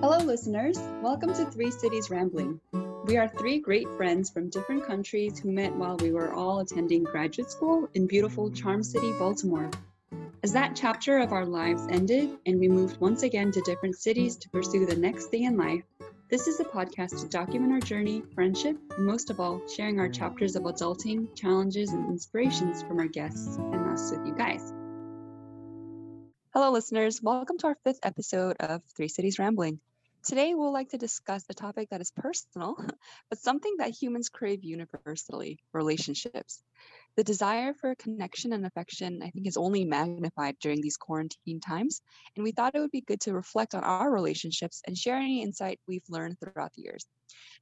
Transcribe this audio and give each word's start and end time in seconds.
Hello, 0.00 0.18
listeners. 0.18 0.78
Welcome 1.02 1.34
to 1.34 1.44
Three 1.46 1.72
Cities 1.72 2.08
Rambling. 2.08 2.60
We 3.04 3.16
are 3.16 3.28
three 3.28 3.58
great 3.58 3.88
friends 3.96 4.30
from 4.30 4.48
different 4.48 4.86
countries 4.86 5.40
who 5.40 5.50
met 5.50 5.74
while 5.74 5.96
we 5.96 6.12
were 6.12 6.32
all 6.32 6.60
attending 6.60 7.02
graduate 7.02 7.50
school 7.50 7.88
in 7.94 8.06
beautiful 8.06 8.48
Charm 8.48 8.84
City, 8.84 9.10
Baltimore. 9.18 9.68
As 10.44 10.52
that 10.52 10.76
chapter 10.76 11.18
of 11.18 11.32
our 11.32 11.44
lives 11.44 11.84
ended 11.90 12.30
and 12.46 12.60
we 12.60 12.68
moved 12.68 13.00
once 13.00 13.24
again 13.24 13.50
to 13.50 13.60
different 13.62 13.96
cities 13.96 14.36
to 14.36 14.48
pursue 14.50 14.86
the 14.86 14.94
next 14.94 15.26
thing 15.26 15.42
in 15.42 15.56
life, 15.56 15.82
this 16.30 16.46
is 16.46 16.60
a 16.60 16.64
podcast 16.64 17.20
to 17.20 17.28
document 17.28 17.72
our 17.72 17.80
journey, 17.80 18.22
friendship, 18.36 18.76
and 18.96 19.04
most 19.04 19.30
of 19.30 19.40
all, 19.40 19.60
sharing 19.66 19.98
our 19.98 20.08
chapters 20.08 20.54
of 20.54 20.62
adulting, 20.62 21.34
challenges, 21.34 21.90
and 21.92 22.08
inspirations 22.08 22.84
from 22.84 23.00
our 23.00 23.08
guests 23.08 23.56
and 23.56 23.90
us 23.90 24.12
with 24.12 24.24
you 24.24 24.36
guys. 24.36 24.72
Hello, 26.54 26.70
listeners. 26.70 27.20
Welcome 27.20 27.58
to 27.58 27.66
our 27.66 27.76
fifth 27.82 27.98
episode 28.04 28.56
of 28.60 28.82
Three 28.96 29.08
Cities 29.08 29.40
Rambling. 29.40 29.80
Today, 30.28 30.52
we'll 30.52 30.74
like 30.74 30.90
to 30.90 30.98
discuss 30.98 31.42
a 31.48 31.54
topic 31.54 31.88
that 31.88 32.02
is 32.02 32.10
personal, 32.10 32.76
but 33.30 33.38
something 33.38 33.76
that 33.78 33.96
humans 33.98 34.28
crave 34.28 34.62
universally 34.62 35.58
relationships. 35.72 36.62
The 37.16 37.24
desire 37.24 37.72
for 37.72 37.94
connection 37.94 38.52
and 38.52 38.66
affection, 38.66 39.22
I 39.22 39.30
think, 39.30 39.46
is 39.46 39.56
only 39.56 39.86
magnified 39.86 40.56
during 40.60 40.82
these 40.82 40.98
quarantine 40.98 41.60
times. 41.60 42.02
And 42.36 42.44
we 42.44 42.52
thought 42.52 42.74
it 42.74 42.80
would 42.80 42.90
be 42.90 43.00
good 43.00 43.22
to 43.22 43.32
reflect 43.32 43.74
on 43.74 43.84
our 43.84 44.12
relationships 44.12 44.82
and 44.86 44.98
share 44.98 45.16
any 45.16 45.40
insight 45.42 45.80
we've 45.88 46.04
learned 46.10 46.36
throughout 46.38 46.74
the 46.74 46.82
years. 46.82 47.06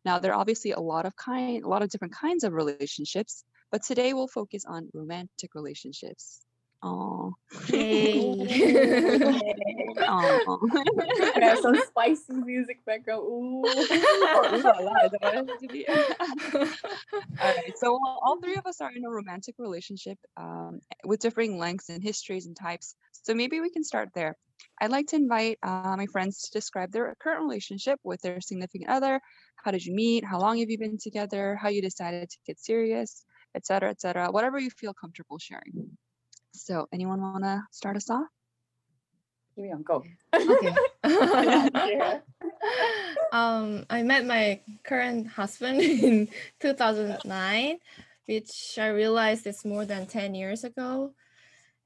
Now, 0.04 0.18
there 0.18 0.32
are 0.32 0.40
obviously 0.40 0.72
a 0.72 0.80
lot 0.80 1.06
of 1.06 1.14
kind, 1.14 1.62
a 1.62 1.68
lot 1.68 1.82
of 1.82 1.90
different 1.90 2.14
kinds 2.14 2.42
of 2.42 2.52
relationships, 2.52 3.44
but 3.70 3.84
today 3.84 4.12
we'll 4.12 4.26
focus 4.26 4.64
on 4.64 4.90
romantic 4.92 5.54
relationships. 5.54 6.44
Oh. 6.86 7.34
There's 11.36 11.62
some 11.66 11.76
spicy 11.86 12.32
music 12.34 12.84
background. 12.84 13.22
Ooh. 13.22 13.64
all 13.64 13.74
right. 17.40 17.76
So 17.76 17.98
all 18.02 18.38
three 18.42 18.56
of 18.56 18.66
us 18.66 18.80
are 18.80 18.92
in 18.92 19.04
a 19.04 19.10
romantic 19.10 19.56
relationship 19.58 20.18
um, 20.36 20.80
with 21.04 21.20
differing 21.20 21.58
lengths 21.58 21.88
and 21.88 22.02
histories 22.02 22.46
and 22.46 22.56
types. 22.56 22.94
So 23.12 23.34
maybe 23.34 23.60
we 23.60 23.70
can 23.70 23.84
start 23.84 24.10
there. 24.14 24.36
I'd 24.80 24.90
like 24.90 25.08
to 25.08 25.16
invite 25.16 25.58
uh, 25.62 25.94
my 25.96 26.06
friends 26.06 26.42
to 26.42 26.50
describe 26.52 26.92
their 26.92 27.14
current 27.20 27.42
relationship 27.42 27.98
with 28.04 28.20
their 28.22 28.40
significant 28.40 28.90
other. 28.90 29.20
How 29.56 29.70
did 29.70 29.84
you 29.84 29.94
meet? 29.94 30.24
How 30.24 30.38
long 30.38 30.58
have 30.58 30.70
you 30.70 30.78
been 30.78 30.98
together? 30.98 31.58
How 31.60 31.68
you 31.68 31.82
decided 31.82 32.30
to 32.30 32.36
get 32.46 32.60
serious, 32.60 33.24
etc., 33.54 33.90
etc. 33.90 34.30
Whatever 34.30 34.58
you 34.58 34.70
feel 34.70 34.94
comfortable 34.94 35.38
sharing. 35.38 35.96
So, 36.56 36.88
anyone 36.92 37.20
want 37.20 37.44
to 37.44 37.62
start 37.70 37.96
us 37.96 38.10
off? 38.10 38.26
Give 39.54 39.64
me 39.64 39.72
on 39.72 39.82
go. 39.82 40.02
Okay. 40.34 40.74
yeah. 41.04 42.18
um, 43.32 43.86
I 43.88 44.02
met 44.02 44.26
my 44.26 44.60
current 44.84 45.28
husband 45.28 45.80
in 45.82 46.28
2009, 46.60 47.78
which 48.26 48.78
I 48.78 48.88
realized 48.88 49.46
is 49.46 49.64
more 49.64 49.84
than 49.84 50.06
10 50.06 50.34
years 50.34 50.64
ago. 50.64 51.12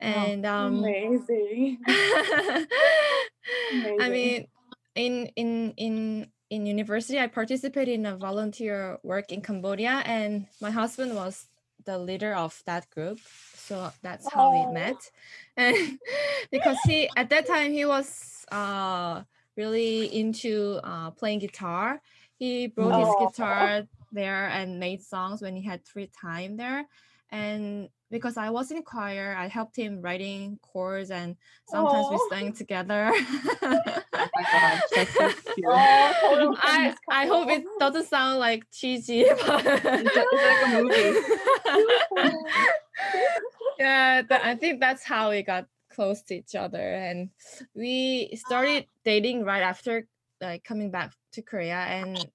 And 0.00 0.46
um, 0.46 0.78
Amazing. 0.78 1.78
I 4.00 4.08
mean, 4.08 4.46
in 4.94 5.26
in 5.36 5.74
in 5.76 6.26
in 6.48 6.64
university, 6.64 7.20
I 7.20 7.26
participated 7.26 7.94
in 7.94 8.06
a 8.06 8.16
volunteer 8.16 8.98
work 9.02 9.30
in 9.30 9.42
Cambodia, 9.42 10.02
and 10.06 10.46
my 10.60 10.70
husband 10.70 11.14
was 11.14 11.49
the 11.90 11.98
leader 11.98 12.34
of 12.34 12.62
that 12.66 12.88
group. 12.90 13.18
So 13.54 13.90
that's 14.02 14.30
how 14.30 14.46
Oh. 14.46 14.50
we 14.50 14.64
met. 14.66 15.00
And 15.56 15.74
because 16.54 16.78
he 16.86 17.08
at 17.16 17.28
that 17.30 17.46
time 17.46 17.72
he 17.72 17.84
was 17.84 18.44
uh 18.52 19.22
really 19.56 20.06
into 20.14 20.78
uh 20.84 21.10
playing 21.10 21.40
guitar. 21.40 22.00
He 22.38 22.68
brought 22.68 22.94
his 22.98 23.08
Oh. 23.10 23.26
guitar 23.26 23.84
there 24.12 24.46
and 24.48 24.78
made 24.80 25.02
songs 25.02 25.42
when 25.42 25.56
he 25.56 25.62
had 25.62 25.84
free 25.86 26.10
time 26.14 26.56
there. 26.56 26.86
And 27.32 27.88
because 28.10 28.36
I 28.36 28.50
was 28.50 28.70
in 28.72 28.82
choir, 28.82 29.36
I 29.38 29.46
helped 29.46 29.76
him 29.76 30.02
writing 30.02 30.58
chords 30.62 31.10
and 31.10 31.36
sometimes 31.68 32.06
we 32.10 32.16
Oh. 32.16 32.28
sang 32.28 32.52
together. 32.52 33.12
Oh 33.12 34.28
my 34.34 34.44
gosh, 34.52 34.82
that's 34.94 35.14
so 35.14 35.28
cute. 35.54 35.66
Oh, 35.68 36.56
I 36.60 36.94
I 37.08 37.26
hope 37.26 37.48
it 37.50 37.64
doesn't 37.78 38.06
sound 38.06 38.38
like 38.40 38.64
cheesy, 38.72 39.24
but 39.46 39.64
It's, 39.66 40.16
like 40.16 40.62
a 40.64 40.68
movie. 40.68 41.14
yeah, 43.78 44.22
tha- 44.22 44.44
I 44.46 44.54
think 44.56 44.80
that's 44.80 45.04
how 45.04 45.30
we 45.30 45.42
got 45.42 45.66
close 45.92 46.22
to 46.24 46.34
each 46.34 46.54
other, 46.54 46.78
and 46.94 47.30
we 47.74 48.30
started 48.36 48.86
dating 49.04 49.44
right 49.44 49.62
after 49.62 50.06
like 50.40 50.64
coming 50.64 50.90
back 50.90 51.12
to 51.32 51.42
Korea, 51.42 51.76
and 51.86 52.26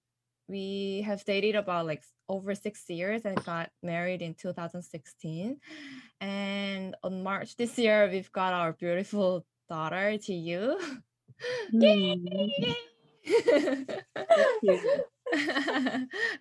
we 0.47 1.03
have 1.05 1.23
dated 1.25 1.55
about 1.55 1.85
like 1.85 2.03
over 2.29 2.55
six 2.55 2.89
years 2.89 3.25
and 3.25 3.43
got 3.43 3.69
married 3.83 4.21
in 4.21 4.33
2016. 4.33 5.57
And 6.21 6.95
on 7.03 7.23
March 7.23 7.55
this 7.55 7.77
year, 7.77 8.09
we've 8.11 8.31
got 8.31 8.53
our 8.53 8.73
beautiful 8.73 9.45
daughter 9.69 10.17
to 10.17 10.33
you. 10.33 10.79
Hmm. 11.71 12.13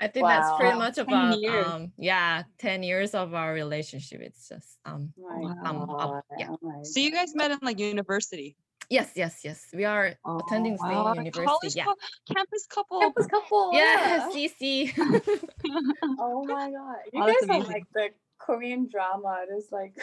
I 0.01 0.09
think 0.09 0.27
that's 0.27 0.53
pretty 0.59 0.79
much 0.79 0.99
about 0.99 1.43
um 1.45 1.93
yeah 1.97 2.43
10 2.59 2.83
years 2.83 3.15
of 3.15 3.35
our 3.35 3.53
relationship 3.53 4.21
it's 4.21 4.49
just 4.49 4.79
um 4.85 5.13
My 5.17 5.55
um, 5.65 5.89
Wow. 5.89 6.23
yeah. 6.39 6.49
Oh 6.51 6.83
So 6.83 7.01
you 7.01 7.11
guys 7.11 7.35
met 7.35 7.51
in 7.51 7.59
like 7.63 7.79
university. 7.79 8.57
Yes 8.91 9.13
yes 9.17 9.41
yes 9.45 9.67
we 9.75 9.85
are 9.85 10.15
attending 10.41 10.73
the 10.75 10.79
same 10.79 10.93
wow. 10.93 11.15
university 11.15 11.45
College 11.47 11.77
yeah 11.77 11.85
cou- 11.85 12.35
campus 12.35 12.67
couple. 12.67 13.01
Campus 13.01 13.27
couple. 13.27 13.71
yeah 13.73 14.17
yeah. 14.17 14.31
CC 14.31 14.93
Oh 16.19 16.45
my 16.45 16.71
god. 16.71 16.97
You 17.13 17.23
Oh, 17.23 17.27
guys 17.27 17.49
are 17.49 17.65
like 17.65 17.87
the 17.95 18.11
Korean 18.39 18.87
drama. 18.89 19.45
It 19.49 19.53
is 19.57 19.69
like 19.73 19.97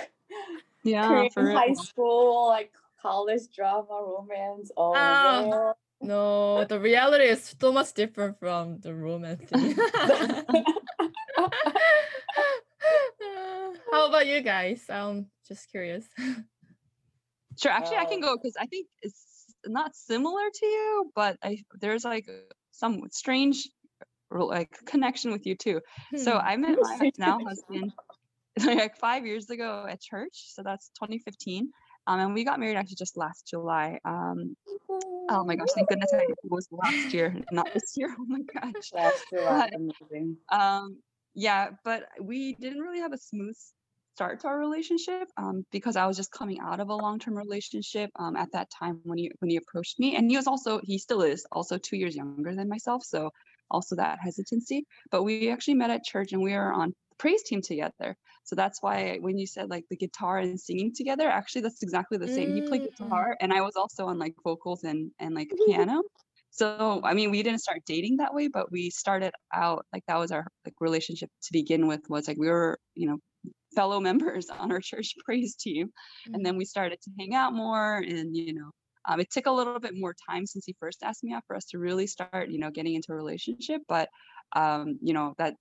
yeah, 0.83 1.07
Korean 1.07 1.29
for 1.31 1.43
real. 1.45 1.57
high 1.57 1.73
school, 1.73 2.47
like 2.47 2.71
college 3.01 3.47
drama, 3.55 3.87
romance. 4.01 4.71
Oh, 4.77 4.93
Ah. 4.95 5.73
no 6.01 6.65
the 6.65 6.79
reality 6.79 7.25
is 7.25 7.53
so 7.59 7.71
much 7.71 7.93
different 7.93 8.39
from 8.39 8.79
the 8.81 8.93
romance 8.93 9.43
thing. 9.49 9.75
how 13.91 14.07
about 14.09 14.25
you 14.27 14.41
guys 14.41 14.81
I'm 14.89 15.27
just 15.47 15.69
curious 15.69 16.05
Sure. 17.59 17.71
Actually, 17.71 17.97
I 17.97 18.05
can 18.05 18.23
Uh, 18.23 18.27
go 18.27 18.37
because 18.37 18.55
I 18.59 18.65
think 18.65 18.87
it's 19.01 19.45
not 19.65 19.95
similar 19.95 20.49
to 20.53 20.65
you, 20.65 21.11
but 21.15 21.37
I 21.43 21.63
there's 21.79 22.03
like 22.03 22.27
some 22.71 23.01
strange 23.11 23.67
like 24.31 24.71
connection 24.85 25.31
with 25.31 25.45
you 25.45 25.55
too. 25.55 25.81
So 26.15 26.31
Hmm. 26.39 26.47
I 26.47 26.57
met 26.57 26.77
my 26.79 27.11
now 27.17 27.39
husband 27.39 27.91
like 28.65 28.97
five 28.97 29.25
years 29.25 29.49
ago 29.49 29.85
at 29.87 30.01
church. 30.01 30.53
So 30.53 30.63
that's 30.63 30.89
2015. 30.99 31.71
Um, 32.07 32.19
and 32.19 32.33
we 32.33 32.43
got 32.43 32.59
married 32.59 32.77
actually 32.77 32.95
just 32.95 33.15
last 33.17 33.47
July. 33.47 33.99
Um, 34.05 34.55
oh 35.29 35.43
my 35.45 35.55
gosh, 35.55 35.67
thank 35.75 35.87
goodness 35.89 36.11
I, 36.13 36.23
it 36.23 36.37
was 36.43 36.67
last 36.71 37.13
year, 37.13 37.35
not 37.51 37.71
this 37.73 37.93
year. 37.95 38.15
Oh 38.17 38.25
my 38.25 38.41
gosh. 38.41 38.89
That's 38.91 39.21
July. 39.29 39.69
But- 39.69 39.75
Amazing. 39.75 40.37
Um, 40.51 40.97
yeah, 41.35 41.71
but 41.83 42.03
we 42.19 42.55
didn't 42.55 42.79
really 42.79 42.99
have 42.99 43.13
a 43.13 43.17
smooth 43.17 43.57
start 44.15 44.39
to 44.41 44.47
our 44.47 44.59
relationship 44.59 45.29
um, 45.37 45.65
because 45.71 45.95
I 45.95 46.05
was 46.07 46.17
just 46.17 46.31
coming 46.31 46.59
out 46.59 46.79
of 46.79 46.89
a 46.89 46.95
long-term 46.95 47.35
relationship 47.37 48.09
um, 48.17 48.35
at 48.35 48.51
that 48.53 48.69
time 48.77 49.01
when 49.03 49.17
he 49.17 49.31
when 49.39 49.49
he 49.49 49.57
approached 49.57 49.99
me, 49.99 50.15
and 50.15 50.29
he 50.29 50.37
was 50.37 50.47
also 50.47 50.79
he 50.83 50.97
still 50.97 51.21
is 51.21 51.45
also 51.51 51.77
two 51.77 51.97
years 51.97 52.15
younger 52.15 52.55
than 52.55 52.67
myself, 52.69 53.03
so 53.03 53.31
also 53.69 53.95
that 53.95 54.19
hesitancy. 54.21 54.85
But 55.11 55.23
we 55.23 55.49
actually 55.49 55.75
met 55.75 55.89
at 55.89 56.03
church, 56.03 56.31
and 56.33 56.41
we 56.41 56.53
were 56.53 56.71
on 56.73 56.89
the 57.09 57.15
praise 57.17 57.43
team 57.43 57.61
together. 57.61 58.15
So 58.43 58.55
that's 58.55 58.81
why 58.81 59.17
when 59.19 59.37
you 59.37 59.47
said 59.47 59.69
like 59.69 59.85
the 59.89 59.97
guitar 59.97 60.37
and 60.39 60.59
singing 60.59 60.93
together, 60.95 61.27
actually 61.29 61.61
that's 61.61 61.83
exactly 61.83 62.17
the 62.17 62.29
same. 62.29 62.51
He 62.53 62.61
played 62.61 62.83
Mm. 62.83 62.83
guitar, 62.83 63.37
and 63.39 63.53
I 63.53 63.61
was 63.61 63.75
also 63.75 64.07
on 64.07 64.19
like 64.19 64.35
vocals 64.43 64.83
and 64.83 65.11
and 65.19 65.35
like 65.35 65.49
piano. 65.65 66.03
So 66.51 67.01
I 67.03 67.13
mean, 67.13 67.31
we 67.31 67.43
didn't 67.43 67.61
start 67.61 67.79
dating 67.85 68.17
that 68.17 68.33
way, 68.33 68.47
but 68.47 68.71
we 68.71 68.89
started 68.89 69.33
out 69.53 69.85
like 69.93 70.03
that 70.07 70.17
was 70.17 70.31
our 70.31 70.45
like 70.65 70.75
relationship 70.81 71.29
to 71.43 71.53
begin 71.53 71.87
with. 71.87 72.01
Was 72.09 72.27
like 72.27 72.37
we 72.37 72.49
were 72.49 72.77
you 72.95 73.07
know 73.07 73.19
fellow 73.75 73.99
members 73.99 74.49
on 74.49 74.71
our 74.71 74.79
church 74.79 75.15
praise 75.25 75.55
team, 75.55 75.91
and 76.33 76.45
then 76.45 76.57
we 76.57 76.65
started 76.65 76.99
to 77.01 77.11
hang 77.19 77.35
out 77.35 77.53
more, 77.53 77.97
and 77.97 78.35
you 78.35 78.53
know. 78.53 78.71
Um, 79.09 79.19
it 79.19 79.31
took 79.31 79.47
a 79.47 79.51
little 79.51 79.79
bit 79.79 79.93
more 79.95 80.13
time 80.29 80.45
since 80.45 80.63
he 80.63 80.75
first 80.79 81.01
asked 81.01 81.23
me 81.23 81.33
out 81.33 81.41
for 81.47 81.55
us 81.55 81.65
to 81.69 81.79
really 81.79 82.05
start, 82.05 82.49
you 82.49 82.59
know, 82.59 82.69
getting 82.69 82.93
into 82.93 83.13
a 83.13 83.15
relationship. 83.15 83.81
But, 83.87 84.09
um, 84.55 84.99
you 85.01 85.15
know, 85.15 85.33
that 85.39 85.55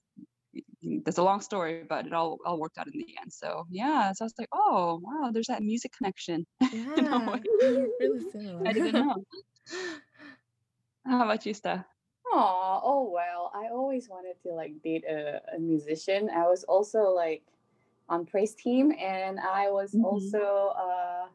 that's 1.04 1.18
a 1.18 1.22
long 1.22 1.40
story, 1.40 1.84
but 1.88 2.06
it 2.06 2.12
all 2.12 2.38
all 2.44 2.58
worked 2.58 2.78
out 2.78 2.86
in 2.86 2.98
the 2.98 3.06
end. 3.20 3.32
So 3.32 3.66
yeah, 3.70 4.12
so 4.12 4.24
I 4.24 4.26
was 4.26 4.34
like, 4.38 4.48
oh 4.52 5.00
wow, 5.02 5.30
there's 5.32 5.46
that 5.46 5.62
music 5.62 5.92
connection. 5.96 6.46
yeah 6.72 7.30
way. 7.30 7.40
really 8.00 8.30
similar 8.30 8.66
I 8.66 8.72
didn't 8.72 8.92
know. 8.92 9.16
How 11.06 11.24
about 11.24 11.46
you, 11.46 11.54
Steph? 11.54 11.84
Aw, 12.32 12.80
oh 12.82 13.10
well. 13.12 13.52
I 13.54 13.68
always 13.68 14.08
wanted 14.08 14.40
to 14.42 14.54
like 14.54 14.82
date 14.82 15.04
a, 15.04 15.40
a 15.54 15.58
musician. 15.58 16.30
I 16.30 16.46
was 16.46 16.64
also 16.64 17.10
like 17.10 17.42
on 18.10 18.26
praise 18.26 18.54
team 18.54 18.92
and 19.00 19.40
I 19.40 19.70
was 19.70 19.94
Mhm. 19.94 20.04
also 20.04 20.74
uh 20.76 21.26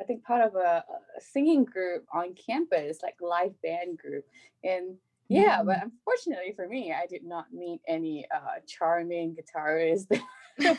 I 0.00 0.04
think 0.04 0.24
part 0.24 0.40
of 0.40 0.54
a, 0.54 0.82
a 1.18 1.20
singing 1.20 1.64
group 1.66 2.06
on 2.10 2.34
campus, 2.34 3.00
like 3.02 3.16
live 3.20 3.52
band 3.62 3.98
group, 3.98 4.24
and 4.64 4.96
yeah, 5.28 5.62
but 5.62 5.76
Mm. 5.76 5.82
unfortunately 5.82 6.52
for 6.56 6.66
me, 6.66 6.92
I 6.92 7.06
did 7.06 7.22
not 7.22 7.52
meet 7.52 7.80
any 7.86 8.26
uh, 8.34 8.60
charming 8.66 9.36
guitarists. 9.36 10.06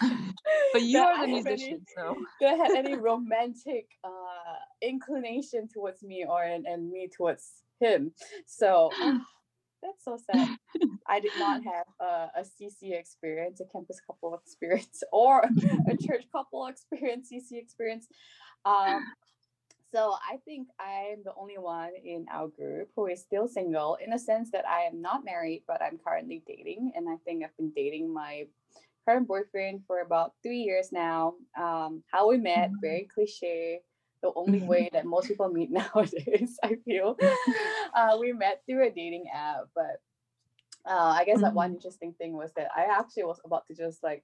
But 0.74 0.84
you 0.84 1.00
are 1.00 1.22
the 1.22 1.28
musician, 1.28 1.86
so 1.96 2.18
that 2.42 2.58
had 2.58 2.72
any 2.76 2.96
romantic 3.10 3.88
uh, 4.04 4.58
inclination 4.82 5.68
towards 5.68 6.02
me 6.04 6.26
or 6.28 6.44
and, 6.44 6.66
and 6.66 6.92
me 6.92 7.08
towards 7.16 7.64
him. 7.80 8.12
So 8.48 8.92
ah, 9.02 9.22
that's 9.81 10.04
so 10.04 10.18
sad. 10.18 10.57
I 11.07 11.19
did 11.19 11.31
not 11.38 11.62
have 11.63 11.86
a, 12.00 12.39
a 12.39 12.42
CC 12.42 12.98
experience, 12.98 13.60
a 13.62 13.66
campus 13.66 14.00
couple 14.06 14.33
experience, 14.45 15.04
or 15.12 15.44
a 15.89 15.98
church 15.98 16.25
couple 16.31 16.68
experience, 16.68 17.30
CC 17.31 17.60
experience. 17.60 18.07
Um, 18.66 19.04
so 19.94 20.16
I 20.31 20.38
think 20.45 20.69
I'm 20.80 21.24
the 21.25 21.33
only 21.38 21.57
one 21.57 21.92
in 22.04 22.25
our 22.31 22.48
group 22.48 22.89
who 22.95 23.07
is 23.07 23.22
still 23.22 23.48
single 23.48 23.98
in 24.04 24.13
a 24.13 24.19
sense 24.19 24.50
that 24.51 24.66
I 24.66 24.83
am 24.83 25.01
not 25.01 25.25
married, 25.25 25.63
but 25.68 25.81
I'm 25.81 25.98
currently 25.98 26.42
dating. 26.48 26.94
And 26.95 27.10
I 27.10 27.18
think 27.25 27.44
I've 27.44 27.56
been 27.57 27.74
dating 27.75 28.13
my 28.13 28.45
current 29.06 29.27
boyfriend 29.27 29.81
for 29.88 30.00
about 30.00 30.34
three 30.44 30.60
years 30.60 30.92
now. 30.92 31.34
Um, 31.60 32.04
how 32.12 32.30
we 32.30 32.38
met, 32.38 32.72
very 32.81 33.07
cliche. 33.13 33.81
The 34.22 34.32
only 34.36 34.62
way 34.62 34.90
that 34.94 35.06
most 35.06 35.28
people 35.28 35.50
meet 35.50 35.72
nowadays, 35.82 36.60
I 36.64 36.76
feel. 36.86 37.18
Uh, 37.94 38.18
we 38.20 38.34
met 38.34 38.62
through 38.66 38.88
a 38.88 38.92
dating 38.92 39.26
app, 39.34 39.66
but 39.76 40.02
uh, 40.86 41.16
I 41.20 41.26
guess 41.26 41.42
that 41.42 41.54
one 41.54 41.74
interesting 41.74 42.14
thing 42.14 42.34
was 42.34 42.52
that 42.56 42.70
I 42.76 42.86
actually 42.86 43.24
was 43.24 43.40
about 43.44 43.68
to 43.68 43.76
just 43.76 44.04
like 44.04 44.24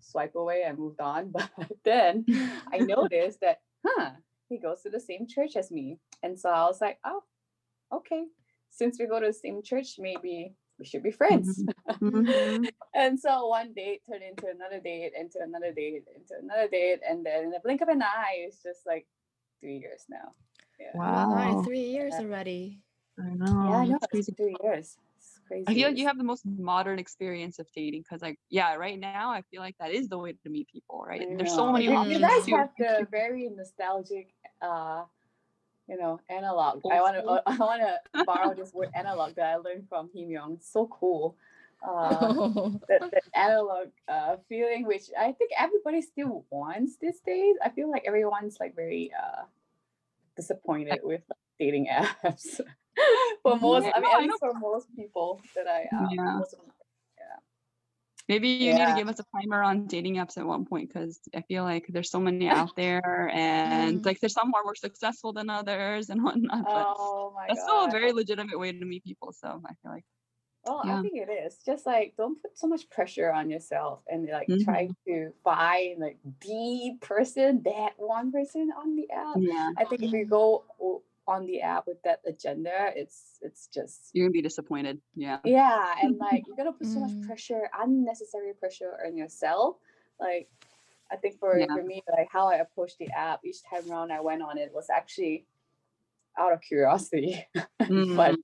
swipe 0.00 0.34
away 0.34 0.62
and 0.66 0.78
moved 0.78 1.00
on, 1.00 1.30
but 1.32 1.50
then 1.84 2.24
I 2.72 2.78
noticed 2.78 3.40
that, 3.40 3.58
huh, 3.86 4.10
he 4.48 4.58
goes 4.58 4.82
to 4.82 4.90
the 4.90 5.00
same 5.00 5.26
church 5.26 5.56
as 5.56 5.70
me. 5.70 5.98
And 6.22 6.38
so 6.38 6.50
I 6.50 6.64
was 6.64 6.80
like, 6.80 6.98
oh, 7.04 7.22
okay. 7.92 8.24
Since 8.70 8.98
we 8.98 9.06
go 9.06 9.20
to 9.20 9.26
the 9.26 9.32
same 9.32 9.62
church, 9.62 9.96
maybe 9.98 10.54
we 10.78 10.84
should 10.84 11.02
be 11.02 11.10
friends. 11.10 11.64
Mhm. 11.88 12.68
and 12.94 13.18
so 13.18 13.48
one 13.48 13.72
date 13.74 14.02
turned 14.08 14.22
into 14.22 14.46
another 14.48 14.80
date, 14.80 15.12
into 15.18 15.38
another 15.42 15.72
date, 15.72 16.04
into 16.14 16.34
another 16.42 16.68
date. 16.68 17.00
And 17.08 17.24
then 17.24 17.44
in 17.44 17.50
the 17.50 17.60
blink 17.64 17.80
of 17.80 17.88
an 17.88 18.02
eye, 18.02 18.44
it's 18.46 18.62
just 18.62 18.80
like 18.86 19.06
three 19.60 19.78
years 19.78 20.04
now. 20.08 20.32
Yeah. 20.78 20.92
My, 20.94 21.52
Wow. 21.52 21.62
three 21.62 21.80
years 21.80 22.14
Yeah. 22.18 22.24
already. 22.26 22.80
I 23.18 23.28
Yeah, 23.28 23.34
know. 23.34 23.72
I 23.72 23.86
know. 23.86 23.96
It's 23.96 24.06
crazy. 24.08 24.32
three 24.32 24.56
years. 24.62 24.98
It's 25.16 25.40
crazy. 25.48 25.64
I 25.68 25.74
feel 25.74 25.88
like 25.88 25.96
you 25.98 26.06
have 26.06 26.18
the 26.18 26.24
most 26.24 26.44
modern 26.44 26.98
experience 26.98 27.58
of 27.58 27.66
dating 27.74 28.02
because, 28.02 28.20
like, 28.20 28.38
yeah, 28.50 28.74
right 28.74 28.98
now 28.98 29.30
I 29.30 29.40
feel 29.50 29.60
like 29.62 29.76
that 29.78 29.90
is 29.90 30.08
the 30.08 30.18
way 30.18 30.32
to 30.42 30.48
meet 30.50 30.68
people, 30.68 31.02
right? 31.06 31.22
I 31.22 31.34
There's 31.34 31.54
so 31.54 31.72
many 31.72 31.86
You- 31.86 31.96
options. 31.96 32.18
You 32.20 32.26
guys 32.26 32.44
too. 32.44 32.56
have 32.56 32.70
the 32.78 33.06
very 33.10 33.48
nostalgic, 33.48 34.34
uh, 34.60 35.04
you 35.88 35.96
know, 35.96 36.20
analog. 36.28 36.82
I 36.90 37.00
want 37.00 37.16
to. 37.16 37.42
I 37.46 37.56
want 37.56 37.80
to 37.80 38.24
borrow 38.24 38.52
this 38.54 38.74
word 38.74 38.90
analog 38.94 39.34
that 39.36 39.46
I 39.46 39.56
learned 39.56 39.88
from 39.88 40.10
Him 40.14 40.30
Young. 40.30 40.54
It's 40.54 40.70
so 40.70 40.86
cool. 40.88 41.36
Uh, 41.82 42.34
that, 42.88 43.02
that 43.12 43.24
analog 43.34 43.88
uh, 44.08 44.36
feeling, 44.48 44.86
which 44.86 45.10
I 45.18 45.32
think 45.32 45.50
everybody 45.58 46.02
still 46.02 46.46
wants 46.50 46.96
these 46.98 47.20
days. 47.20 47.56
I 47.64 47.70
feel 47.70 47.90
like 47.90 48.04
everyone's 48.06 48.58
like 48.60 48.74
very 48.76 49.12
uh, 49.12 49.44
disappointed 50.36 51.00
with 51.02 51.22
like, 51.28 51.38
dating 51.58 51.88
apps. 51.92 52.60
for 53.42 53.56
most, 53.60 53.84
Yeah, 53.86 53.92
I 53.94 54.00
mean, 54.00 54.10
no, 54.12 54.18
I 54.18 54.22
least 54.22 54.38
for 54.40 54.54
most 54.54 54.94
people 54.96 55.40
that 55.54 55.66
I, 55.68 55.84
uh, 55.84 56.08
Yeah. 56.16 56.38
most 56.38 56.54
Maybe 58.28 58.48
you 58.48 58.74
need 58.74 58.86
to 58.86 58.92
give 58.92 59.08
us 59.08 59.20
a 59.20 59.24
primer 59.24 59.62
on 59.62 59.86
dating 59.86 60.16
apps 60.16 60.36
at 60.36 60.44
one 60.46 60.64
point 60.64 60.88
because 60.88 61.20
I 61.34 61.42
feel 61.42 61.62
like 61.62 61.86
there's 61.88 62.10
so 62.10 62.18
many 62.18 62.48
out 62.48 62.74
there, 62.76 63.30
and 63.32 64.00
Mm. 64.00 64.04
like 64.04 64.18
there's 64.20 64.32
some 64.32 64.52
are 64.54 64.64
more 64.64 64.74
successful 64.74 65.32
than 65.32 65.48
others 65.48 66.10
and 66.10 66.22
whatnot. 66.24 66.66
But 66.72 66.88
oh 66.88 67.32
my 67.34 67.46
that's 67.48 67.60
god. 67.60 67.62
still 67.62 67.84
a 67.84 67.88
very 67.88 68.12
legitimate 68.12 68.58
way 68.58 68.72
to 68.72 68.84
meet 68.84 69.04
people. 69.04 69.32
So 69.32 69.62
I 69.64 69.74
feel 69.82 69.92
like 69.92 70.04
Well, 70.66 70.82
I 70.84 71.00
think 71.02 71.14
it 71.16 71.30
is. 71.30 71.58
Just 71.64 71.86
like 71.86 72.14
don't 72.16 72.40
put 72.40 72.58
so 72.58 72.66
much 72.66 72.90
pressure 72.90 73.32
on 73.32 73.48
yourself 73.50 74.00
and 74.08 74.28
like 74.28 74.48
Mm-hmm. 74.48 74.64
try 74.64 74.88
to 75.06 75.32
find 75.44 76.00
like 76.00 76.18
the 76.40 76.96
person, 77.00 77.62
that 77.64 77.92
one 77.98 78.32
person 78.32 78.70
on 78.76 78.96
the 78.96 79.08
app. 79.10 79.36
yeah, 79.38 79.70
I 79.78 79.84
think 79.84 80.02
if 80.02 80.12
you 80.12 80.26
go 80.26 80.64
on 81.28 81.46
the 81.46 81.60
app 81.62 81.86
with 81.86 82.02
that 82.04 82.20
agenda, 82.26 82.92
it's 82.94 83.38
it's 83.42 83.68
just 83.68 84.10
you're 84.12 84.26
gonna 84.26 84.32
be 84.32 84.42
disappointed. 84.42 85.00
Yeah. 85.14 85.38
yeah, 85.44 85.94
and 86.02 86.18
like 86.20 86.44
you're 86.46 86.56
gonna 86.56 86.72
put 86.72 86.86
so 86.86 87.00
much 87.00 87.10
Mm. 87.12 87.26
pressure, 87.26 87.70
unnecessary 87.78 88.52
pressure 88.54 88.98
on 89.06 89.16
yourself. 89.16 89.76
Like 90.20 90.48
I 91.10 91.16
think 91.16 91.38
for, 91.38 91.56
Yeah. 91.58 91.66
for 91.72 91.82
me, 91.84 92.02
like 92.10 92.28
how 92.32 92.48
I 92.48 92.56
approached 92.56 92.98
the 92.98 93.08
app 93.10 93.40
each 93.44 93.62
time 93.62 93.88
around 93.90 94.10
I 94.10 94.20
went 94.20 94.42
on 94.42 94.58
it 94.58 94.72
was 94.74 94.90
actually 94.90 95.46
out 96.38 96.52
of 96.52 96.60
curiosity. 96.60 97.46
Mm. 97.82 98.16
but 98.16 98.34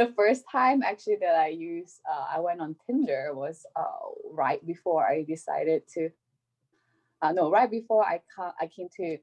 the 0.00 0.12
first 0.16 0.44
time 0.50 0.82
actually 0.82 1.18
that 1.20 1.36
I 1.36 1.48
used, 1.48 2.00
uh, 2.10 2.24
I 2.36 2.40
went 2.40 2.60
on 2.60 2.74
Tinder 2.86 3.32
was 3.34 3.66
uh, 3.76 4.00
right 4.32 4.64
before 4.66 5.06
I 5.06 5.24
decided 5.24 5.82
to. 5.94 6.08
Uh, 7.22 7.32
no, 7.32 7.50
right 7.50 7.70
before 7.70 8.02
I 8.02 8.22
ca- 8.34 8.54
I 8.58 8.66
came 8.66 8.88
to 8.96 9.18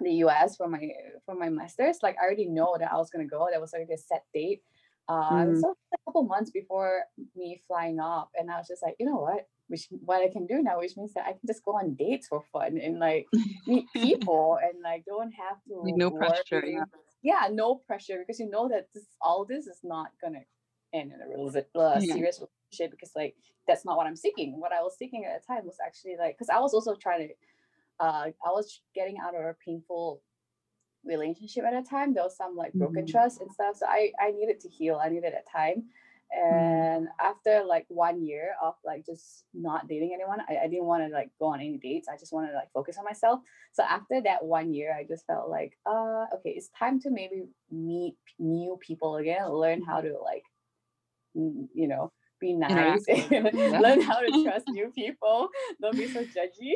the 0.00 0.12
US 0.24 0.56
for 0.58 0.68
my 0.68 0.84
for 1.24 1.34
my 1.34 1.48
masters. 1.48 1.98
Like 2.02 2.16
I 2.20 2.24
already 2.24 2.44
know 2.46 2.76
that 2.78 2.92
I 2.92 2.96
was 2.96 3.08
gonna 3.10 3.32
go. 3.38 3.48
That 3.50 3.60
was 3.60 3.72
already 3.72 3.94
a 3.94 3.98
set 3.98 4.24
date. 4.34 4.62
Uh, 5.08 5.48
Mm. 5.48 5.60
So 5.60 5.72
a 5.94 5.98
couple 6.04 6.24
months 6.24 6.50
before 6.50 7.04
me 7.34 7.62
flying 7.66 7.98
off, 7.98 8.28
and 8.36 8.50
I 8.50 8.58
was 8.58 8.68
just 8.68 8.82
like, 8.82 8.96
you 9.00 9.06
know 9.06 9.20
what? 9.28 9.48
Which 9.68 9.88
what 10.04 10.20
I 10.22 10.28
can 10.28 10.46
do 10.46 10.62
now, 10.62 10.76
which 10.78 10.96
means 10.98 11.14
that 11.14 11.24
I 11.24 11.32
can 11.32 11.46
just 11.46 11.64
go 11.64 11.72
on 11.80 11.94
dates 11.94 12.28
for 12.28 12.44
fun 12.52 12.76
and 12.76 12.98
like 12.98 13.26
meet 13.66 13.86
people 14.06 14.58
and 14.62 14.82
like 14.84 15.06
don't 15.06 15.32
have 15.32 15.56
to 15.68 15.74
Like, 15.88 15.96
no 15.96 16.10
pressure, 16.10 16.62
yeah. 16.66 16.84
Yeah 17.22 17.48
no 17.50 17.74
pressure 17.74 18.18
because 18.26 18.38
you 18.38 18.48
know 18.48 18.68
that 18.68 18.88
this 18.94 19.06
all 19.20 19.44
this 19.44 19.66
is 19.66 19.80
not 19.82 20.08
gonna 20.22 20.40
end 20.92 21.12
in 21.12 21.20
a 21.20 21.28
real 21.28 21.46
uh, 21.74 22.00
serious 22.00 22.40
relationship 22.40 22.90
because 22.90 23.12
like 23.16 23.34
that's 23.66 23.84
not 23.84 23.96
what 23.96 24.06
I'm 24.06 24.16
seeking. 24.16 24.58
What 24.58 24.72
I 24.72 24.80
was 24.82 24.96
seeking 24.98 25.24
at 25.26 25.40
the 25.40 25.46
time 25.46 25.66
was 25.66 25.76
actually 25.84 26.16
like 26.18 26.36
because 26.36 26.48
I 26.48 26.58
was 26.60 26.72
also 26.72 26.94
trying 26.94 27.28
to 27.28 27.34
uh 28.00 28.26
I 28.46 28.50
was 28.50 28.80
getting 28.94 29.18
out 29.18 29.34
of 29.34 29.42
a 29.44 29.54
painful 29.64 30.22
relationship 31.04 31.64
at 31.64 31.74
a 31.74 31.82
time. 31.82 32.14
There 32.14 32.24
was 32.24 32.36
some 32.36 32.56
like 32.56 32.72
broken 32.74 33.04
Mhm. 33.04 33.10
trust 33.10 33.40
and 33.40 33.50
stuff. 33.52 33.76
So 33.76 33.86
I 33.86 34.12
I 34.20 34.30
needed 34.30 34.60
to 34.60 34.68
heal. 34.68 35.00
I 35.02 35.08
needed 35.08 35.32
that 35.34 35.50
time. 35.50 35.84
And 36.30 37.08
after 37.20 37.64
like 37.64 37.86
one 37.88 38.22
year 38.24 38.54
of 38.62 38.74
like 38.84 39.06
just 39.06 39.44
not 39.54 39.88
dating 39.88 40.12
anyone, 40.14 40.40
I, 40.48 40.64
I 40.64 40.68
didn't 40.68 40.84
want 40.84 41.02
to 41.06 41.12
like 41.12 41.30
go 41.38 41.46
on 41.46 41.60
any 41.60 41.78
dates. 41.78 42.08
I 42.08 42.16
just 42.18 42.32
wanted 42.32 42.48
to 42.48 42.54
like 42.54 42.70
focus 42.72 42.98
on 42.98 43.04
myself. 43.04 43.40
So 43.72 43.82
after 43.82 44.20
that 44.22 44.44
one 44.44 44.74
year, 44.74 44.94
I 44.94 45.04
just 45.04 45.26
felt 45.26 45.48
like, 45.48 45.78
uh, 45.86 46.26
okay, 46.34 46.50
it's 46.50 46.68
time 46.78 47.00
to 47.00 47.10
maybe 47.10 47.44
meet 47.70 48.16
new 48.38 48.78
people 48.80 49.16
again, 49.16 49.48
learn 49.50 49.82
how 49.82 50.00
to 50.00 50.18
like, 50.22 50.44
you 51.34 51.88
know, 51.88 52.12
be 52.40 52.54
nice. 52.54 53.04
Yeah. 53.08 53.80
learn 53.80 54.00
how 54.02 54.20
to 54.20 54.30
trust 54.44 54.66
new 54.68 54.90
people, 54.94 55.48
don't 55.80 55.96
be 55.96 56.08
so 56.08 56.24
judgy. 56.24 56.74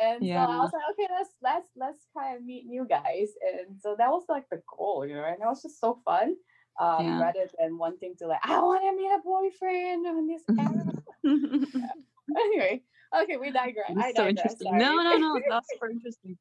And 0.00 0.24
so 0.24 0.30
I 0.36 0.58
was 0.58 0.70
like, 0.72 0.82
okay, 0.92 1.08
let's 1.12 1.30
let's 1.42 1.68
let's 1.76 2.06
kind 2.16 2.36
of 2.36 2.44
meet 2.44 2.66
new 2.66 2.86
guys. 2.88 3.30
And 3.42 3.80
so 3.80 3.96
that 3.98 4.10
was 4.10 4.24
like 4.28 4.44
the 4.50 4.62
goal, 4.76 5.04
you 5.06 5.14
know, 5.14 5.24
and 5.24 5.34
it 5.34 5.40
was 5.40 5.62
just 5.62 5.80
so 5.80 6.00
fun. 6.04 6.36
Um, 6.80 7.04
Yeah. 7.06 7.20
rather 7.20 7.46
than 7.58 7.76
wanting 7.76 8.14
to 8.18 8.26
like, 8.28 8.40
I 8.44 8.60
want 8.60 8.82
to 8.82 8.92
meet 8.96 9.10
a 9.10 9.20
boyfriend 9.24 10.06
on 10.06 10.26
this 10.28 10.42
app. 10.58 10.86
anyway, 12.36 12.82
okay, 13.22 13.36
we 13.36 13.50
digress. 13.50 13.90
I 13.90 14.08
It's 14.08 14.16
so 14.16 14.24
digress, 14.24 14.28
interesting. 14.30 14.68
sorry. 14.68 14.78
No, 14.78 14.96
no, 15.02 15.16
no, 15.16 15.40
that's 15.48 15.68
super 15.72 15.90
interesting. 15.90 16.38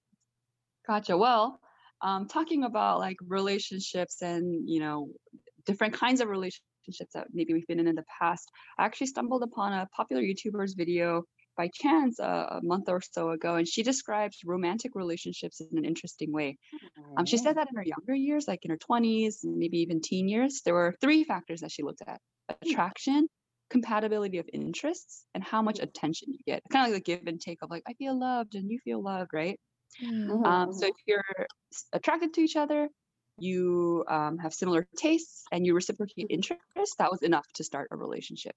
Gotcha. 0.86 1.17
Well, 1.17 1.60
um, 2.01 2.27
talking 2.27 2.63
about 2.63 3.00
like 3.00 3.17
relationships 3.27 4.22
and 4.22 4.70
you 4.70 4.79
know 4.79 5.10
different 5.65 5.94
kinds 5.94 6.22
of 6.22 6.29
relationships 6.29 7.13
that 7.13 7.27
maybe 7.34 7.53
we've 7.53 7.67
been 7.67 7.79
in 7.79 7.88
in 7.88 7.96
the 7.96 8.06
past, 8.20 8.50
I 8.77 8.86
actually 8.86 9.08
stumbled 9.08 9.44
upon 9.44 9.74
a 9.74 9.88
popular 9.96 10.22
YouTuber's 10.22 10.74
video 10.75 11.24
by 11.58 11.70
chance 11.74 12.20
uh, 12.20 12.48
a 12.52 12.62
month 12.64 12.90
or 12.90 13.02
so 13.02 13.32
ago, 13.32 13.56
and 13.56 13.68
she 13.68 13.84
describes 13.84 14.40
romantic 14.46 14.94
relationships 14.96 15.62
in 15.62 15.78
an 15.78 15.86
interesting 15.86 16.32
way. 16.34 16.58
Um, 17.18 17.26
she 17.26 17.38
said 17.38 17.58
that 17.58 17.70
in 17.70 17.78
her 17.78 17.84
younger 17.84 18.16
years, 18.16 18.48
like 18.48 18.64
in 18.66 18.72
her 18.72 18.78
20s, 18.78 19.42
maybe 19.44 19.80
even 19.80 20.02
teen 20.02 20.28
years, 20.30 20.62
there 20.66 20.74
were 20.74 20.96
three 21.02 21.24
factors 21.24 21.62
that 21.62 21.72
she 21.72 21.84
looked 21.84 22.02
at 22.08 22.22
attraction, 22.50 23.28
compatibility 23.70 24.38
of 24.38 24.50
interests, 24.54 25.26
and 25.34 25.44
how 25.44 25.62
much 25.62 25.80
attention 25.80 26.30
you 26.34 26.40
get. 26.46 26.64
Kind 26.72 26.88
of 26.88 26.94
like 26.94 27.04
the 27.06 27.12
give 27.18 27.28
and 27.28 27.42
take 27.42 27.60
of 27.64 27.70
like, 27.70 27.84
I 27.88 27.94
feel 27.96 28.18
loved 28.20 28.56
and 28.56 28.70
you 28.72 28.80
feel 28.84 29.04
loved, 29.04 29.32
right? 29.34 29.60
Mm. 30.02 30.30
Mhm, 30.30 30.46
Um, 30.46 30.72
so 30.74 30.88
mhm. 30.88 30.88
if 30.88 30.96
you're 31.06 31.24
attracted 31.94 32.34
to 32.36 32.42
each 32.42 32.56
other, 32.56 32.90
you 33.39 34.03
um, 34.08 34.38
have 34.38 34.53
similar 34.53 34.88
tastes 34.98 35.44
and 35.51 35.65
you 35.65 35.74
reciprocate 35.74 36.27
interests, 36.29 36.96
that 36.98 37.12
was 37.12 37.22
enough 37.22 37.46
to 37.56 37.63
start 37.63 37.89
a 37.91 37.98
relationship. 37.98 38.56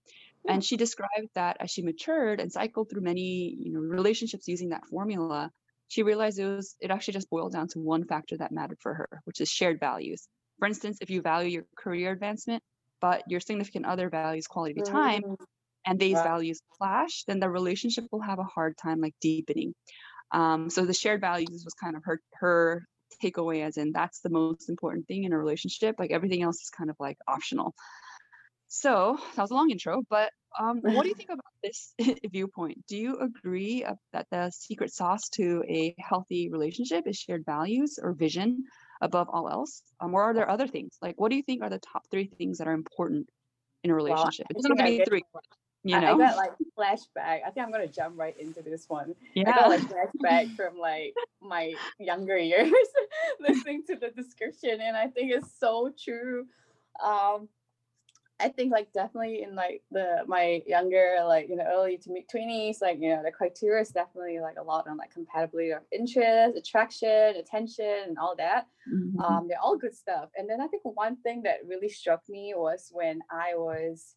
And 0.49 0.65
she 0.65 0.77
described 0.77 1.29
that 1.35 1.59
as 1.61 1.71
she 1.71 1.83
matured 1.83 2.41
and 2.41 2.51
cycled 2.51 2.91
through 2.91 3.03
many, 3.03 3.57
you 3.59 3.73
know, 3.73 3.81
relationships 3.81 4.49
using 4.49 4.71
that 4.71 4.87
formula, 4.87 5.51
she 5.89 6.03
realized 6.03 6.39
it 6.39 6.47
was 6.47 6.77
it 6.81 6.91
actually 6.91 7.15
just 7.15 7.31
boiled 7.31 7.53
down 7.53 7.69
to 7.69 7.79
one 7.79 8.05
factor 8.05 8.37
that 8.39 8.53
mattered 8.53 8.79
for 8.81 8.95
her, 8.95 9.21
which 9.25 9.41
is 9.41 9.51
shared 9.51 9.81
values. 9.81 10.29
For 10.59 10.67
instance, 10.67 10.99
if 11.01 11.11
you 11.11 11.21
value 11.23 11.51
your 11.51 11.65
career 11.77 12.13
advancement, 12.13 12.63
but 13.01 13.25
your 13.29 13.41
significant 13.41 13.87
other 13.87 14.09
values 14.11 14.47
quality 14.47 14.79
of 14.81 14.87
time, 14.87 15.23
and 15.87 15.99
these 15.99 16.19
values 16.23 16.61
clash, 16.79 17.25
then 17.27 17.41
the 17.41 17.49
relationship 17.49 18.05
will 18.13 18.21
have 18.21 18.39
a 18.39 18.45
hard 18.45 18.77
time 18.77 19.01
like 19.01 19.15
deepening. 19.21 19.75
Um, 20.33 20.71
so 20.71 20.85
the 20.85 20.95
shared 20.95 21.21
values 21.21 21.65
was 21.65 21.75
kind 21.75 21.97
of 21.97 22.05
her 22.05 22.21
her 22.35 22.87
takeaway 23.23 23.65
as 23.65 23.77
in 23.77 23.93
that's 23.93 24.21
the 24.21 24.31
most 24.31 24.69
important 24.69 25.07
thing 25.07 25.25
in 25.25 25.33
a 25.33 25.39
relationship. 25.39 25.97
Like 25.99 26.11
everything 26.11 26.43
else 26.43 26.61
is 26.63 26.71
kind 26.71 26.91
of 26.91 26.97
like 26.99 27.19
optional. 27.27 27.75
So 28.69 29.19
that 29.35 29.43
was 29.43 29.51
a 29.51 29.55
long 29.55 29.71
intro, 29.71 30.03
but 30.09 30.31
um, 30.59 30.81
what 30.83 31.03
do 31.03 31.09
you 31.09 31.15
think 31.17 31.31
about 31.31 31.45
this 31.63 31.93
viewpoint? 32.31 32.87
Do 32.87 32.97
you 32.97 33.19
agree 33.19 33.85
that 34.13 34.27
the 34.31 34.51
secret 34.51 34.93
sauce 34.93 35.29
to 35.35 35.65
a 35.69 35.95
healthy 35.99 36.51
relationship 36.51 37.07
is 37.07 37.17
shared 37.17 37.45
values 37.45 37.99
or 38.01 38.13
vision 38.13 38.65
above 39.01 39.29
all 39.33 39.49
else? 39.49 39.83
Um, 40.01 40.15
or 40.15 40.23
are 40.23 40.35
there 40.35 40.49
other 40.49 40.67
things? 40.67 40.97
Like, 41.03 41.21
what 41.21 41.31
do 41.31 41.37
you 41.37 41.43
think 41.43 41.63
are 41.63 41.71
the 41.71 41.81
top 41.81 42.05
three 42.11 42.31
things 42.39 42.59
that 42.59 42.69
are 42.69 42.73
important 42.73 43.29
in 43.83 43.91
a 43.91 43.95
relationship? 43.95 44.47
Well, 44.51 44.61
it's 44.61 44.69
not 44.69 44.79
going 44.79 44.93
to 44.93 44.99
be 44.99 45.05
three. 45.05 45.23
You 45.83 45.99
know, 45.99 46.07
I, 46.07 46.13
I 46.13 46.19
got 46.19 46.37
like 46.37 46.53
flashback. 46.79 47.41
I 47.47 47.51
think 47.51 47.65
I'm 47.65 47.73
gonna 47.73 47.87
jump 47.87 48.19
right 48.19 48.39
into 48.39 48.63
this 48.63 48.85
one. 48.89 49.15
Yeah. 49.35 49.51
I 49.51 49.53
got 49.53 49.69
like 49.71 49.81
flashback 49.81 50.55
from 50.57 50.79
like 50.79 51.15
my 51.41 51.73
younger 51.99 52.37
years 52.37 52.73
listening 53.41 53.85
to 53.89 53.97
the 53.97 54.11
description, 54.11 54.81
and 54.83 54.97
I 54.97 55.07
think 55.07 55.33
it's 55.33 55.59
so 55.59 55.91
true. 55.99 56.47
Um, 57.03 57.49
I 58.41 58.49
think 58.49 58.73
like 58.73 58.93
definitely 58.93 59.43
in 59.43 59.55
like 59.55 59.83
the 59.91 60.25
my 60.27 60.63
younger 60.67 61.17
like 61.27 61.49
you 61.49 61.57
know 61.57 61.65
early 61.65 61.99
to 61.99 62.11
mid 62.11 62.29
twenties 62.29 62.81
like 62.81 62.99
you 63.01 63.11
know 63.11 63.23
the 63.23 63.31
criteria 63.31 63.83
is 63.83 63.91
definitely 63.91 64.41
like 64.41 64.57
a 64.59 64.63
lot 64.63 64.89
on 64.89 64.97
like 64.97 65.13
compatibility 65.13 65.71
of 65.71 65.83
interest, 65.93 66.57
attraction, 66.57 67.37
attention, 67.37 68.05
and 68.09 68.19
all 68.19 68.35
that. 68.37 68.67
Mhm. 68.93 69.23
Um, 69.23 69.49
they're 69.49 69.61
all 69.63 69.77
good 69.77 69.95
stuff. 69.95 70.31
And 70.37 70.49
then 70.49 70.61
I 70.61 70.67
think 70.69 70.83
one 70.85 71.17
thing 71.17 71.43
that 71.43 71.59
really 71.67 71.89
struck 71.89 72.23
me 72.29 72.55
was 72.57 72.89
when 72.93 73.21
I 73.31 73.55
was 73.55 74.17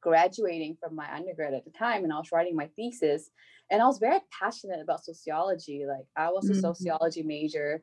graduating 0.00 0.76
from 0.80 0.94
my 0.94 1.12
undergrad 1.14 1.54
at 1.54 1.64
the 1.64 1.70
time 1.70 2.04
and 2.04 2.12
I 2.12 2.16
was 2.18 2.30
writing 2.32 2.56
my 2.56 2.68
thesis 2.76 3.30
and 3.70 3.82
I 3.82 3.86
was 3.86 3.98
very 3.98 4.20
passionate 4.30 4.80
about 4.80 5.04
sociology. 5.04 5.84
Like 5.86 6.06
I 6.16 6.30
was 6.30 6.48
a 6.50 6.54
Mhm. 6.54 6.60
sociology 6.60 7.22
major. 7.22 7.82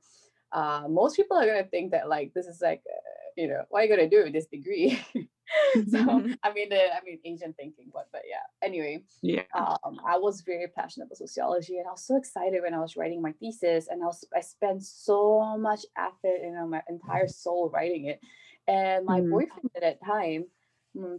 Uh, 0.51 0.87
most 0.89 1.15
people 1.15 1.37
are 1.37 1.45
gonna 1.45 1.65
think 1.67 1.91
that 1.91 2.07
like 2.09 2.33
this 2.33 2.47
is 2.47 2.61
like 2.61 2.81
uh, 2.89 3.29
you 3.35 3.47
know 3.47 3.63
what 3.69 3.81
are 3.81 3.85
you 3.85 3.89
gonna 3.89 4.09
do 4.09 4.23
with 4.23 4.33
this 4.33 4.47
degree? 4.47 4.99
so 5.87 6.23
I 6.43 6.53
mean 6.53 6.69
the 6.69 6.95
I 6.95 7.01
mean 7.03 7.19
Asian 7.25 7.53
thinking, 7.53 7.89
but 7.93 8.07
but 8.11 8.23
yeah. 8.29 8.43
Anyway, 8.61 9.03
yeah. 9.21 9.43
um, 9.53 9.99
I 10.05 10.17
was 10.17 10.41
very 10.41 10.67
passionate 10.67 11.05
about 11.07 11.17
sociology, 11.17 11.77
and 11.77 11.87
I 11.87 11.91
was 11.91 12.05
so 12.05 12.17
excited 12.17 12.61
when 12.61 12.73
I 12.73 12.79
was 12.79 12.95
writing 12.97 13.21
my 13.21 13.31
thesis, 13.33 13.87
and 13.87 14.03
I 14.03 14.05
was 14.07 14.23
I 14.35 14.41
spent 14.41 14.83
so 14.83 15.57
much 15.57 15.81
effort, 15.97 16.41
you 16.43 16.51
know, 16.51 16.67
my 16.67 16.81
entire 16.89 17.27
soul 17.27 17.69
writing 17.69 18.05
it. 18.05 18.19
And 18.67 19.05
my 19.05 19.21
Mhm. 19.21 19.29
boyfriend 19.29 19.69
at 19.75 19.81
that 19.81 19.99
time, 20.03 20.45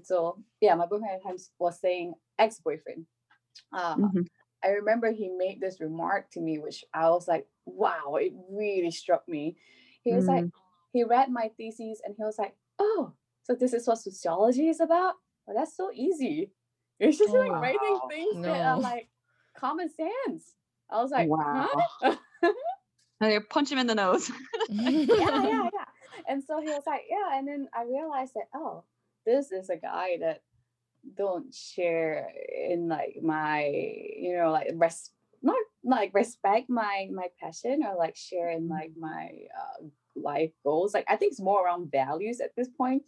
so 0.03 0.43
yeah, 0.61 0.75
my 0.75 0.87
boyfriend 0.87 1.21
was 1.59 1.81
saying 1.81 2.15
ex-boyfriend. 2.39 3.07
Uh, 3.73 3.97
Mhm. 3.97 4.27
I 4.65 4.69
remember 4.71 5.13
he 5.13 5.29
made 5.29 5.61
this 5.61 5.81
remark 5.81 6.31
to 6.33 6.41
me, 6.41 6.59
which 6.59 6.85
I 6.93 7.11
was 7.11 7.29
like, 7.29 7.47
wow, 7.67 8.17
it 8.17 8.33
really 8.51 8.91
struck 8.91 9.29
me. 9.29 9.57
He 10.03 10.13
was 10.15 10.27
like, 10.27 10.45
he 10.93 11.05
read 11.05 11.31
my 11.31 11.51
thesis 11.57 12.01
and 12.05 12.15
he 12.17 12.25
was 12.25 12.39
like, 12.39 12.57
oh, 12.79 13.13
so 13.43 13.55
this 13.55 13.73
is 13.73 13.87
what 13.87 13.99
sociology 13.99 14.69
is 14.69 14.81
about? 14.81 15.15
Well, 15.47 15.57
that's 15.57 15.77
so 15.77 15.91
easy. 15.93 16.53
It's 16.99 17.19
just 17.19 17.31
like 17.35 17.61
writing 17.61 17.79
Wow. 17.81 18.09
things 18.09 18.43
that 18.45 18.65
are 18.65 18.81
like 18.81 19.09
common 19.55 19.91
sense. 19.91 20.55
I 20.91 21.03
was 21.03 21.11
like, 21.11 21.29
Wow. 21.29 21.69
huh? 22.03 22.17
And 23.21 23.33
you 23.33 23.41
punch 23.41 23.71
him 23.71 23.79
in 23.79 23.87
the 23.87 23.95
nose. 23.95 24.31
yeah, 24.69 24.99
yeah, 25.09 25.69
yeah. 25.73 25.85
And 26.29 26.43
so 26.45 26.61
he 26.61 26.69
was 26.69 26.85
like, 26.87 27.03
yeah. 27.09 27.39
And 27.39 27.47
then 27.49 27.69
I 27.75 27.85
realized 27.85 28.35
that, 28.35 28.49
oh, 28.55 28.85
this 29.27 29.53
is 29.53 29.71
a 29.71 29.77
guy 29.77 30.19
that 30.21 30.43
don't 31.17 31.55
share 31.55 32.29
in 32.71 32.89
like 32.89 33.19
my, 33.23 33.67
you 34.17 34.37
know, 34.37 34.51
like 34.51 34.71
res 34.75 35.11
not 35.43 35.57
like 35.85 36.13
respect 36.15 36.69
my 36.69 37.09
my 37.13 37.29
passion 37.41 37.83
or 37.87 37.97
like 37.97 38.17
share 38.17 38.51
in 38.51 38.69
like 38.69 38.93
my 38.99 39.31
uh, 39.57 39.87
life 40.17 40.53
goals. 40.65 40.95
Like 40.95 41.05
I 41.09 41.17
think 41.17 41.33
it's 41.33 41.41
more 41.41 41.65
around 41.65 41.91
values 41.93 42.41
at 42.41 42.55
this 42.57 42.69
point. 42.69 43.05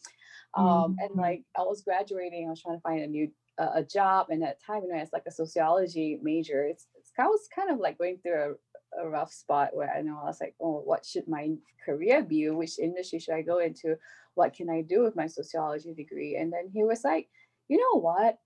Um, 0.55 0.97
and 1.01 1.11
Mhm. 1.11 1.19
like 1.19 1.45
I 1.57 1.63
was 1.63 1.83
graduating, 1.83 2.47
I 2.47 2.51
was 2.51 2.63
trying 2.63 2.77
to 2.77 2.83
find 2.83 3.03
a 3.03 3.07
new 3.07 3.31
uh, 3.59 3.73
a 3.75 3.83
job, 3.83 4.29
and 4.31 4.45
at 4.45 4.63
time, 4.63 4.83
you 4.85 4.93
know, 4.93 4.99
it's 4.99 5.13
like 5.13 5.27
a 5.27 5.33
sociology 5.33 6.19
major. 6.23 6.65
It's, 6.65 6.87
it's 6.97 7.13
I 7.19 7.27
was 7.27 7.49
kind 7.55 7.71
of 7.71 7.79
like 7.81 7.99
going 7.99 8.19
through 8.19 8.57
a, 8.97 9.03
a 9.03 9.09
rough 9.09 9.33
spot 9.33 9.71
where 9.75 9.91
I 9.91 10.01
know 10.03 10.19
I 10.23 10.27
was 10.27 10.41
like, 10.41 10.55
oh, 10.61 10.81
what 10.85 11.05
should 11.05 11.27
my 11.29 11.51
career 11.85 12.23
be? 12.23 12.49
Which 12.51 12.79
industry 12.79 13.19
should 13.19 13.35
I 13.35 13.43
go 13.43 13.59
into? 13.59 13.97
What 14.39 14.55
can 14.55 14.71
I 14.71 14.83
do 14.83 15.03
with 15.05 15.17
my 15.17 15.29
sociology 15.29 15.95
degree? 15.95 16.37
And 16.37 16.53
then 16.55 16.71
he 16.73 16.85
was 16.85 17.05
like, 17.05 17.31
you 17.69 17.79
know 17.79 18.01
what? 18.01 18.39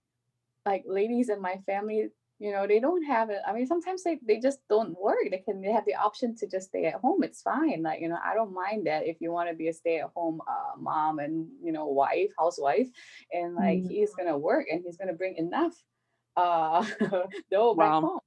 Like 0.65 0.85
ladies 0.87 1.29
in 1.29 1.41
my 1.41 1.57
family, 1.67 2.11
you 2.39 2.53
know, 2.53 2.67
they 2.67 2.81
don't 2.81 3.05
have 3.05 3.31
it. 3.31 3.41
I 3.47 3.53
mean, 3.53 3.67
sometimes 3.67 4.05
they, 4.05 4.21
they 4.27 4.39
just 4.41 4.61
don't 4.69 4.99
work. 4.99 5.19
They 5.31 5.39
can 5.39 5.61
they 5.61 5.73
have 5.73 5.85
the 5.87 5.95
option 5.97 6.37
to 6.37 6.49
just 6.49 6.69
stay 6.69 6.87
at 6.87 6.95
home. 7.01 7.23
It's 7.25 7.43
fine. 7.43 7.83
Like, 7.83 8.01
you 8.01 8.09
know, 8.09 8.19
I 8.25 8.35
don't 8.35 8.55
mind 8.55 8.87
that 8.87 9.07
if 9.07 9.21
you 9.21 9.33
want 9.33 9.49
to 9.51 9.57
be 9.57 9.69
a 9.69 9.73
stay-at-home 9.73 10.41
uh, 10.49 10.77
mom 10.79 11.19
and 11.19 11.49
you 11.63 11.73
know, 11.73 11.87
wife, 11.87 12.33
housewife, 12.39 12.89
and 13.33 13.55
like 13.55 13.85
Mm. 13.85 13.89
he's 13.89 14.15
gonna 14.15 14.39
work 14.39 14.67
and 14.71 14.83
he's 14.85 14.97
gonna 14.97 15.15
bring 15.15 15.37
enough 15.37 15.75
uh 16.37 16.87
dough 17.51 17.75
back 17.75 17.99
home. 18.01 18.21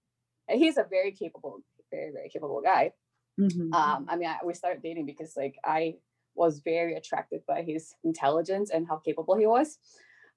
And 0.48 0.60
he's 0.60 0.78
a 0.78 0.86
very 0.86 1.12
capable, 1.12 1.62
very, 1.92 2.12
very 2.12 2.30
capable 2.30 2.62
guy 2.62 2.94
Mhm. 3.38 3.74
um 3.74 4.06
i 4.10 4.16
mean 4.16 4.30
I, 4.30 4.40
we 4.46 4.54
started 4.54 4.82
dating 4.84 5.06
because 5.06 5.36
like 5.36 5.58
i 5.64 5.96
was 6.36 6.60
very 6.60 6.96
attracted 6.96 7.42
by 7.48 7.62
his 7.62 7.96
intelligence 8.04 8.70
and 8.72 8.88
how 8.88 8.98
capable 8.98 9.36
he 9.36 9.48
was. 9.48 9.80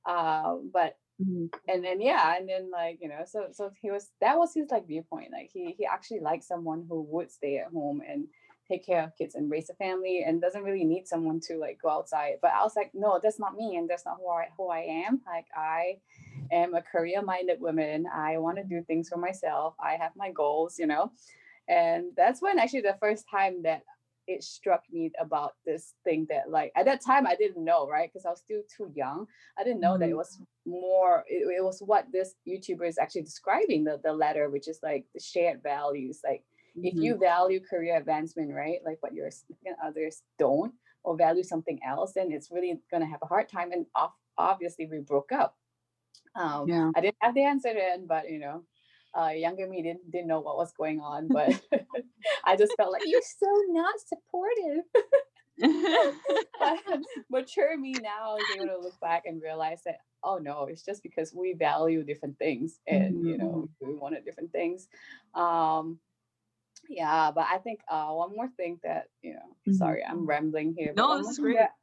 Uh, 0.06 0.56
but 0.72 0.96
Mhm. 1.20 1.52
and 1.66 1.82
then 1.84 2.00
yeah 2.00 2.36
and 2.36 2.48
then 2.48 2.70
like 2.70 2.98
you 3.00 3.08
know 3.08 3.24
so 3.26 3.48
so 3.50 3.70
he 3.82 3.90
was 3.90 4.12
that 4.20 4.38
was 4.38 4.54
his 4.54 4.70
like 4.70 4.86
viewpoint. 4.86 5.32
Like 5.32 5.50
he 5.52 5.72
he 5.72 5.84
actually 5.84 6.20
liked 6.20 6.44
someone 6.44 6.86
who 6.88 7.02
would 7.02 7.30
stay 7.32 7.58
at 7.58 7.72
home 7.72 8.02
and 8.08 8.28
take 8.68 8.86
care 8.86 9.02
of 9.02 9.16
kids 9.16 9.34
and 9.34 9.50
raise 9.50 9.68
a 9.70 9.74
family 9.74 10.22
and 10.24 10.40
doesn't 10.40 10.62
really 10.62 10.84
need 10.84 11.08
someone 11.08 11.40
to 11.40 11.56
like 11.58 11.80
go 11.82 11.88
outside. 11.88 12.34
But 12.40 12.52
i 12.52 12.62
was 12.62 12.76
like 12.76 12.92
no 12.94 13.18
that's 13.22 13.40
not 13.40 13.56
me 13.56 13.76
and 13.76 13.88
that's 13.90 14.04
not 14.04 14.18
who 14.18 14.28
i 14.30 14.48
who 14.56 14.68
i 14.68 14.80
am. 14.80 15.20
Like 15.26 15.46
i 15.56 15.98
am 16.52 16.74
a 16.74 16.82
career 16.82 17.20
minded 17.22 17.60
woman. 17.60 18.06
I 18.06 18.38
want 18.38 18.56
to 18.58 18.64
do 18.64 18.82
things 18.82 19.08
for 19.08 19.16
myself. 19.18 19.74
I 19.80 19.94
have 19.96 20.12
my 20.16 20.30
goals 20.30 20.78
you 20.78 20.86
know? 20.86 21.10
And 21.68 22.12
that's 22.16 22.40
when 22.40 22.58
actually 22.58 22.82
the 22.82 22.96
first 23.00 23.24
time 23.28 23.62
that 23.64 23.82
it 24.28 24.42
struck 24.44 24.84
me 24.92 25.10
about 25.20 25.54
this 25.66 25.94
thing 26.04 26.26
that 26.30 26.50
like 26.50 26.72
at 26.76 26.84
that 26.86 27.00
time 27.04 27.26
I 27.26 27.34
didn't 27.36 27.64
know 27.64 27.88
right 27.88 28.10
because 28.12 28.26
I 28.26 28.30
was 28.30 28.40
still 28.40 28.62
too 28.76 28.92
young 28.94 29.26
I 29.58 29.64
didn't 29.64 29.80
know 29.80 29.98
that 29.98 30.08
it 30.10 30.14
Mhm. 30.14 30.18
was 30.18 30.40
more 30.66 31.24
it, 31.28 31.46
it 31.58 31.64
was 31.64 31.80
what 31.80 32.06
this 32.12 32.36
YouTuber 32.46 32.86
is 32.88 32.98
actually 32.98 33.22
describing 33.22 33.84
the 33.84 34.00
the 34.04 34.12
letter 34.12 34.50
which 34.50 34.68
is 34.68 34.80
like 34.82 35.06
the 35.14 35.20
shared 35.20 35.62
values 35.62 36.20
like 36.24 36.44
if 36.82 36.94
Mhm. 36.94 37.02
you 37.02 37.16
value 37.18 37.60
career 37.60 37.96
advancement 37.96 38.52
right 38.54 38.80
like 38.84 38.98
what 39.00 39.14
your 39.14 39.30
others 39.82 40.22
don't 40.38 40.74
or 41.04 41.16
value 41.16 41.42
something 41.42 41.80
else 41.86 42.12
then 42.14 42.30
it's 42.32 42.50
really 42.50 42.80
going 42.90 43.02
to 43.02 43.06
have 43.08 43.20
a 43.22 43.26
hard 43.26 43.48
time 43.48 43.72
and 43.72 43.86
off, 43.94 44.12
obviously 44.36 44.86
we 44.86 44.98
broke 45.00 45.32
up 45.32 45.56
um 46.34 46.74
Yeah. 46.74 46.92
I 46.94 47.00
didn't 47.00 47.16
have 47.22 47.34
the 47.34 47.44
answer 47.44 47.72
then 47.74 48.06
but 48.06 48.30
you 48.30 48.38
know 48.38 48.64
uh, 49.18 49.28
younger 49.28 49.66
me 49.66 49.82
didn't 49.82 50.10
didn't 50.10 50.26
know 50.28 50.40
what 50.40 50.56
was 50.56 50.72
going 50.72 51.00
on, 51.00 51.28
but 51.32 51.60
I 52.44 52.56
just 52.56 52.76
felt 52.76 52.92
like 52.92 53.02
you're 53.04 53.20
so 53.22 53.46
not 53.68 53.94
supportive. 54.00 54.84
mature 57.30 57.76
me 57.76 57.98
now 58.00 58.36
is 58.36 58.50
able 58.50 58.66
to 58.66 58.78
look 58.78 58.98
back 59.00 59.24
and 59.26 59.42
realize 59.42 59.82
that 59.84 59.98
oh 60.22 60.38
no, 60.38 60.64
it's 60.64 60.82
just 60.82 61.02
because 61.02 61.32
we 61.34 61.54
value 61.54 62.02
different 62.04 62.38
things 62.38 62.80
and 62.86 63.26
you 63.26 63.38
know 63.38 63.68
we 63.80 63.94
wanted 63.94 64.24
different 64.24 64.52
things. 64.52 64.88
Um, 65.34 65.98
yeah, 66.88 67.30
but 67.32 67.46
I 67.50 67.58
think 67.58 67.80
uh, 67.88 68.10
one 68.12 68.34
more 68.34 68.48
thing 68.56 68.78
that 68.82 69.08
you 69.22 69.34
know, 69.34 69.56
Mhm. 69.68 69.74
sorry, 69.74 70.04
I'm 70.04 70.26
rambling 70.26 70.74
here. 70.76 70.92
No, 70.96 71.18
this 71.18 71.28
is 71.28 71.38
great. 71.38 71.56
that- 71.56 71.74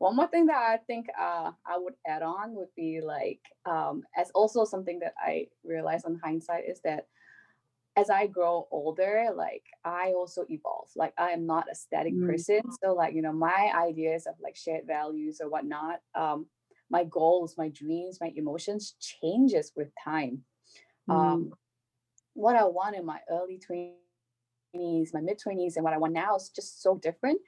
one 0.00 0.16
more 0.16 0.26
thing 0.28 0.46
that 0.46 0.56
I 0.56 0.78
think 0.78 1.08
uh, 1.18 1.52
I 1.66 1.76
would 1.76 1.94
add 2.06 2.22
on 2.22 2.54
would 2.54 2.74
be 2.74 3.02
like, 3.02 3.40
um, 3.66 4.02
as 4.16 4.30
also 4.34 4.64
something 4.64 4.98
that 5.00 5.12
I 5.22 5.48
realized 5.62 6.06
on 6.06 6.18
hindsight 6.24 6.64
is 6.66 6.80
that 6.84 7.06
as 7.96 8.08
I 8.08 8.26
grow 8.26 8.66
older, 8.70 9.28
like 9.36 9.64
I 9.84 10.14
also 10.16 10.46
evolve. 10.48 10.88
Like 10.96 11.12
I 11.18 11.32
am 11.32 11.44
not 11.46 11.66
a 11.70 11.74
static 11.74 12.14
Mm. 12.14 12.26
person. 12.26 12.62
So 12.82 12.94
like, 12.94 13.14
you 13.14 13.20
know, 13.20 13.32
my 13.32 13.72
ideas 13.76 14.26
of 14.26 14.36
like 14.42 14.56
shared 14.56 14.86
values 14.86 15.38
or 15.42 15.50
whatnot, 15.50 16.00
um, 16.14 16.46
my 16.88 17.04
goals, 17.04 17.58
my 17.58 17.68
dreams, 17.68 18.22
my 18.22 18.32
emotions 18.34 18.94
changes 19.00 19.72
with 19.76 19.88
time. 20.02 20.44
Mm. 21.10 21.14
Um, 21.14 21.52
what 22.32 22.56
I 22.56 22.64
want 22.64 22.96
in 22.96 23.04
my 23.04 23.20
early 23.30 23.58
20s, 23.58 25.12
my 25.12 25.20
mid 25.20 25.38
20s, 25.38 25.76
and 25.76 25.84
what 25.84 25.92
I 25.92 25.98
want 25.98 26.14
now 26.14 26.36
is 26.36 26.48
just 26.48 26.82
so 26.82 26.96
different. 26.96 27.38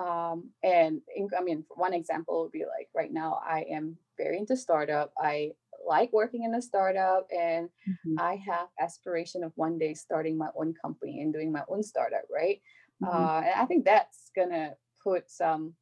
Um, 0.00 0.50
and 0.62 1.02
in, 1.14 1.28
I 1.38 1.42
mean, 1.42 1.64
one 1.74 1.92
example 1.92 2.42
would 2.42 2.52
be 2.52 2.64
like 2.64 2.88
right 2.94 3.12
now, 3.12 3.40
I 3.44 3.66
am 3.70 3.98
very 4.16 4.38
into 4.38 4.56
startup. 4.56 5.12
I 5.18 5.52
like 5.86 6.12
working 6.12 6.44
in 6.44 6.54
a 6.54 6.62
startup, 6.62 7.26
and 7.30 7.68
Mhm. 7.86 8.16
I 8.18 8.36
have 8.36 8.68
aspiration 8.80 9.44
of 9.44 9.52
one 9.56 9.78
day 9.78 9.94
starting 9.94 10.38
my 10.38 10.48
own 10.56 10.74
company 10.74 11.20
and 11.20 11.32
doing 11.32 11.52
my 11.52 11.64
own 11.68 11.82
startup, 11.82 12.24
right? 12.32 12.60
Mhm. 13.00 13.10
Uh, 13.12 13.42
and 13.44 13.54
I 13.60 13.66
think 13.66 13.84
that's 13.84 14.30
gonna 14.34 14.76
put 15.02 15.30
some 15.30 15.74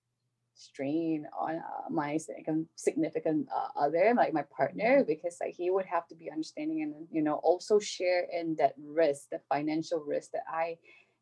strain 0.54 1.26
on 1.38 1.56
uh, 1.56 1.88
my 1.90 2.16
significant, 2.16 2.68
significant 2.76 3.48
uh, 3.54 3.68
other, 3.78 4.12
like 4.16 4.32
my 4.32 4.42
partner, 4.56 5.04
because 5.06 5.37
like 5.40 5.54
he 5.54 5.70
would 5.70 5.87
have 5.87 6.06
to 6.08 6.16
be 6.16 6.30
understanding 6.30 6.82
and 6.82 7.06
you 7.12 7.22
know 7.22 7.37
also 7.37 7.78
share 7.78 8.26
in 8.32 8.56
that 8.56 8.75
risk, 8.78 9.28
the 9.30 9.40
financial 9.48 10.00
risk 10.00 10.32
that 10.32 10.44
I 10.48 10.78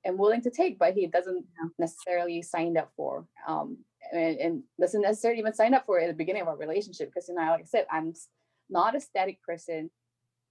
am 0.07 0.17
willing 0.19 0.43
to 0.43 0.51
take, 0.51 0.79
but 0.79 0.95
he 0.95 1.07
doesn't 1.07 1.45
necessarily 1.79 2.43
sign 2.43 2.77
up 2.77 2.93
for. 2.97 3.27
Um, 3.47 3.79
and, 4.13 4.39
and 4.39 4.63
doesn't 4.81 5.03
necessarily 5.03 5.41
even 5.41 5.53
sign 5.53 5.75
up 5.75 5.85
for 5.85 5.99
it 5.99 6.05
at 6.05 6.09
the 6.09 6.15
beginning 6.15 6.43
of 6.43 6.49
our 6.49 6.57
relationship 6.57 7.09
because 7.13 7.29
you 7.29 7.35
know, 7.35 7.43
like 7.43 7.63
I 7.63 7.65
said, 7.65 7.87
I'm 7.91 8.15
not 8.71 8.95
a 8.95 9.01
static 9.01 9.43
person. 9.43 9.91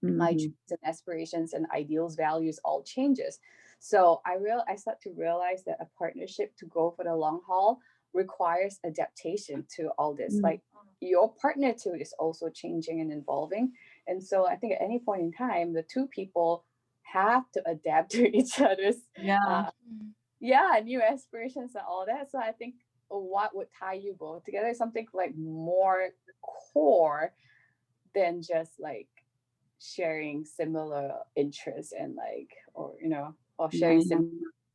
My 0.02 0.34
Mhm. 0.34 0.38
dreams 0.38 0.70
and 0.70 0.78
aspirations 0.84 1.54
and 1.54 1.66
ideals, 1.74 2.16
values 2.16 2.60
all 2.64 2.82
changes. 2.82 3.40
So 3.78 4.20
I 4.26 4.34
real 4.34 4.62
I 4.68 4.76
start 4.76 5.00
to 5.02 5.12
realize 5.12 5.64
that 5.64 5.80
a 5.80 5.86
partnership 5.98 6.54
to 6.58 6.66
go 6.66 6.90
for 6.90 7.04
the 7.04 7.16
long 7.16 7.40
haul 7.46 7.80
requires 8.12 8.78
adaptation 8.84 9.66
to 9.76 9.88
all 9.98 10.14
this. 10.14 10.36
Mm. 10.36 10.42
Like 10.42 10.62
your 11.00 11.32
partner 11.34 11.72
too 11.72 11.94
is 11.94 12.12
also 12.18 12.48
changing 12.50 13.00
and 13.00 13.12
evolving. 13.12 13.72
And 14.06 14.22
so 14.22 14.46
I 14.46 14.56
think 14.56 14.74
at 14.74 14.82
any 14.82 14.98
point 14.98 15.22
in 15.22 15.32
time, 15.32 15.72
the 15.72 15.82
two 15.82 16.06
people 16.08 16.64
have 17.16 17.44
to 17.52 17.60
adapt 17.74 18.08
to 18.12 18.22
each 18.38 18.60
other's 18.60 19.00
Yeah. 19.30 19.38
uh, 19.48 19.70
yeah 20.40 20.80
new 20.84 21.00
aspirations 21.02 21.74
and 21.74 21.84
all 21.88 22.04
that. 22.06 22.30
So 22.30 22.38
i 22.38 22.52
think 22.52 22.74
what 23.08 23.54
would 23.56 23.68
tie 23.78 23.94
you 24.06 24.12
both 24.18 24.42
together 24.44 24.68
is 24.68 24.78
something 24.78 25.06
like 25.14 25.34
more 25.36 26.00
core 26.72 27.32
than 28.14 28.42
just 28.42 28.72
like 28.88 29.08
sharing 29.80 30.44
similar 30.44 31.12
interests 31.36 31.92
and 31.98 32.14
like 32.16 32.50
or 32.74 32.94
you 33.02 33.08
know 33.08 33.34
or 33.58 33.70
sharing 33.70 34.00
yeah. 34.00 34.08
sim 34.08 34.22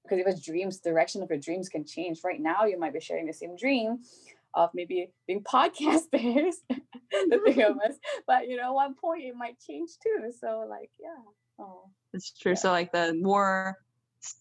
because 0.03 0.19
if 0.19 0.27
it's 0.27 0.45
dreams 0.45 0.79
direction 0.79 1.21
of 1.23 1.29
your 1.29 1.39
dreams 1.39 1.69
can 1.69 1.85
change. 1.85 2.19
Right 2.23 2.41
now 2.41 2.65
you 2.65 2.77
might 2.79 2.93
be 2.93 2.99
sharing 2.99 3.27
the 3.27 3.33
same 3.33 3.55
dream 3.55 3.99
of 4.53 4.69
maybe 4.73 5.11
being 5.27 5.43
podcasters 5.55 6.55
the 7.31 7.37
three 7.45 7.63
of 7.63 7.77
us 7.87 7.95
but 8.27 8.47
you 8.49 8.57
know 8.57 8.69
at 8.71 8.81
one 8.83 8.95
point 8.95 9.23
it 9.23 9.35
might 9.35 9.57
change 9.67 9.89
too. 10.03 10.31
So 10.41 10.65
like 10.69 10.91
yeah 10.99 11.23
oh 11.61 11.89
It's 12.13 12.33
true. 12.37 12.51
Yeah. 12.51 12.55
So 12.57 12.71
like 12.71 12.91
the 12.91 13.13
more 13.13 13.77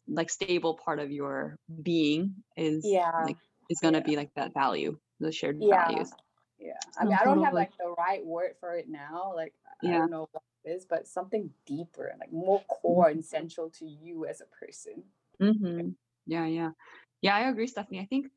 like 0.09 0.31
stable 0.31 0.75
part 0.75 0.99
of 0.99 1.11
your 1.11 1.57
being 1.83 2.35
is 2.57 2.85
yeah 2.85 3.11
like 3.25 3.37
is 3.71 3.81
gonna 3.81 3.99
yeah. 3.99 4.05
be 4.05 4.17
like 4.17 4.31
that 4.35 4.53
value, 4.53 4.99
the 5.21 5.33
shared 5.33 5.57
yeah 5.61 5.89
values. 5.89 6.13
yeah 6.59 6.73
i 6.99 7.05
mean 7.05 7.17
i 7.19 7.25
don't 7.25 7.43
have 7.43 7.55
like 7.55 7.73
the 7.79 7.89
right 7.97 8.25
word 8.27 8.53
for 8.61 8.75
it 8.75 8.89
now 8.89 9.33
like 9.35 9.55
i 9.83 9.91
don't 9.91 10.11
know 10.11 10.29
what 10.33 10.43
it 10.65 10.71
is 10.71 10.85
but 10.85 11.07
something 11.09 11.49
deeper 11.65 12.13
like 12.21 12.33
more 12.33 12.61
core 12.69 13.09
and 13.09 13.25
central 13.25 13.71
to 13.71 13.87
you 13.87 14.27
as 14.27 14.43
a 14.43 14.49
person 14.61 15.03
hmm 15.41 15.97
Yeah, 16.27 16.47
yeah, 16.47 16.71
yeah. 17.23 17.35
I 17.35 17.49
agree, 17.49 17.67
Stephanie. 17.67 18.01
I 18.01 18.07
think 18.07 18.29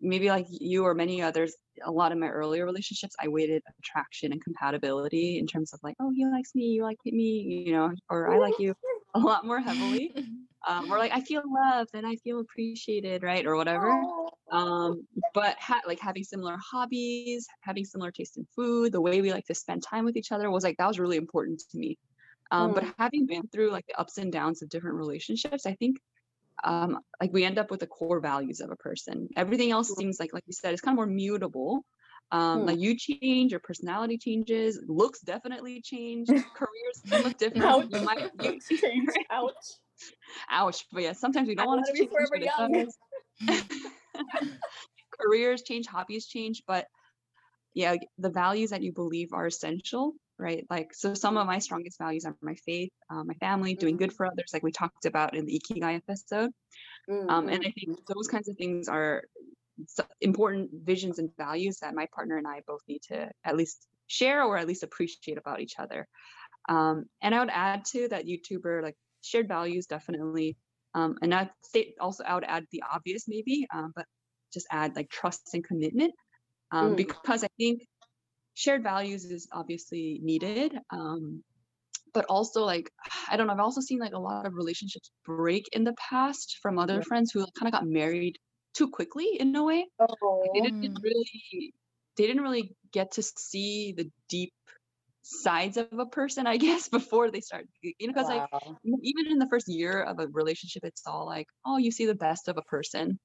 maybe 0.00 0.28
like 0.28 0.46
you 0.50 0.84
or 0.84 0.94
many 0.94 1.22
others, 1.22 1.56
a 1.82 1.90
lot 1.90 2.12
of 2.12 2.18
my 2.18 2.28
earlier 2.28 2.64
relationships, 2.64 3.14
I 3.20 3.28
weighted 3.28 3.62
attraction 3.78 4.32
and 4.32 4.42
compatibility 4.42 5.38
in 5.38 5.46
terms 5.46 5.72
of 5.72 5.80
like, 5.82 5.96
oh, 6.00 6.10
he 6.14 6.26
likes 6.26 6.54
me, 6.54 6.64
you 6.64 6.82
like 6.82 6.98
me, 7.04 7.64
you 7.66 7.72
know, 7.72 7.92
or 8.08 8.30
I 8.30 8.38
like 8.38 8.58
you 8.58 8.74
a 9.14 9.18
lot 9.20 9.44
more 9.46 9.60
heavily. 9.60 10.14
Um, 10.66 10.86
or 10.90 10.98
like 10.98 11.12
I 11.12 11.20
feel 11.22 11.42
loved 11.44 11.90
and 11.94 12.06
I 12.06 12.16
feel 12.16 12.38
appreciated, 12.40 13.22
right, 13.24 13.44
or 13.46 13.56
whatever. 13.56 14.06
Um 14.50 15.06
but 15.34 15.58
ha- 15.58 15.80
like 15.86 16.00
having 16.00 16.24
similar 16.24 16.56
hobbies 16.58 17.46
having 17.62 17.84
similar 17.84 18.10
taste 18.10 18.36
in 18.36 18.46
food 18.54 18.92
the 18.92 19.00
way 19.00 19.20
we 19.22 19.32
like 19.32 19.44
to 19.46 19.54
spend 19.54 19.82
time 19.82 20.04
with 20.04 20.16
each 20.16 20.32
other 20.32 20.50
was 20.50 20.64
like 20.64 20.76
that 20.78 20.86
was 20.88 20.98
really 20.98 21.16
important 21.16 21.62
to 21.70 21.78
me 21.78 21.96
um 22.50 22.72
but 22.72 22.84
Mm. 22.84 22.92
having 22.98 23.26
been 23.26 23.48
through 23.48 23.70
like 23.70 23.86
the 23.86 23.98
ups 23.98 24.18
and 24.18 24.32
downs 24.32 24.62
of 24.62 24.68
different 24.68 24.96
relationships 24.96 25.66
i 25.66 25.74
think 25.76 25.96
um 26.64 26.98
like 27.20 27.32
we 27.32 27.44
end 27.44 27.58
up 27.58 27.70
with 27.70 27.80
the 27.80 27.86
core 27.86 28.20
values 28.20 28.60
of 28.60 28.70
a 28.70 28.76
person. 28.76 29.28
Everything 29.36 29.70
else 29.70 29.94
seems 29.96 30.20
like 30.20 30.32
like 30.32 30.44
you 30.46 30.52
said 30.52 30.72
it's 30.72 30.82
kind 30.82 30.94
of 30.94 30.96
more 30.96 31.06
mutable. 31.06 31.84
Um 32.30 32.60
Mm. 32.62 32.66
like 32.66 32.80
you 32.80 32.96
change 32.96 33.50
your 33.50 33.60
personality 33.60 34.18
changes 34.18 34.82
looks 34.86 35.20
definitely 35.20 35.82
change 35.82 36.28
careers 36.60 36.98
can 37.10 37.22
look 37.22 37.36
different 37.44 37.64
ouch, 37.66 37.86
you 37.90 38.00
might 38.02 38.30
you, 38.40 38.58
change, 38.82 39.08
ouch. 39.30 39.52
ouch 40.50 40.84
but 40.92 41.02
yeah 41.02 41.12
sometimes 41.12 41.48
we 41.48 41.54
don't 41.54 41.66
want 41.66 41.80
wanna 41.82 41.92
be 41.92 42.00
change 42.00 42.10
forever 42.12 42.36
young. 42.36 42.90
careers 45.20 45.62
change 45.62 45.86
hobbies 45.86 46.26
change 46.26 46.62
but 46.66 46.86
yeah 47.74 47.96
the 48.18 48.30
values 48.30 48.70
that 48.70 48.82
you 48.82 48.92
believe 48.92 49.32
are 49.32 49.46
essential 49.46 50.14
right? 50.42 50.66
Like 50.68 50.88
so 50.94 51.14
some 51.14 51.36
of 51.40 51.46
my 51.46 51.58
strongest 51.60 51.98
values 51.98 52.24
are 52.26 52.36
my 52.42 52.56
faith 52.68 52.90
uh, 53.10 53.24
my 53.24 53.34
family 53.46 53.72
doing 53.74 53.96
good 54.02 54.12
for 54.12 54.26
others 54.26 54.50
like 54.52 54.62
we 54.68 54.72
talked 54.72 55.06
about 55.06 55.34
in 55.38 55.46
the 55.46 55.54
ikigai 55.58 55.96
episode. 56.02 56.50
Um, 57.32 57.44
and 57.48 57.60
i 57.68 57.70
think 57.76 57.90
those 58.12 58.28
kinds 58.34 58.48
of 58.50 58.56
things 58.56 58.88
are 58.88 59.24
important 60.20 60.70
visions 60.84 61.18
and 61.18 61.30
values 61.38 61.78
that 61.80 61.94
my 61.94 62.06
partner 62.16 62.36
and 62.40 62.46
i 62.46 62.60
both 62.66 62.82
need 62.88 63.02
to 63.10 63.30
at 63.44 63.56
least 63.56 63.86
share 64.06 64.40
or 64.44 64.54
at 64.58 64.66
least 64.68 64.82
appreciate 64.82 65.38
about 65.38 65.60
each 65.60 65.76
other. 65.78 66.06
Um, 66.68 67.06
and 67.22 67.34
i 67.34 67.40
would 67.40 67.50
add 67.50 67.84
to 67.92 68.08
that 68.08 68.26
youtuber 68.26 68.82
like 68.82 68.96
shared 69.22 69.48
values 69.48 69.86
definitely 69.86 70.56
um, 70.94 71.16
and 71.22 71.34
i'd 71.34 71.50
say 71.72 71.94
also 72.00 72.22
i 72.24 72.34
would 72.34 72.44
add 72.44 72.64
the 72.70 72.82
obvious 72.94 73.24
maybe 73.28 73.66
um, 73.74 73.92
but 73.96 74.06
just 74.52 74.66
add 74.70 74.94
like 74.96 75.08
trust 75.08 75.54
and 75.54 75.64
commitment 75.64 76.12
um, 76.70 76.92
Mm. 76.92 76.96
because 76.96 77.42
i 77.44 77.50
think 77.58 77.76
shared 78.54 78.82
values 78.82 79.24
is 79.24 79.48
obviously 79.52 80.20
needed 80.22 80.78
um, 80.90 81.42
but 82.14 82.26
also 82.26 82.64
like 82.64 82.90
i 83.30 83.36
don't 83.36 83.46
know 83.46 83.52
i've 83.54 83.60
also 83.60 83.80
seen 83.80 83.98
like 83.98 84.12
a 84.14 84.18
lot 84.18 84.46
of 84.46 84.54
relationships 84.54 85.12
break 85.24 85.68
in 85.72 85.84
the 85.84 85.94
past 85.94 86.58
from 86.62 86.78
other 86.78 87.00
Yeah. 87.00 87.02
friends 87.02 87.32
who 87.32 87.46
kind 87.58 87.68
of 87.68 87.72
got 87.72 87.86
married 87.86 88.38
too 88.74 88.90
quickly 88.90 89.36
in 89.38 89.54
a 89.56 89.64
way 89.64 89.86
oh, 89.98 90.06
they 90.42 90.60
didn't 90.60 90.74
Mm. 90.82 91.02
really 91.02 91.74
they 92.16 92.26
didn't 92.26 92.42
really 92.42 92.76
get 92.92 93.12
to 93.12 93.22
see 93.22 93.92
the 93.96 94.10
deep 94.28 94.52
sides 95.22 95.76
of 95.76 95.92
a 95.98 96.06
person 96.06 96.46
i 96.46 96.56
guess 96.66 96.88
before 96.88 97.30
they 97.30 97.40
start 97.40 97.66
you 97.82 97.94
know 98.02 98.12
because 98.12 98.28
like 98.28 98.46
even 99.02 99.26
in 99.28 99.38
the 99.38 99.48
first 99.50 99.68
year 99.68 100.02
of 100.02 100.18
a 100.20 100.28
relationship 100.28 100.84
it's 100.84 101.02
all 101.06 101.26
like 101.26 101.46
oh 101.66 101.78
you 101.78 101.90
see 101.92 102.06
the 102.06 102.14
best 102.14 102.48
of 102.48 102.56
a 102.58 102.62
person 102.62 103.18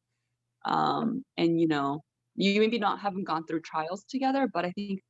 um 0.65 1.23
and 1.37 1.59
you 1.59 1.67
know 1.67 2.01
you 2.35 2.59
maybe 2.59 2.79
not 2.79 2.99
haven't 2.99 3.25
gone 3.25 3.45
through 3.45 3.61
trials 3.61 4.03
together 4.09 4.47
but 4.53 4.65
i 4.65 4.71
think 4.71 5.01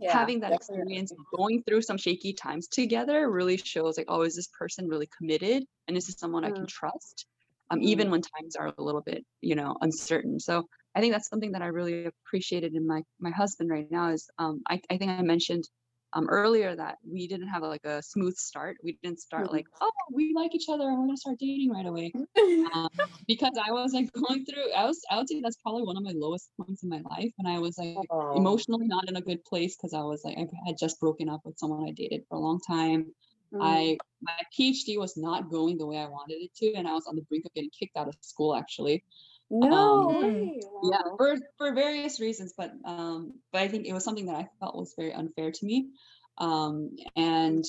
yeah, 0.00 0.12
having 0.12 0.40
that 0.40 0.52
definitely. 0.52 0.96
experience 0.96 1.12
going 1.36 1.62
through 1.64 1.82
some 1.82 1.98
shaky 1.98 2.32
times 2.32 2.68
together 2.68 3.30
really 3.30 3.56
shows 3.56 3.96
like 3.98 4.06
oh 4.08 4.22
is 4.22 4.36
this 4.36 4.48
person 4.58 4.88
really 4.88 5.08
committed 5.16 5.64
and 5.88 5.96
this 5.96 6.08
is 6.08 6.14
this 6.14 6.20
someone 6.20 6.44
i 6.44 6.50
can 6.50 6.66
trust 6.66 7.26
um, 7.70 7.80
Mm. 7.80 7.84
even 7.84 8.10
when 8.10 8.22
times 8.22 8.56
are 8.56 8.72
a 8.76 8.82
little 8.82 9.02
bit 9.02 9.24
you 9.40 9.54
know 9.54 9.76
uncertain 9.82 10.40
so 10.40 10.66
i 10.94 11.00
think 11.00 11.12
that's 11.12 11.28
something 11.28 11.52
that 11.52 11.62
i 11.62 11.66
really 11.66 12.06
appreciated 12.06 12.74
in 12.74 12.86
my 12.86 13.02
my 13.20 13.30
husband 13.30 13.70
right 13.70 13.90
now 13.90 14.10
is 14.10 14.28
um, 14.38 14.62
I, 14.68 14.80
I 14.90 14.96
think 14.98 15.10
i 15.12 15.22
mentioned 15.22 15.64
um, 16.12 16.28
earlier 16.28 16.74
that 16.76 16.98
we 17.06 17.28
didn't 17.28 17.48
have 17.48 17.62
like 17.62 17.84
a 17.84 18.02
smooth 18.02 18.36
start 18.36 18.76
we 18.82 18.98
didn't 19.02 19.20
start 19.20 19.48
Mhm. 19.48 19.52
like 19.52 19.66
oh 19.80 19.90
we 20.12 20.32
like 20.34 20.54
each 20.54 20.68
other 20.68 20.88
and 20.88 20.98
we're 20.98 21.06
gonna 21.06 21.16
start 21.16 21.38
dating 21.38 21.70
right 21.70 21.86
away 21.86 22.12
um, 22.74 22.88
because 23.26 23.56
I 23.64 23.70
was 23.72 23.92
like 23.92 24.10
going 24.28 24.44
through, 24.44 24.72
I 24.72 24.84
was, 24.84 25.00
I 25.10 25.16
would 25.16 25.28
say 25.28 25.40
that's 25.40 25.56
probably 25.62 25.82
one 25.84 25.96
of 25.96 26.02
my 26.02 26.12
lowest 26.14 26.50
points 26.56 26.82
in 26.82 26.88
my 26.88 27.00
life. 27.10 27.32
And 27.38 27.48
I 27.48 27.58
was 27.58 27.78
like 27.78 28.10
Oh. 28.10 28.32
emotionally 28.32 28.86
not 28.86 29.08
in 29.08 29.16
a 29.16 29.20
good 29.20 29.44
place 29.44 29.76
because 29.76 29.94
I 29.94 30.02
was 30.02 30.24
like, 30.24 30.36
I 30.38 30.46
had 30.66 30.76
just 30.78 31.00
broken 31.00 31.28
up 31.28 31.40
with 31.44 31.58
someone 31.58 31.88
I 31.88 31.92
dated 31.92 32.22
for 32.28 32.36
a 32.36 32.40
long 32.40 32.60
time. 32.60 33.14
Mm. 33.52 33.60
I, 33.62 33.98
my 34.22 34.32
PhD 34.56 34.98
was 34.98 35.16
not 35.16 35.50
going 35.50 35.78
the 35.78 35.86
way 35.86 35.98
I 35.98 36.06
wanted 36.08 36.42
it 36.42 36.54
to. 36.56 36.74
And 36.74 36.86
I 36.88 36.92
was 36.92 37.06
on 37.06 37.16
the 37.16 37.22
brink 37.22 37.44
of 37.46 37.54
getting 37.54 37.70
kicked 37.78 37.96
out 37.96 38.08
of 38.08 38.16
school 38.20 38.54
actually. 38.54 39.04
No 39.50 40.10
um, 40.10 40.22
way. 40.22 40.60
Yeah, 40.84 41.02
for, 41.16 41.36
for 41.58 41.74
various 41.74 42.20
reasons. 42.20 42.54
But, 42.56 42.72
um, 42.84 43.34
but 43.52 43.62
I 43.62 43.68
think 43.68 43.86
it 43.86 43.92
was 43.92 44.04
something 44.04 44.26
that 44.26 44.36
I 44.36 44.48
felt 44.60 44.76
was 44.76 44.94
very 44.96 45.12
unfair 45.12 45.50
to 45.50 45.66
me. 45.66 45.90
Um, 46.38 46.96
and 47.16 47.64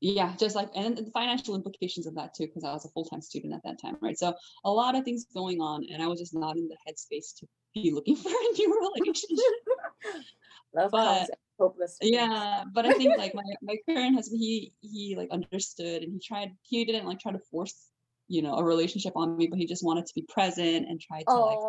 yeah, 0.00 0.34
just 0.36 0.56
like, 0.56 0.68
and 0.74 0.96
the 0.96 1.10
financial 1.12 1.54
implications 1.54 2.06
of 2.06 2.16
that 2.16 2.34
too, 2.34 2.46
because 2.46 2.64
I 2.64 2.72
was 2.72 2.84
a 2.84 2.88
full 2.88 3.04
time 3.04 3.20
student 3.20 3.54
at 3.54 3.62
that 3.64 3.80
time, 3.80 3.96
right? 4.00 4.18
So 4.18 4.34
a 4.64 4.70
lot 4.70 4.96
of 4.96 5.04
things 5.04 5.26
going 5.32 5.60
on, 5.60 5.86
and 5.92 6.02
I 6.02 6.08
was 6.08 6.18
just 6.18 6.34
not 6.34 6.56
in 6.56 6.68
the 6.68 6.76
headspace 6.86 7.36
to 7.38 7.46
be 7.72 7.92
looking 7.92 8.16
for 8.22 8.28
a 8.28 8.52
new 8.58 8.92
relationship. 8.96 9.38
Love 10.74 10.90
but- 10.90 11.30
hopeless. 11.58 11.98
yeah, 12.00 12.64
but 12.74 12.84
I 12.84 12.92
think 12.94 13.16
like 13.16 13.34
my 13.34 13.44
my 13.62 13.76
current 13.88 14.16
husband, 14.16 14.40
he 14.40 14.72
he 14.80 15.14
like 15.16 15.30
understood, 15.30 16.02
and 16.02 16.12
he 16.12 16.18
tried. 16.18 16.50
He 16.62 16.84
didn't 16.84 17.06
like 17.06 17.20
try 17.20 17.30
to 17.30 17.38
force, 17.38 17.91
you 18.32 18.42
know, 18.42 18.54
a 18.56 18.64
relationship 18.64 19.14
on 19.16 19.36
me, 19.36 19.48
but 19.48 19.58
he 19.58 19.66
just 19.66 19.84
wanted 19.84 20.06
to 20.06 20.14
be 20.14 20.26
present 20.36 20.88
and 20.88 21.00
tried 21.00 21.28
to 21.34 21.40
like 21.40 21.62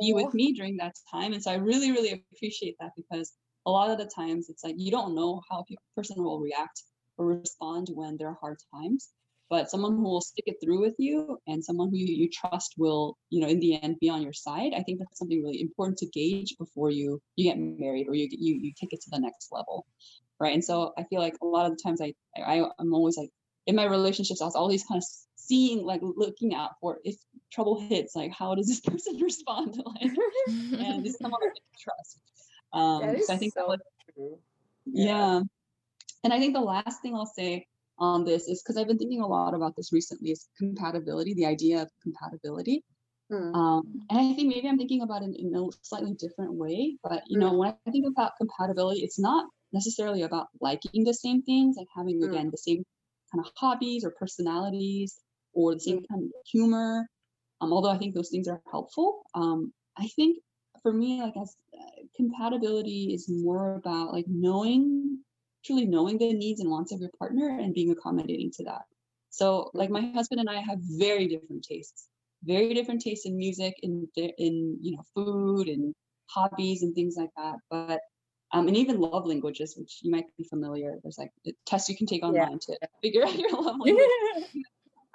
be 0.00 0.12
with 0.12 0.32
me 0.34 0.52
during 0.52 0.76
that 0.78 0.94
time. 1.10 1.32
And 1.32 1.42
so 1.42 1.50
I 1.50 1.56
really, 1.56 1.92
really 1.92 2.12
appreciate 2.32 2.76
that 2.80 2.92
because 2.96 3.32
a 3.66 3.70
lot 3.70 3.90
of 3.90 3.98
the 3.98 4.06
times 4.06 4.48
it's 4.50 4.64
like 4.64 4.76
you 4.78 4.90
don't 4.90 5.14
know 5.14 5.42
how 5.50 5.60
a 5.70 5.76
person 5.96 6.22
will 6.22 6.40
react 6.40 6.82
or 7.18 7.26
respond 7.26 7.88
when 7.94 8.16
there 8.18 8.28
are 8.28 8.38
hard 8.40 8.58
times. 8.74 9.10
But 9.50 9.70
someone 9.70 9.96
who 9.96 10.02
will 10.04 10.20
stick 10.22 10.44
it 10.46 10.56
through 10.64 10.80
with 10.80 10.94
you 10.98 11.38
and 11.46 11.62
someone 11.64 11.90
who 11.90 11.96
you, 11.98 12.14
you 12.22 12.28
trust 12.30 12.74
will, 12.78 13.16
you 13.30 13.40
know, 13.40 13.48
in 13.48 13.60
the 13.60 13.80
end 13.82 13.98
be 14.00 14.08
on 14.08 14.22
your 14.22 14.32
side. 14.32 14.72
I 14.74 14.82
think 14.82 14.98
that's 14.98 15.18
something 15.18 15.42
really 15.42 15.60
important 15.60 15.98
to 15.98 16.06
gauge 16.06 16.56
before 16.58 16.90
you 16.90 17.20
you 17.36 17.44
get 17.44 17.58
married 17.58 18.08
or 18.08 18.14
you 18.14 18.28
get- 18.28 18.40
you 18.40 18.54
you 18.64 18.72
take 18.80 18.92
it 18.92 19.00
to 19.02 19.10
the 19.10 19.20
next 19.20 19.52
level, 19.52 19.84
right? 20.40 20.54
And 20.54 20.64
so 20.64 20.92
I 20.98 21.04
feel 21.04 21.20
like 21.20 21.36
a 21.42 21.46
lot 21.46 21.66
of 21.66 21.76
the 21.76 21.82
times 21.82 22.00
I 22.00 22.14
I 22.36 22.64
I'm 22.78 22.94
always 22.94 23.16
like 23.18 23.30
in 23.66 23.76
my 23.76 23.84
relationships 23.84 24.40
I 24.42 24.44
was 24.44 24.56
always 24.56 24.84
kind 24.84 24.98
of 24.98 25.04
seeing 25.36 25.84
like 25.84 26.00
looking 26.02 26.54
out 26.54 26.72
for 26.80 26.98
if 27.04 27.16
trouble 27.52 27.78
hits 27.80 28.16
like 28.16 28.32
how 28.32 28.54
does 28.54 28.66
this 28.66 28.80
person 28.90 29.16
respond 29.20 29.74
to 29.74 29.82
like 29.86 30.10
and 30.48 31.04
this 31.04 31.14
is 31.14 31.18
someone 31.20 31.40
I 31.42 31.46
can 31.46 31.78
trust. 31.78 32.18
Um, 32.72 33.00
That 33.06 33.16
is 33.16 33.26
so 33.26 33.34
I 33.34 33.36
think 33.36 33.54
that 33.54 33.68
was, 33.68 33.78
true. 34.14 34.38
yeah. 34.86 35.40
And 36.24 36.32
I 36.32 36.38
think 36.38 36.54
the 36.54 36.60
last 36.60 37.02
thing 37.02 37.14
I'll 37.14 37.26
say 37.26 37.66
on 37.98 38.24
this 38.24 38.48
is 38.48 38.62
because 38.62 38.76
I've 38.76 38.88
been 38.88 38.98
thinking 38.98 39.20
a 39.20 39.26
lot 39.26 39.54
about 39.54 39.76
this 39.76 39.92
recently 39.92 40.30
is 40.30 40.48
compatibility, 40.58 41.34
the 41.34 41.46
idea 41.46 41.82
of 41.82 41.88
compatibility. 42.02 42.82
Mm. 43.30 43.54
Um, 43.54 44.00
and 44.10 44.18
I 44.18 44.32
think 44.34 44.48
maybe 44.54 44.68
I'm 44.68 44.78
thinking 44.78 45.02
about 45.02 45.22
it 45.22 45.36
in 45.38 45.54
a 45.54 45.68
slightly 45.82 46.14
different 46.14 46.54
way. 46.54 46.96
But 47.02 47.22
you 47.26 47.38
know, 47.38 47.52
when 47.52 47.74
I 47.86 47.90
think 47.90 48.06
about 48.08 48.32
compatibility, 48.38 49.00
it's 49.02 49.18
not 49.18 49.46
necessarily 49.72 50.22
about 50.22 50.48
liking 50.60 51.04
the 51.04 51.14
same 51.14 51.42
things, 51.42 51.76
like 51.76 51.88
having 51.94 52.20
Mm. 52.20 52.28
again 52.28 52.50
the 52.50 52.58
same 52.58 52.84
kind 53.34 53.46
of 53.46 53.52
hobbies 53.56 54.04
or 54.04 54.14
personalities 54.18 55.20
or 55.54 55.74
the 55.74 55.80
same 55.80 56.00
Mm. 56.00 56.08
kind 56.10 56.24
of 56.24 56.32
humor. 56.50 57.08
Um, 57.60 57.72
although 57.72 57.90
I 57.90 57.98
think 57.98 58.14
those 58.14 58.30
things 58.30 58.48
are 58.48 58.62
helpful. 58.70 59.22
Um, 59.34 59.72
I 59.96 60.08
think 60.08 60.38
for 60.82 60.92
me, 60.92 61.22
like 61.22 61.36
as 61.40 61.56
uh, 61.78 62.02
compatibility 62.16 63.14
is 63.14 63.28
more 63.30 63.74
about 63.76 64.12
like 64.12 64.26
knowing, 64.28 65.24
truly 65.64 65.86
knowing 65.86 66.18
the 66.18 66.32
needs 66.32 66.60
and 66.60 66.70
wants 66.70 66.92
of 66.92 67.00
your 67.00 67.10
partner 67.18 67.58
and 67.58 67.74
being 67.74 67.90
accommodating 67.90 68.50
to 68.56 68.64
that. 68.64 68.82
So 69.30 69.70
like 69.74 69.90
my 69.90 70.02
husband 70.12 70.40
and 70.40 70.50
I 70.50 70.60
have 70.60 70.78
very 70.82 71.28
different 71.28 71.64
tastes, 71.64 72.08
very 72.44 72.74
different 72.74 73.02
tastes 73.02 73.26
in 73.26 73.36
music, 73.36 73.74
in 73.82 74.08
in 74.16 74.78
you 74.80 74.96
know 74.96 75.04
food 75.14 75.68
and 75.68 75.94
hobbies 76.30 76.82
and 76.82 76.94
things 76.94 77.16
like 77.18 77.30
that. 77.36 77.56
But 77.70 78.00
um, 78.54 78.68
and 78.68 78.76
even 78.76 79.00
love 79.00 79.26
languages, 79.26 79.76
which 79.76 79.98
you 80.02 80.10
might 80.10 80.26
be 80.38 80.44
familiar. 80.44 80.98
There's 81.02 81.18
like 81.18 81.30
tests 81.66 81.88
you 81.90 81.96
can 81.96 82.06
take 82.06 82.24
online 82.24 82.58
to 82.60 82.78
figure 83.02 83.24
out 83.24 83.38
your 83.38 83.52
love 83.52 83.76
language 83.80 84.10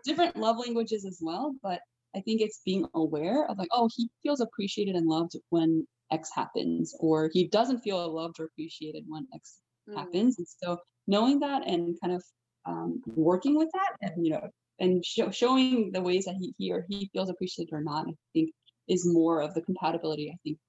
different 0.04 0.38
love 0.38 0.58
languages 0.58 1.06
as 1.06 1.20
well, 1.22 1.56
but 1.62 1.82
I 2.16 2.22
think 2.22 2.42
it's 2.42 2.62
being 2.66 2.86
aware 2.94 3.46
of 3.50 3.58
like, 3.58 3.70
oh, 3.72 3.90
he 3.96 4.10
feels 4.24 4.42
appreciated 4.42 4.96
and 4.96 5.08
loved 5.08 5.34
when 5.50 5.88
X 6.12 6.30
happens, 6.34 6.96
or 7.00 7.30
he 7.34 7.48
doesn't 7.48 7.82
feel 7.82 8.14
loved 8.14 8.40
or 8.40 8.46
appreciated 8.46 9.06
when 9.08 9.28
X 9.34 9.60
Mm. 9.88 9.96
happens. 9.96 10.38
And 10.38 10.48
so 10.48 10.78
knowing 11.08 11.40
that 11.40 11.66
and 11.66 12.00
kind 12.00 12.14
of 12.14 12.24
um, 12.66 13.02
working 13.08 13.56
with 13.56 13.70
that 13.74 13.96
and, 14.02 14.24
you 14.24 14.32
know, 14.34 14.50
and 14.80 15.04
show, 15.04 15.32
showing 15.32 15.92
the 15.92 16.02
ways 16.02 16.26
that 16.26 16.36
he, 16.36 16.54
he 16.60 16.72
or 16.72 16.86
he 16.88 17.10
feels 17.12 17.30
appreciated 17.30 17.74
or 17.74 17.82
not, 17.82 18.08
I 18.08 18.14
think 18.34 18.52
is 18.88 19.06
more 19.12 19.42
of 19.42 19.54
the 19.56 19.62
compatibility. 19.62 20.30
I 20.32 20.38
think 20.44 20.60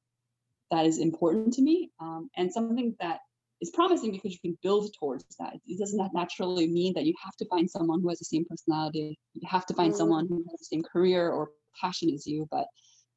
that 0.70 0.86
is 0.86 0.98
important 0.98 1.52
to 1.54 1.62
me 1.62 1.90
um, 2.00 2.30
and 2.36 2.52
something 2.52 2.94
that 3.00 3.18
is 3.60 3.70
promising 3.70 4.10
because 4.12 4.32
you 4.32 4.38
can 4.40 4.56
build 4.62 4.90
towards 4.98 5.24
that. 5.38 5.54
It 5.66 5.78
doesn't 5.78 5.98
nat- 5.98 6.14
naturally 6.14 6.66
mean 6.68 6.94
that 6.94 7.04
you 7.04 7.14
have 7.22 7.36
to 7.36 7.44
find 7.46 7.68
someone 7.70 8.00
who 8.00 8.08
has 8.08 8.18
the 8.18 8.24
same 8.24 8.44
personality. 8.48 9.18
You 9.34 9.48
have 9.48 9.66
to 9.66 9.74
find 9.74 9.92
Mm. 9.92 9.96
someone 9.96 10.26
who 10.28 10.36
has 10.50 10.60
the 10.60 10.64
same 10.76 10.82
career 10.82 11.30
or 11.30 11.50
passion 11.80 12.10
as 12.14 12.26
you, 12.26 12.48
but 12.50 12.66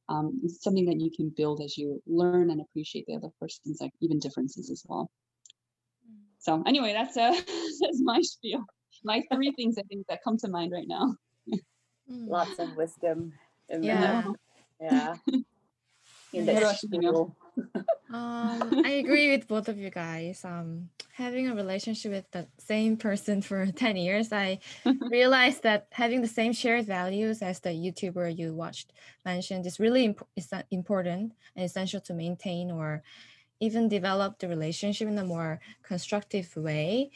um, 0.09 0.41
it's 0.43 0.61
something 0.63 0.85
that 0.87 0.99
you 0.99 1.11
can 1.15 1.29
build 1.35 1.61
as 1.61 1.77
you 1.77 2.01
learn 2.05 2.49
and 2.51 2.59
appreciate 2.59 3.05
the 3.07 3.15
other 3.15 3.29
person's 3.39 3.79
like 3.79 3.91
even 4.01 4.19
differences 4.19 4.69
as 4.69 4.83
well. 4.87 5.09
So 6.39 6.61
anyway, 6.65 6.91
that's 6.91 7.15
uh, 7.15 7.31
that's 7.81 8.01
my 8.01 8.19
spiel. 8.21 8.65
My 9.05 9.23
three 9.33 9.51
things 9.53 9.77
I 9.77 9.83
think 9.83 10.05
that 10.09 10.19
come 10.23 10.37
to 10.39 10.49
mind 10.49 10.73
right 10.73 10.87
now. 10.87 11.15
Mm. 12.11 12.27
Lots 12.27 12.59
of 12.59 12.75
wisdom 12.75 13.31
in 13.69 13.81
Yeah. 13.81 14.01
there. 14.01 14.25
Yeah. 14.81 15.15
In 16.33 16.47
What 16.47 16.55
that 16.55 16.63
about 16.63 16.83
you, 16.83 16.89
Neil? 16.99 17.13
school. 17.13 17.35
Um, 18.13 18.81
I 18.85 19.01
agree 19.01 19.31
with 19.31 19.47
both 19.47 19.67
of 19.67 19.77
you 19.77 19.89
guys. 19.89 20.45
Um, 20.45 20.89
having 21.13 21.49
a 21.49 21.55
relationship 21.55 22.11
with 22.11 22.29
the 22.31 22.47
same 22.59 22.95
person 22.95 23.41
for 23.41 23.65
10 23.75 23.95
years, 23.95 24.31
I 24.31 24.59
realized 25.09 25.63
that 25.63 25.87
having 25.91 26.21
the 26.21 26.27
same 26.27 26.53
shared 26.53 26.85
values 26.85 27.41
as 27.41 27.59
the 27.59 27.69
YouTuber 27.69 28.37
you 28.37 28.53
watched 28.53 28.93
mentioned 29.25 29.65
is 29.65 29.79
really 29.79 30.05
imp- 30.05 30.27
is 30.35 30.51
important 30.69 31.33
and 31.55 31.65
essential 31.65 32.01
to 32.01 32.13
maintain 32.13 32.69
or 32.69 33.01
even 33.59 33.87
develop 33.87 34.37
the 34.39 34.47
relationship 34.47 35.07
in 35.07 35.17
a 35.17 35.25
more 35.25 35.59
constructive 35.81 36.55
way. 36.55 37.09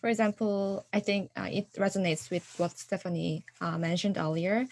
For 0.00 0.08
example, 0.08 0.86
I 0.92 1.00
think 1.00 1.30
uh, 1.36 1.48
it 1.50 1.72
resonates 1.74 2.30
with 2.30 2.46
what 2.58 2.78
Stephanie 2.78 3.44
uh, 3.60 3.78
mentioned 3.78 4.18
earlier. 4.18 4.66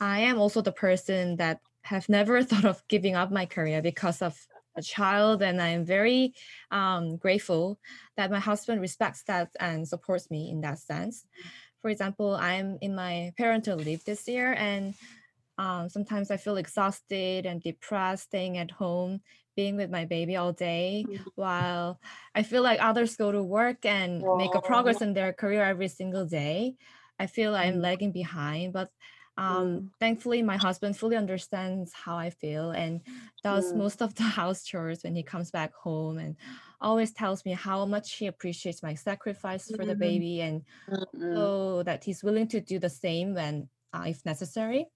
I 0.00 0.20
am 0.20 0.38
also 0.38 0.62
the 0.62 0.72
person 0.72 1.36
that 1.36 1.60
have 1.82 2.08
never 2.08 2.42
thought 2.48 2.64
of 2.64 2.82
giving 2.88 3.14
up 3.14 3.30
my 3.30 3.46
career 3.46 3.82
because 3.82 4.22
of 4.22 4.34
a 4.80 4.82
child 4.82 5.42
and 5.42 5.60
i'm 5.62 5.84
very 5.84 6.34
um, 6.70 7.16
grateful 7.16 7.78
that 8.16 8.30
my 8.30 8.40
husband 8.40 8.80
respects 8.80 9.22
that 9.24 9.48
and 9.60 9.86
supports 9.88 10.30
me 10.30 10.50
in 10.50 10.60
that 10.62 10.78
sense 10.78 11.26
for 11.82 11.90
example 11.90 12.34
i'm 12.36 12.78
in 12.80 12.94
my 12.94 13.32
parental 13.36 13.78
leave 13.78 14.04
this 14.04 14.28
year 14.28 14.54
and 14.54 14.94
um, 15.58 15.88
sometimes 15.88 16.30
i 16.30 16.36
feel 16.36 16.56
exhausted 16.56 17.46
and 17.46 17.62
depressed 17.62 18.24
staying 18.24 18.56
at 18.58 18.70
home 18.70 19.20
being 19.56 19.76
with 19.76 19.90
my 19.90 20.04
baby 20.04 20.36
all 20.36 20.52
day 20.52 21.08
Mhm. 21.08 21.32
while 21.34 22.00
i 22.34 22.42
feel 22.42 22.62
like 22.62 22.80
others 22.80 23.16
go 23.16 23.30
to 23.32 23.42
work 23.42 23.84
and 23.84 24.26
make 24.32 24.54
a 24.54 24.60
progress 24.60 25.02
in 25.02 25.12
their 25.14 25.32
career 25.32 25.62
every 25.64 25.88
single 25.88 26.24
day 26.26 26.76
i 27.18 27.26
feel 27.26 27.54
i'm 27.54 27.76
Mm. 27.76 27.82
lagging 27.82 28.12
behind 28.12 28.72
but 28.72 28.90
um, 29.40 29.92
thankfully 30.00 30.42
my 30.42 30.56
husband 30.58 30.96
fully 30.98 31.16
understands 31.16 31.92
how 31.94 32.16
i 32.16 32.30
feel 32.30 32.70
and 32.72 33.02
does 33.44 33.74
Mm. 33.74 33.80
most 33.82 34.02
of 34.02 34.14
the 34.16 34.22
house 34.40 34.64
chores 34.64 35.02
when 35.04 35.16
he 35.16 35.22
comes 35.24 35.50
back 35.50 35.72
home 35.74 36.18
and 36.18 36.36
always 36.80 37.12
tells 37.12 37.44
me 37.44 37.52
how 37.52 37.86
much 37.86 38.14
he 38.14 38.26
appreciates 38.28 38.82
my 38.82 38.94
sacrifice 38.94 39.70
for 39.70 39.86
the 39.86 39.94
Mhm. 39.94 39.96
baby 39.96 40.40
and 40.42 40.64
so 41.34 41.82
that 41.84 42.04
he's 42.04 42.24
willing 42.24 42.48
to 42.48 42.60
do 42.60 42.78
the 42.78 42.90
same 42.90 43.34
when 43.34 43.68
uh, 43.92 44.04
if 44.06 44.24
necessary 44.24 44.86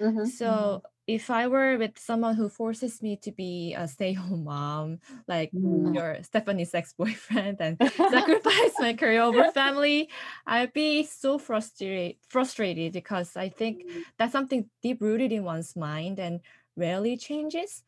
Mhm. 0.00 0.34
so 0.34 0.82
if 1.06 1.30
i 1.30 1.46
were 1.46 1.76
with 1.78 1.98
someone 1.98 2.34
who 2.36 2.48
forces 2.48 3.02
me 3.02 3.16
to 3.16 3.32
be 3.32 3.74
a 3.74 3.88
stay-home 3.88 4.44
mom 4.44 4.98
like 5.28 5.52
Mm. 5.52 5.92
your 5.92 6.22
stephanie's 6.22 6.74
ex-boyfriend 6.74 7.60
and 7.60 7.80
sacrifice 8.06 8.78
my 8.78 8.94
career 8.94 9.22
over 9.22 9.44
family 9.48 10.10
i'd 10.46 10.72
be 10.72 11.02
so 11.04 11.38
frustrated 11.38 12.16
frustrated 12.28 12.92
because 12.92 13.36
i 13.36 13.48
think 13.48 13.84
Mm. 13.84 14.02
that's 14.18 14.32
something 14.32 14.70
deep 14.82 15.00
rooted 15.00 15.32
in 15.32 15.44
one's 15.44 15.74
mind 15.76 16.18
and 16.18 16.40
rarely 16.76 17.16
changes. 17.16 17.84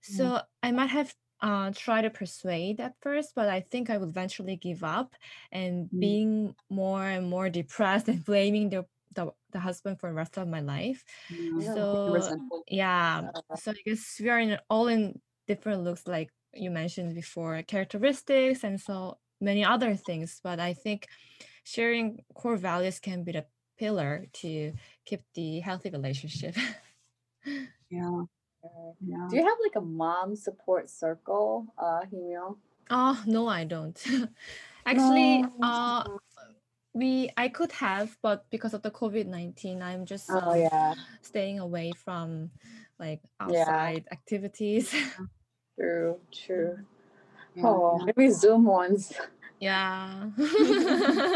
So 0.00 0.42
I 0.62 0.72
might 0.72 0.90
have 0.90 1.14
uh, 1.40 1.72
tried 1.74 2.02
to 2.02 2.10
persuade 2.10 2.80
at 2.80 2.94
first, 3.00 3.34
but 3.34 3.48
I 3.48 3.60
think 3.60 3.90
I 3.90 3.98
would 3.98 4.08
eventually 4.08 4.56
give 4.56 4.82
up 4.82 5.14
and 5.52 5.90
Mm. 5.92 6.00
being 6.00 6.54
more 6.70 7.04
and 7.04 7.28
more 7.28 7.50
depressed 7.50 8.08
and 8.08 8.24
blaming 8.24 8.70
the, 8.70 8.86
the, 9.12 9.32
the 9.56 9.64
husband 9.64 9.98
for 9.98 10.08
the 10.12 10.14
rest 10.14 10.36
of 10.36 10.46
my 10.48 10.60
life. 10.60 11.00
Yeah. 11.32 11.60
Yeah. 11.60 11.74
So 11.74 11.80
Resentful. 12.12 12.62
yeah, 12.68 13.32
Uh, 13.32 13.56
so 13.56 13.72
I 13.72 13.80
guess 13.84 14.20
we 14.20 14.28
are 14.28 14.38
in 14.38 14.58
all 14.68 14.86
in 14.92 15.18
different 15.48 15.82
looks, 15.82 16.04
like 16.06 16.28
you 16.52 16.70
mentioned 16.70 17.14
before, 17.14 17.62
characteristics 17.64 18.64
and 18.64 18.76
so 18.80 19.18
many 19.40 19.64
other 19.64 19.96
things. 19.96 20.40
But 20.44 20.60
I 20.60 20.74
think 20.74 21.08
sharing 21.64 22.20
core 22.34 22.56
values 22.60 23.00
can 23.00 23.24
be 23.24 23.32
the 23.32 23.44
pillar 23.78 24.26
to 24.44 24.72
keep 25.08 25.22
the 25.34 25.60
healthy 25.60 25.90
relationship. 25.90 26.54
Yeah. 27.90 28.26
Yeah. 28.98 29.26
Do 29.30 29.36
you 29.38 29.44
have 29.46 29.58
like 29.62 29.76
a 29.76 29.80
mom 29.80 30.34
support 30.34 30.90
circle, 30.90 31.70
uh, 31.78 32.02
Himyo? 32.10 32.58
oh 32.90 33.22
no, 33.26 33.46
I 33.46 33.62
don't. 33.64 33.94
Actually, 34.86 35.42
No. 35.42 35.62
uh, 35.62 36.02
we 36.96 37.30
I 37.36 37.48
could 37.48 37.72
have, 37.72 38.16
but 38.22 38.46
because 38.50 38.72
of 38.72 38.80
the 38.80 38.90
COVID 38.90 39.26
nineteen, 39.26 39.82
I'm 39.82 40.06
just 40.06 40.30
Oh 40.30 40.52
um, 40.52 40.58
yeah, 40.58 40.94
staying 41.20 41.60
away 41.60 41.92
from 41.92 42.50
like 42.98 43.20
Yeah. 43.38 43.60
outside 43.68 44.04
activities. 44.10 44.94
true, 45.78 46.16
true. 46.32 46.78
Yeah, 47.54 47.66
oh, 47.66 48.00
maybe 48.04 48.30
Zoom 48.30 48.64
once. 48.64 49.12
yeah. 49.60 50.30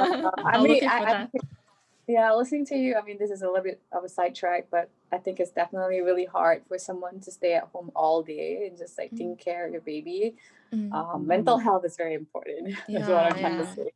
Uh, 0.00 0.30
I 0.44 0.56
I'm 0.56 0.62
mean, 0.62 0.72
looking 0.72 0.88
I, 0.88 0.98
for 1.00 1.06
I 1.06 1.10
that. 1.12 1.30
yeah, 2.08 2.32
listening 2.32 2.64
to 2.66 2.76
you, 2.76 2.96
I 2.96 3.02
mean, 3.02 3.18
this 3.18 3.30
is 3.30 3.42
a 3.42 3.46
little 3.46 3.62
bit 3.62 3.80
of 3.92 4.04
a 4.04 4.08
sidetrack, 4.08 4.68
but 4.70 4.88
I 5.12 5.18
think 5.18 5.40
it's 5.40 5.50
definitely 5.50 6.00
really 6.00 6.24
hard 6.24 6.62
for 6.68 6.78
someone 6.78 7.20
to 7.20 7.30
stay 7.30 7.54
at 7.54 7.64
home 7.64 7.90
all 7.94 8.22
day 8.22 8.66
and 8.66 8.76
just 8.78 8.98
like 8.98 9.14
take 9.14 9.38
care 9.38 9.66
of 9.66 9.72
your 9.72 9.82
baby. 9.82 10.36
Mm. 10.74 10.92
Um, 10.92 11.26
mental 11.26 11.58
health 11.58 11.84
is 11.84 11.96
very 11.96 12.14
important. 12.14 12.68
That's 12.88 13.08
what 13.08 13.26
I'm 13.26 13.32
Yeah, 13.34 13.40
trying 13.40 13.58
yeah. 13.58 13.64
to 13.64 13.66
say. 13.66 13.90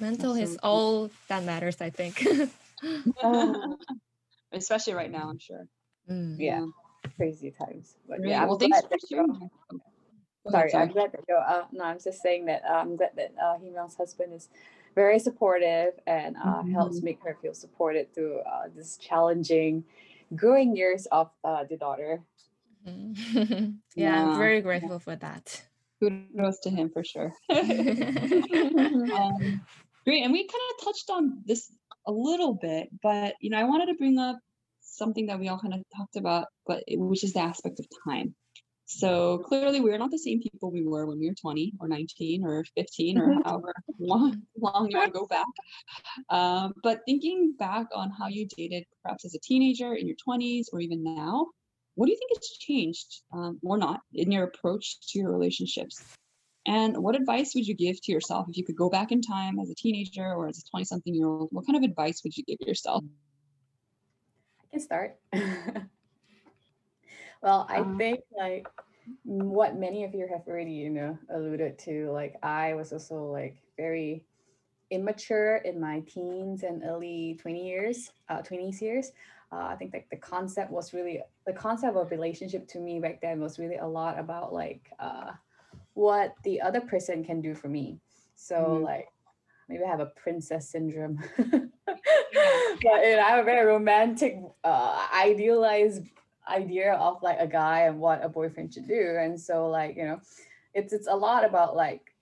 Mental 0.00 0.32
is 0.34 0.56
Absolutely. 0.56 0.58
all 0.62 1.10
that 1.28 1.44
matters, 1.44 1.80
I 1.80 1.90
think. 1.90 2.26
Oh, 3.22 3.76
Especially 4.52 4.94
right 4.94 5.10
now, 5.10 5.28
I'm 5.28 5.38
sure. 5.38 5.66
Mm. 6.10 6.36
yeah, 6.38 6.64
crazy 7.16 7.52
times. 7.52 7.96
But 8.08 8.18
Great. 8.20 8.30
yeah, 8.30 8.42
I'm 8.42 8.48
well, 8.48 8.58
thanks 8.58 8.80
for 8.80 8.88
that 8.90 9.00
sharing. 9.08 9.26
you're- 9.28 9.38
that. 9.70 9.80
Go 10.46 10.50
Sorry, 10.52 10.74
I'm 10.74 10.88
glad 10.88 11.12
that 11.12 11.20
you're. 11.28 11.38
Uh, 11.38 11.66
no, 11.70 11.84
I'm 11.84 11.98
just 12.00 12.22
saying 12.22 12.46
that 12.46 12.62
uh, 12.64 12.72
I'm 12.72 12.96
glad 12.96 13.10
that 13.16 13.34
uh, 13.40 13.58
Himyoung's 13.58 13.94
husband 13.94 14.32
is 14.32 14.48
very 14.94 15.18
supportive 15.18 15.92
and 16.06 16.34
uh, 16.42 16.62
helps 16.62 16.98
Mhm. 17.00 17.04
make 17.04 17.22
her 17.22 17.36
feel 17.42 17.52
supported 17.52 18.12
through 18.14 18.38
uh, 18.40 18.68
this 18.74 18.96
challenging, 18.96 19.84
growing 20.34 20.74
years 20.74 21.04
of 21.12 21.30
uh, 21.44 21.64
the 21.64 21.76
daughter. 21.76 22.22
Mhm. 22.88 23.14
yeah, 23.94 24.16
I'm 24.16 24.30
Yeah, 24.32 24.38
very 24.38 24.56
yeah. 24.56 24.60
grateful 24.62 24.98
for 24.98 25.14
that. 25.16 25.62
Kudos 26.00 26.58
to 26.60 26.70
him 26.70 26.88
for 26.88 27.04
sure. 27.04 27.34
Um, 27.50 29.60
great. 30.10 30.24
And 30.24 30.32
we 30.32 30.46
kind 30.46 30.62
of 30.72 30.84
touched 30.84 31.10
on 31.10 31.42
this 31.46 31.70
a 32.06 32.12
little 32.12 32.54
bit, 32.54 32.88
but 33.02 33.34
you 33.40 33.50
know, 33.50 33.58
I 33.58 33.64
wanted 33.64 33.86
to 33.86 33.94
bring 33.94 34.18
up 34.18 34.38
something 34.80 35.26
that 35.26 35.38
we 35.38 35.48
all 35.48 35.58
kind 35.58 35.74
of 35.74 35.82
talked 35.96 36.16
about, 36.16 36.46
but 36.66 36.82
it, 36.88 36.98
which 36.98 37.22
is 37.22 37.32
the 37.32 37.40
aspect 37.40 37.78
of 37.78 37.86
time. 38.04 38.34
So 38.86 39.38
clearly, 39.38 39.80
we're 39.80 39.98
not 39.98 40.10
the 40.10 40.18
same 40.18 40.40
people 40.42 40.72
we 40.72 40.84
were 40.84 41.06
when 41.06 41.20
we 41.20 41.28
were 41.28 41.34
20 41.40 41.74
or 41.78 41.86
19 41.86 42.44
or 42.44 42.64
15 42.76 43.18
or 43.18 43.36
however 43.44 43.72
long, 44.00 44.42
long 44.60 44.90
you 44.90 44.98
want 44.98 45.14
to 45.14 45.20
go 45.20 45.26
back. 45.28 45.46
Um, 46.28 46.72
but 46.82 47.02
thinking 47.06 47.54
back 47.56 47.86
on 47.94 48.10
how 48.10 48.26
you 48.26 48.48
dated 48.56 48.84
perhaps 49.04 49.24
as 49.24 49.36
a 49.36 49.40
teenager 49.40 49.94
in 49.94 50.08
your 50.08 50.16
20s 50.28 50.66
or 50.72 50.80
even 50.80 51.04
now, 51.04 51.46
what 51.94 52.06
do 52.06 52.12
you 52.12 52.18
think 52.18 52.36
has 52.36 52.48
changed 52.58 53.22
um, 53.32 53.60
or 53.62 53.78
not 53.78 54.00
in 54.12 54.32
your 54.32 54.42
approach 54.42 54.96
to 55.10 55.20
your 55.20 55.30
relationships? 55.30 56.02
And 56.66 56.96
what 56.98 57.16
advice 57.16 57.54
would 57.54 57.66
you 57.66 57.74
give 57.74 58.00
to 58.02 58.12
yourself 58.12 58.46
if 58.48 58.56
you 58.56 58.64
could 58.64 58.76
go 58.76 58.90
back 58.90 59.12
in 59.12 59.22
time 59.22 59.58
as 59.58 59.70
a 59.70 59.74
teenager 59.74 60.24
or 60.34 60.48
as 60.48 60.58
a 60.58 60.62
20 60.70 60.84
something 60.84 61.14
year 61.14 61.26
old? 61.26 61.48
What 61.52 61.66
kind 61.66 61.76
of 61.76 61.82
advice 61.82 62.22
would 62.22 62.36
you 62.36 62.44
give 62.44 62.58
yourself? 62.60 63.02
I 64.60 64.64
can 64.70 64.80
start. 64.80 65.18
well, 67.42 67.66
I 67.68 67.82
Uh-huh. 67.82 67.98
think 67.98 68.20
like 68.36 68.66
what 69.24 69.76
many 69.76 70.04
of 70.04 70.14
you 70.14 70.28
have 70.30 70.46
already, 70.46 70.72
you 70.72 70.90
know, 70.90 71.18
alluded 71.34 71.78
to, 71.80 72.10
like 72.12 72.36
I 72.42 72.74
was 72.74 72.92
also 72.92 73.24
like 73.24 73.56
very 73.76 74.24
immature 74.90 75.56
in 75.58 75.80
my 75.80 76.00
teens 76.00 76.62
and 76.62 76.82
early 76.84 77.38
20 77.40 77.66
years, 77.66 78.12
uh, 78.28 78.42
20s 78.42 78.82
years. 78.82 79.12
Uh, 79.52 79.66
I 79.66 79.76
think 79.76 79.92
like 79.92 80.08
the 80.10 80.16
concept 80.16 80.70
was 80.70 80.92
really 80.92 81.20
the 81.46 81.52
concept 81.52 81.96
of 81.96 82.10
relationship 82.10 82.68
to 82.68 82.78
me 82.78 83.00
back 83.00 83.20
then 83.20 83.40
was 83.40 83.58
really 83.58 83.76
a 83.76 83.86
lot 83.86 84.18
about 84.18 84.52
like 84.52 84.92
uh, 85.00 85.32
what 86.00 86.34
the 86.44 86.60
other 86.62 86.80
person 86.80 87.22
can 87.24 87.40
do 87.42 87.54
for 87.54 87.68
me. 87.68 88.00
So 88.34 88.56
Mhm. 88.56 88.84
like 88.84 89.08
maybe 89.68 89.84
I 89.84 89.88
have 89.90 90.00
a 90.00 90.12
princess 90.22 90.70
syndrome. 90.70 91.18
but 91.36 92.98
you 93.04 93.16
know, 93.16 93.22
I 93.26 93.30
have 93.30 93.40
a 93.40 93.44
very 93.44 93.66
romantic, 93.66 94.40
uh, 94.64 95.06
idealized 95.14 96.02
idea 96.48 96.94
of 96.94 97.22
like 97.22 97.38
a 97.38 97.46
guy 97.46 97.80
and 97.82 98.00
what 98.00 98.24
a 98.24 98.28
boyfriend 98.28 98.72
should 98.74 98.88
do. 98.88 99.16
And 99.20 99.38
so 99.40 99.68
like, 99.68 99.96
you 99.96 100.04
know, 100.04 100.20
it's 100.74 100.92
it's 100.92 101.08
a 101.08 101.14
lot 101.16 101.44
about 101.44 101.76
like 101.76 102.14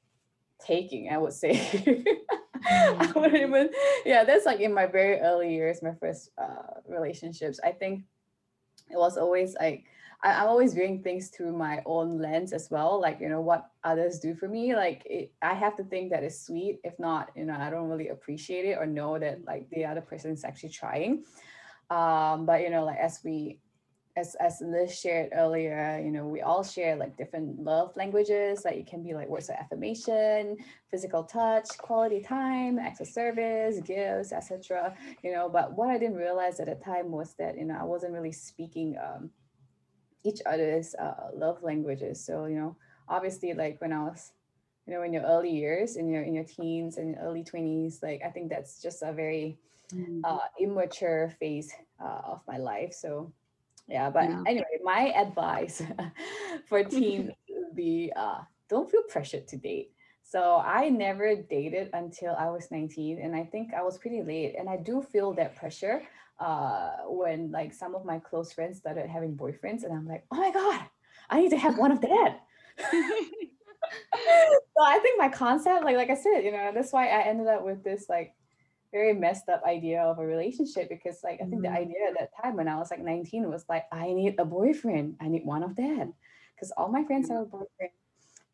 taking, 0.60 1.10
I 1.10 1.18
would 1.18 1.32
say. 1.32 1.54
I 2.70 3.12
wouldn't 3.14 3.42
even 3.42 3.70
yeah, 4.04 4.24
that's 4.24 4.46
like 4.46 4.60
in 4.60 4.74
my 4.74 4.86
very 4.86 5.20
early 5.20 5.54
years, 5.54 5.82
my 5.82 5.94
first 5.94 6.30
uh 6.38 6.80
relationships. 6.88 7.60
I 7.64 7.72
think 7.72 8.04
it 8.90 8.96
was 8.98 9.16
always 9.18 9.54
like 9.60 9.84
I, 10.22 10.32
I'm 10.32 10.48
always 10.48 10.74
viewing 10.74 11.02
things 11.02 11.28
through 11.28 11.52
my 11.52 11.82
own 11.86 12.18
lens 12.18 12.52
as 12.52 12.70
well. 12.70 13.00
Like, 13.00 13.20
you 13.20 13.28
know, 13.28 13.40
what 13.40 13.70
others 13.84 14.18
do 14.18 14.34
for 14.34 14.48
me. 14.48 14.74
Like 14.74 15.02
it, 15.06 15.32
I 15.42 15.54
have 15.54 15.76
to 15.76 15.84
think 15.84 16.10
that 16.10 16.22
it's 16.22 16.46
sweet. 16.46 16.80
If 16.84 16.98
not, 16.98 17.30
you 17.36 17.44
know, 17.44 17.56
I 17.58 17.70
don't 17.70 17.88
really 17.88 18.08
appreciate 18.08 18.64
it 18.64 18.78
or 18.78 18.86
know 18.86 19.18
that 19.18 19.44
like 19.44 19.68
the 19.70 19.84
other 19.84 20.00
person 20.00 20.32
is 20.32 20.44
actually 20.44 20.70
trying. 20.70 21.24
Um, 21.90 22.46
but 22.46 22.62
you 22.62 22.70
know, 22.70 22.84
like 22.84 22.98
as 22.98 23.20
we 23.24 23.60
as 24.18 24.34
as 24.40 24.60
Liz 24.60 24.98
shared 24.98 25.30
earlier, 25.32 26.02
you 26.04 26.10
know, 26.10 26.26
we 26.26 26.42
all 26.42 26.64
share 26.64 26.96
like 26.96 27.16
different 27.16 27.62
love 27.62 27.96
languages. 27.96 28.62
Like 28.64 28.74
it 28.74 28.86
can 28.86 29.02
be 29.02 29.14
like 29.14 29.28
words 29.28 29.48
of 29.48 29.56
affirmation, 29.56 30.56
physical 30.90 31.22
touch, 31.22 31.68
quality 31.78 32.20
time, 32.20 32.78
acts 32.78 33.00
of 33.00 33.06
service, 33.06 33.80
gifts, 33.84 34.32
etc. 34.32 34.96
You 35.22 35.32
know, 35.32 35.48
but 35.48 35.76
what 35.76 35.88
I 35.88 35.98
didn't 35.98 36.16
realize 36.16 36.58
at 36.60 36.66
the 36.66 36.74
time 36.74 37.10
was 37.10 37.34
that 37.38 37.56
you 37.56 37.64
know 37.64 37.78
I 37.80 37.84
wasn't 37.84 38.12
really 38.12 38.32
speaking 38.32 38.96
um, 39.02 39.30
each 40.24 40.40
other's 40.46 40.94
uh, 40.94 41.30
love 41.34 41.62
languages. 41.62 42.24
So 42.24 42.46
you 42.46 42.56
know, 42.56 42.76
obviously, 43.08 43.54
like 43.54 43.80
when 43.80 43.92
I 43.92 44.02
was 44.04 44.32
you 44.86 44.94
know 44.94 45.02
in 45.02 45.12
your 45.12 45.24
early 45.24 45.50
years, 45.50 45.96
in 45.96 46.08
your 46.08 46.22
in 46.22 46.34
your 46.34 46.44
teens 46.44 46.96
and 46.98 47.16
early 47.20 47.44
twenties, 47.44 48.00
like 48.02 48.22
I 48.24 48.30
think 48.30 48.50
that's 48.50 48.82
just 48.82 49.02
a 49.02 49.12
very 49.12 49.58
Mm, 49.94 50.24
uh, 50.24 50.38
immature 50.60 51.32
phase 51.40 51.72
uh, 52.02 52.20
of 52.24 52.40
my 52.46 52.58
life. 52.58 52.92
So 52.92 53.32
yeah, 53.88 54.10
but 54.10 54.28
Yeah. 54.28 54.42
anyway, 54.46 54.78
my 54.84 55.12
advice 55.16 55.82
for 56.68 56.84
teens 56.84 57.30
would 57.48 57.74
be 57.74 58.12
uh, 58.14 58.40
don't 58.68 58.90
feel 58.90 59.02
pressured 59.08 59.48
to 59.48 59.56
date. 59.56 59.92
So 60.28 60.56
I 60.56 60.90
never 60.90 61.34
dated 61.36 61.90
until 61.94 62.34
I 62.36 62.50
was 62.50 62.70
19, 62.70 63.18
and 63.18 63.34
I 63.34 63.44
think 63.44 63.72
I 63.72 63.82
was 63.82 63.96
pretty 63.98 64.22
late. 64.22 64.56
And 64.58 64.68
I 64.68 64.76
do 64.76 65.00
feel 65.02 65.32
that 65.34 65.56
pressure 65.56 66.02
uh, 66.38 66.98
when 67.06 67.50
like 67.50 67.72
some 67.72 67.94
of 67.94 68.04
my 68.04 68.18
close 68.18 68.52
friends 68.52 68.78
started 68.78 69.08
having 69.08 69.36
boyfriends, 69.36 69.84
and 69.84 69.92
I'm 69.92 70.06
like, 70.06 70.24
oh 70.30 70.36
my 70.36 70.50
god, 70.52 70.86
I 71.30 71.40
need 71.40 71.50
to 71.50 71.58
have 71.58 71.78
one 71.78 71.92
of 71.92 72.00
that. 72.02 72.40
so 72.78 72.86
I 74.82 74.98
think 75.00 75.18
my 75.18 75.28
concept, 75.28 75.84
like 75.84 75.96
like 75.96 76.10
I 76.10 76.14
said, 76.14 76.40
you 76.44 76.52
know, 76.52 76.72
that's 76.74 76.92
why 76.92 77.08
I 77.08 77.22
ended 77.22 77.46
up 77.48 77.64
with 77.64 77.82
this 77.84 78.08
like 78.08 78.34
very 78.92 79.12
messed 79.14 79.48
up 79.48 79.62
idea 79.64 80.02
of 80.02 80.18
a 80.18 80.26
relationship 80.26 80.88
because 80.88 81.20
like 81.24 81.40
I 81.42 81.46
think 81.46 81.62
the 81.62 81.68
Mhm. 81.68 81.72
idea 81.72 82.08
at 82.08 82.18
that 82.18 82.30
time 82.42 82.56
when 82.56 82.68
I 82.68 82.76
was 82.76 82.90
like 82.90 83.00
19 83.00 83.48
was 83.50 83.64
like 83.68 83.84
I 83.92 84.12
need 84.14 84.36
a 84.38 84.44
boyfriend. 84.44 85.16
I 85.20 85.28
need 85.28 85.44
one 85.46 85.62
of 85.62 85.76
that. 85.76 86.12
Because 86.56 86.72
all 86.76 86.88
my 86.90 87.04
friends 87.04 87.28
have 87.30 87.42
a 87.42 87.46
boyfriend. 87.46 87.92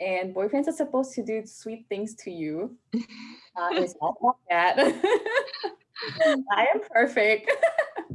And 0.01 0.35
boyfriends 0.35 0.69
are 0.69 0.73
supposed 0.73 1.15
to 1.15 1.25
do 1.25 1.47
sweet 1.47 1.87
things 1.89 2.15
to 2.17 2.31
you. 2.31 2.77
Uh, 3.57 3.69
it's 3.75 3.95
not 4.03 4.17
like 4.21 4.35
that. 4.51 4.77
I 6.57 6.67
am 6.75 6.81
perfect. 6.93 7.49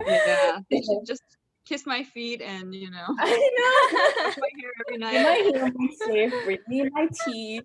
yeah, 0.06 0.60
they 0.70 0.82
should 0.82 1.06
just 1.06 1.24
kiss 1.66 1.86
my 1.86 2.04
feet 2.04 2.42
and 2.42 2.76
you 2.76 2.92
know 2.92 3.06
I 3.18 4.12
brush 4.22 4.38
my 4.38 4.50
hair 4.60 4.72
every 4.86 4.98
know. 4.98 5.12
night. 5.12 5.54
my 5.54 5.60
hair 5.60 5.72
be 5.72 5.96
safe, 6.06 6.34
bring 6.44 6.58
me 6.68 6.90
my 6.92 7.08
tea. 7.26 7.62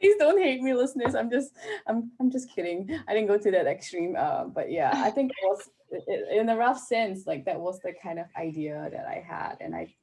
Please 0.00 0.16
don't 0.18 0.42
hate 0.42 0.62
me, 0.62 0.74
listeners. 0.74 1.14
I'm 1.14 1.30
just, 1.30 1.52
I'm, 1.86 2.10
I'm 2.18 2.30
just 2.30 2.52
kidding. 2.52 2.90
I 3.06 3.14
didn't 3.14 3.28
go 3.28 3.38
to 3.38 3.50
that 3.52 3.66
extreme. 3.66 4.16
Uh, 4.18 4.46
but 4.46 4.70
yeah, 4.70 4.90
I 4.94 5.10
think 5.10 5.30
it 5.30 5.44
was 5.44 5.70
in 6.32 6.48
a 6.48 6.56
rough 6.56 6.78
sense, 6.80 7.26
like 7.26 7.44
that 7.44 7.60
was 7.60 7.78
the 7.80 7.92
kind 8.02 8.18
of 8.18 8.26
idea 8.36 8.88
that 8.90 9.06
I 9.06 9.24
had, 9.24 9.58
and 9.60 9.74
I, 9.74 9.94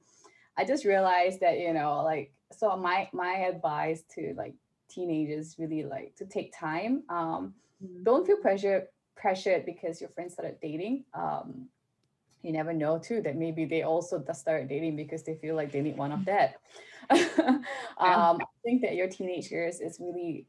I 0.59 0.65
just 0.65 0.85
realized 0.85 1.39
that 1.39 1.59
you 1.59 1.73
know, 1.73 2.03
like, 2.03 2.33
so 2.51 2.75
my 2.77 3.09
my 3.13 3.33
advice 3.51 4.03
to 4.15 4.33
like 4.37 4.55
teenagers 4.89 5.55
really 5.57 5.83
like 5.83 6.15
to 6.17 6.25
take 6.25 6.53
time. 6.57 7.03
Um, 7.09 7.53
Mm, 7.83 8.03
don't 8.03 8.25
feel 8.25 8.37
pressure 8.37 8.87
pressured 9.15 9.65
because 9.65 9.99
your 10.01 10.09
friends 10.11 10.33
started 10.33 10.57
dating. 10.61 11.05
Um, 11.13 11.67
you 12.41 12.53
never 12.53 12.73
know 12.73 12.97
too 12.97 13.21
that 13.21 13.35
maybe 13.35 13.65
they 13.65 13.83
also 13.83 14.23
just 14.25 14.41
started 14.41 14.69
dating 14.69 14.95
because 14.95 15.23
they 15.23 15.35
feel 15.35 15.55
like 15.55 15.71
they 15.71 15.81
need 15.81 15.97
one 15.97 16.11
of 16.11 16.25
that. 16.25 16.55
um, 17.09 17.65
I 17.97 18.45
think 18.63 18.81
that 18.81 18.95
your 18.95 19.07
teenage 19.07 19.51
years 19.51 19.79
is 19.79 19.99
really 19.99 20.45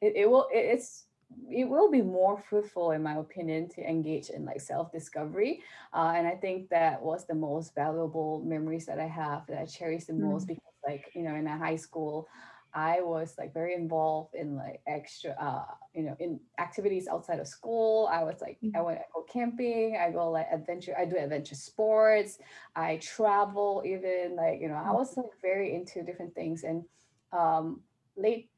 it, 0.00 0.14
it 0.16 0.30
will 0.30 0.48
it, 0.52 0.58
it's 0.58 1.06
it 1.50 1.64
will 1.68 1.90
be 1.90 2.02
more 2.02 2.38
fruitful 2.38 2.90
in 2.92 3.02
my 3.02 3.16
opinion 3.16 3.68
to 3.68 3.80
engage 3.88 4.30
in 4.30 4.44
like 4.44 4.60
self-discovery 4.60 5.62
uh, 5.92 6.12
and 6.16 6.26
i 6.26 6.34
think 6.34 6.68
that 6.70 7.00
was 7.02 7.26
the 7.26 7.34
most 7.34 7.74
valuable 7.74 8.42
memories 8.44 8.86
that 8.86 8.98
i 8.98 9.06
have 9.06 9.46
that 9.46 9.58
i 9.58 9.64
cherish 9.66 10.04
the 10.04 10.12
most 10.12 10.46
Mm. 10.46 10.48
because 10.48 10.62
like 10.86 11.10
you 11.14 11.22
know 11.22 11.34
in 11.34 11.46
high 11.46 11.76
school 11.76 12.26
i 12.72 13.00
was 13.00 13.34
like 13.38 13.52
very 13.54 13.74
involved 13.74 14.34
in 14.34 14.56
like 14.56 14.80
extra 14.86 15.30
uh 15.40 15.64
you 15.94 16.02
know 16.02 16.16
in 16.18 16.40
activities 16.58 17.06
outside 17.08 17.38
of 17.38 17.46
school 17.46 18.08
i 18.12 18.22
was 18.22 18.40
like 18.40 18.58
i 18.74 18.80
Mhm. 18.80 18.82
went 18.82 18.98
I 18.98 19.02
go 19.14 19.22
camping 19.22 19.96
i 20.00 20.10
go 20.10 20.30
like 20.30 20.46
adventure 20.52 20.94
i 20.98 21.04
do 21.04 21.16
adventure 21.16 21.54
sports 21.54 22.38
i 22.74 22.96
travel 22.96 23.82
even 23.84 24.34
like 24.36 24.60
you 24.60 24.68
know 24.68 24.74
i 24.74 24.92
was 24.92 25.16
like 25.16 25.26
very 25.42 25.74
into 25.74 26.02
different 26.02 26.34
things 26.34 26.64
and 26.64 26.84
um 27.32 27.82
late 28.16 28.50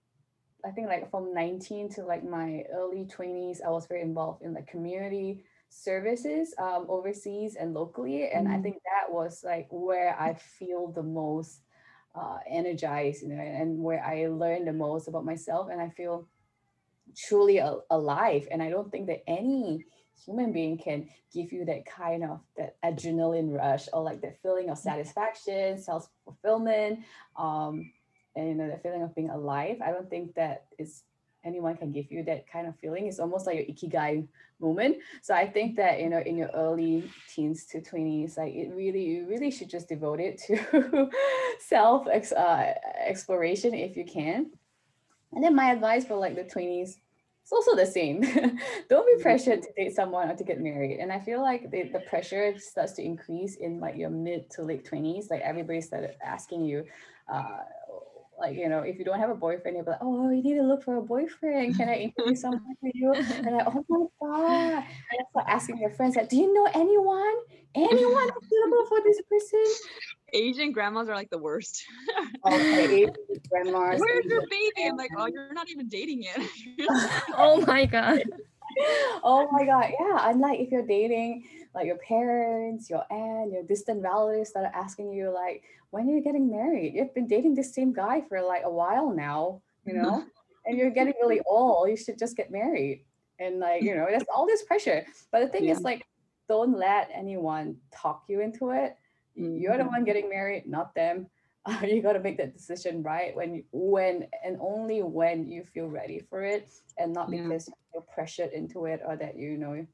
I 0.66 0.72
think 0.72 0.88
like 0.88 1.11
from 1.11 1.33
19 1.33 1.88
to 1.90 2.05
like 2.05 2.24
my 2.24 2.64
early 2.72 3.07
20s, 3.07 3.61
I 3.62 3.70
was 3.70 3.87
very 3.87 4.02
involved 4.02 4.42
in 4.42 4.55
like 4.55 4.66
community 4.66 5.44
services 5.68 6.55
um, 6.59 6.87
overseas 6.88 7.57
and 7.57 7.74
locally. 7.74 8.29
And 8.31 8.48
I 8.48 8.59
Mm. 8.59 8.62
think 8.62 8.76
that 8.85 9.12
was 9.12 9.44
like 9.44 9.68
where 9.70 10.18
I 10.20 10.35
feel 10.35 10.88
the 10.92 11.05
most 11.05 11.62
uh, 12.14 12.38
energized, 12.50 13.22
you 13.22 13.29
know, 13.29 13.40
and 13.40 13.79
where 13.79 14.02
I 14.05 14.26
learned 14.26 14.66
the 14.66 14.72
most 14.72 15.09
about 15.09 15.24
myself. 15.24 15.68
And 15.70 15.81
I 15.81 15.90
feel 15.90 16.29
truly 17.16 17.61
al- 17.61 17.87
alive. 17.90 18.48
And 18.50 18.62
I 18.62 18.70
don't 18.70 18.90
think 18.90 19.07
that 19.09 19.29
any 19.29 19.87
human 20.24 20.52
being 20.52 20.79
can 20.79 21.09
give 21.33 21.52
you 21.52 21.64
that 21.66 21.87
kind 21.87 22.24
of 22.24 22.40
that 22.57 22.81
adrenaline 22.83 23.55
rush 23.57 23.88
or 23.92 24.02
like 24.02 24.22
that 24.22 24.40
feeling 24.42 24.70
of 24.70 24.79
satisfaction, 24.79 25.79
self 25.79 26.09
fulfillment, 26.24 27.05
um, 27.37 27.92
and 28.37 28.49
you 28.49 28.55
know 28.55 28.68
that 28.68 28.83
feeling 28.83 29.03
of 29.03 29.14
being 29.14 29.31
alive. 29.31 29.79
I 29.85 29.90
don't 29.90 30.09
think 30.11 30.35
that 30.35 30.66
is 30.79 31.03
anyone 31.44 31.77
can 31.77 31.92
give 31.92 32.11
you 32.11 32.25
that 32.25 32.51
kind 32.51 32.66
of 32.66 32.77
feeling. 32.79 33.07
It's 33.07 33.20
almost 33.20 33.46
like 33.46 33.57
your 33.57 33.66
ikigai 33.66 34.27
moment. 34.61 34.96
So 35.22 35.35
I 35.35 35.46
think 35.46 35.77
that 35.77 36.01
you 36.01 36.11
know 36.11 36.20
in 36.20 36.37
your 36.37 36.51
early 36.55 37.11
teens 37.35 37.66
to 37.66 37.81
twenties, 37.81 38.37
like 38.37 38.55
it 38.55 38.72
really 38.75 39.03
you 39.05 39.27
really 39.29 39.51
should 39.51 39.70
just 39.70 39.88
devote 39.88 40.20
it 40.20 40.38
to 40.46 41.11
self 41.61 42.07
uh, 42.09 42.64
exploration 43.07 43.75
if 43.75 43.96
you 43.96 44.05
can. 44.05 44.51
And 45.33 45.42
then 45.44 45.55
my 45.55 45.70
advice 45.72 46.05
for 46.07 46.16
like 46.16 46.35
the 46.37 46.44
20s, 46.44 46.99
it's 47.42 47.53
also 47.53 47.77
the 47.77 47.87
same. 47.87 48.20
Don't 48.88 49.07
be 49.07 49.16
Mhm. 49.18 49.22
pressured 49.22 49.62
to 49.62 49.72
date 49.77 49.94
someone 49.94 50.31
or 50.31 50.37
to 50.37 50.44
get 50.44 50.61
married. 50.61 50.99
And 51.01 51.12
I 51.12 51.20
feel 51.20 51.42
like 51.42 51.70
the, 51.70 51.85
the 51.92 52.01
pressure 52.01 52.59
starts 52.59 52.92
to 52.94 53.03
increase 53.05 53.57
in 53.57 53.81
like 53.81 53.96
your 53.96 54.11
mid 54.11 54.51
to 54.51 54.62
late 54.62 54.85
20s. 54.85 55.31
Like 55.31 55.42
everybody 55.42 55.81
started 55.81 56.16
asking 56.25 56.64
you, 56.64 56.85
uh, 57.33 57.59
like 58.38 58.57
you 58.57 58.68
know 58.68 58.81
if 58.81 58.99
you 58.99 59.05
don't 59.05 59.18
have 59.18 59.31
a 59.31 59.35
boyfriend 59.35 59.77
you'll 59.77 59.85
be 59.85 59.90
like 59.90 60.01
oh 60.03 60.31
you 60.31 60.42
need 60.42 60.55
to 60.55 60.62
look 60.62 60.83
for 60.83 60.96
a 60.96 61.03
boyfriend 61.03 61.77
can 61.77 61.88
i 61.88 61.96
introduce 61.96 62.40
someone 62.42 62.77
to 62.85 62.90
you 62.94 63.12
and 63.12 63.57
like 63.57 63.66
oh 63.66 63.85
my 63.88 64.07
god 64.20 64.75
and 64.75 65.20
it's 65.20 65.35
like 65.35 65.46
asking 65.49 65.79
your 65.79 65.90
friends 65.90 66.16
like 66.16 66.29
do 66.29 66.37
you 66.37 66.53
know 66.53 66.68
anyone 66.75 67.35
anyone 67.75 68.29
suitable 68.49 68.87
for 68.87 69.01
this 69.05 69.20
person 69.29 69.64
Asian 70.33 70.72
grandmas 70.72 71.09
are 71.09 71.14
like 71.14 71.31
the 71.31 71.38
worst. 71.38 71.85
Oh, 72.42 72.53
okay 72.53 72.85
Asian 73.03 73.14
grandmas 73.49 74.01
Where's 74.01 74.25
your 74.25 74.40
Asian 74.40 74.49
baby? 74.51 74.88
I'm 74.88 74.96
like, 74.96 75.12
oh, 75.16 75.27
you're 75.27 75.53
not 75.53 75.70
even 75.70 75.88
dating 75.88 76.25
yet. 76.25 76.40
oh 77.37 77.62
my 77.66 77.87
god. 77.87 78.22
oh 79.22 79.49
my 79.53 79.64
god 79.64 79.90
yeah 79.99 80.29
and 80.29 80.40
like 80.40 80.61
if 80.61 80.70
you're 80.70 80.87
dating 80.87 81.44
like 81.76 81.86
your 81.86 81.98
parents 81.98 82.88
your 82.90 83.04
aunt 83.12 83.52
your 83.52 83.62
distant 83.62 84.02
relatives 84.02 84.52
that 84.54 84.64
are 84.64 84.74
asking 84.74 85.12
you 85.12 85.30
like 85.30 85.62
when 85.90 86.08
are 86.08 86.12
you 86.16 86.22
getting 86.22 86.50
married? 86.50 86.94
You've 86.94 87.14
been 87.14 87.28
dating 87.28 87.54
this 87.54 87.72
same 87.74 87.92
guy 87.92 88.22
for 88.28 88.42
like 88.42 88.62
a 88.64 88.70
while 88.70 89.10
now 89.12 89.62
you 89.86 89.94
know? 89.94 90.24
And 90.66 90.76
you're 90.76 90.90
getting 90.90 91.14
really 91.22 91.40
old. 91.46 91.88
You 91.88 91.96
should 91.96 92.18
just 92.18 92.36
get 92.36 92.50
married. 92.50 93.04
And 93.38 93.60
like 93.60 93.82
you 93.86 93.94
know 93.94 94.06
there's 94.10 94.26
all 94.34 94.46
this 94.48 94.64
pressure. 94.64 95.06
But 95.30 95.40
the 95.46 95.48
thing 95.52 95.66
Yeah. 95.66 95.74
is 95.78 95.82
like 95.82 96.02
don't 96.48 96.74
let 96.74 97.08
anyone 97.14 97.76
talk 97.92 98.24
you 98.28 98.40
into 98.40 98.70
it. 98.70 98.96
You're 99.36 99.78
the 99.78 99.84
Mhm. 99.84 99.94
one 99.94 100.04
getting 100.04 100.28
married 100.28 100.66
not 100.66 100.94
them. 100.98 101.30
You 101.86 102.02
got 102.02 102.14
to 102.14 102.20
make 102.26 102.38
that 102.38 102.52
decision 102.58 103.02
right? 103.02 103.30
When 103.38 103.62
when 103.70 104.26
and 104.44 104.56
only 104.58 105.02
when 105.02 105.46
you 105.46 105.62
feel 105.62 105.86
ready 105.86 106.18
for 106.18 106.42
it 106.42 106.66
and 106.98 107.12
not 107.12 107.30
Yeah. 107.30 107.46
because 107.46 107.70
you're 107.94 108.02
pressured 108.16 108.50
into 108.50 108.86
it 108.86 109.00
or 109.06 109.14
that 109.22 109.36
you 109.38 109.56
know? 109.62 109.86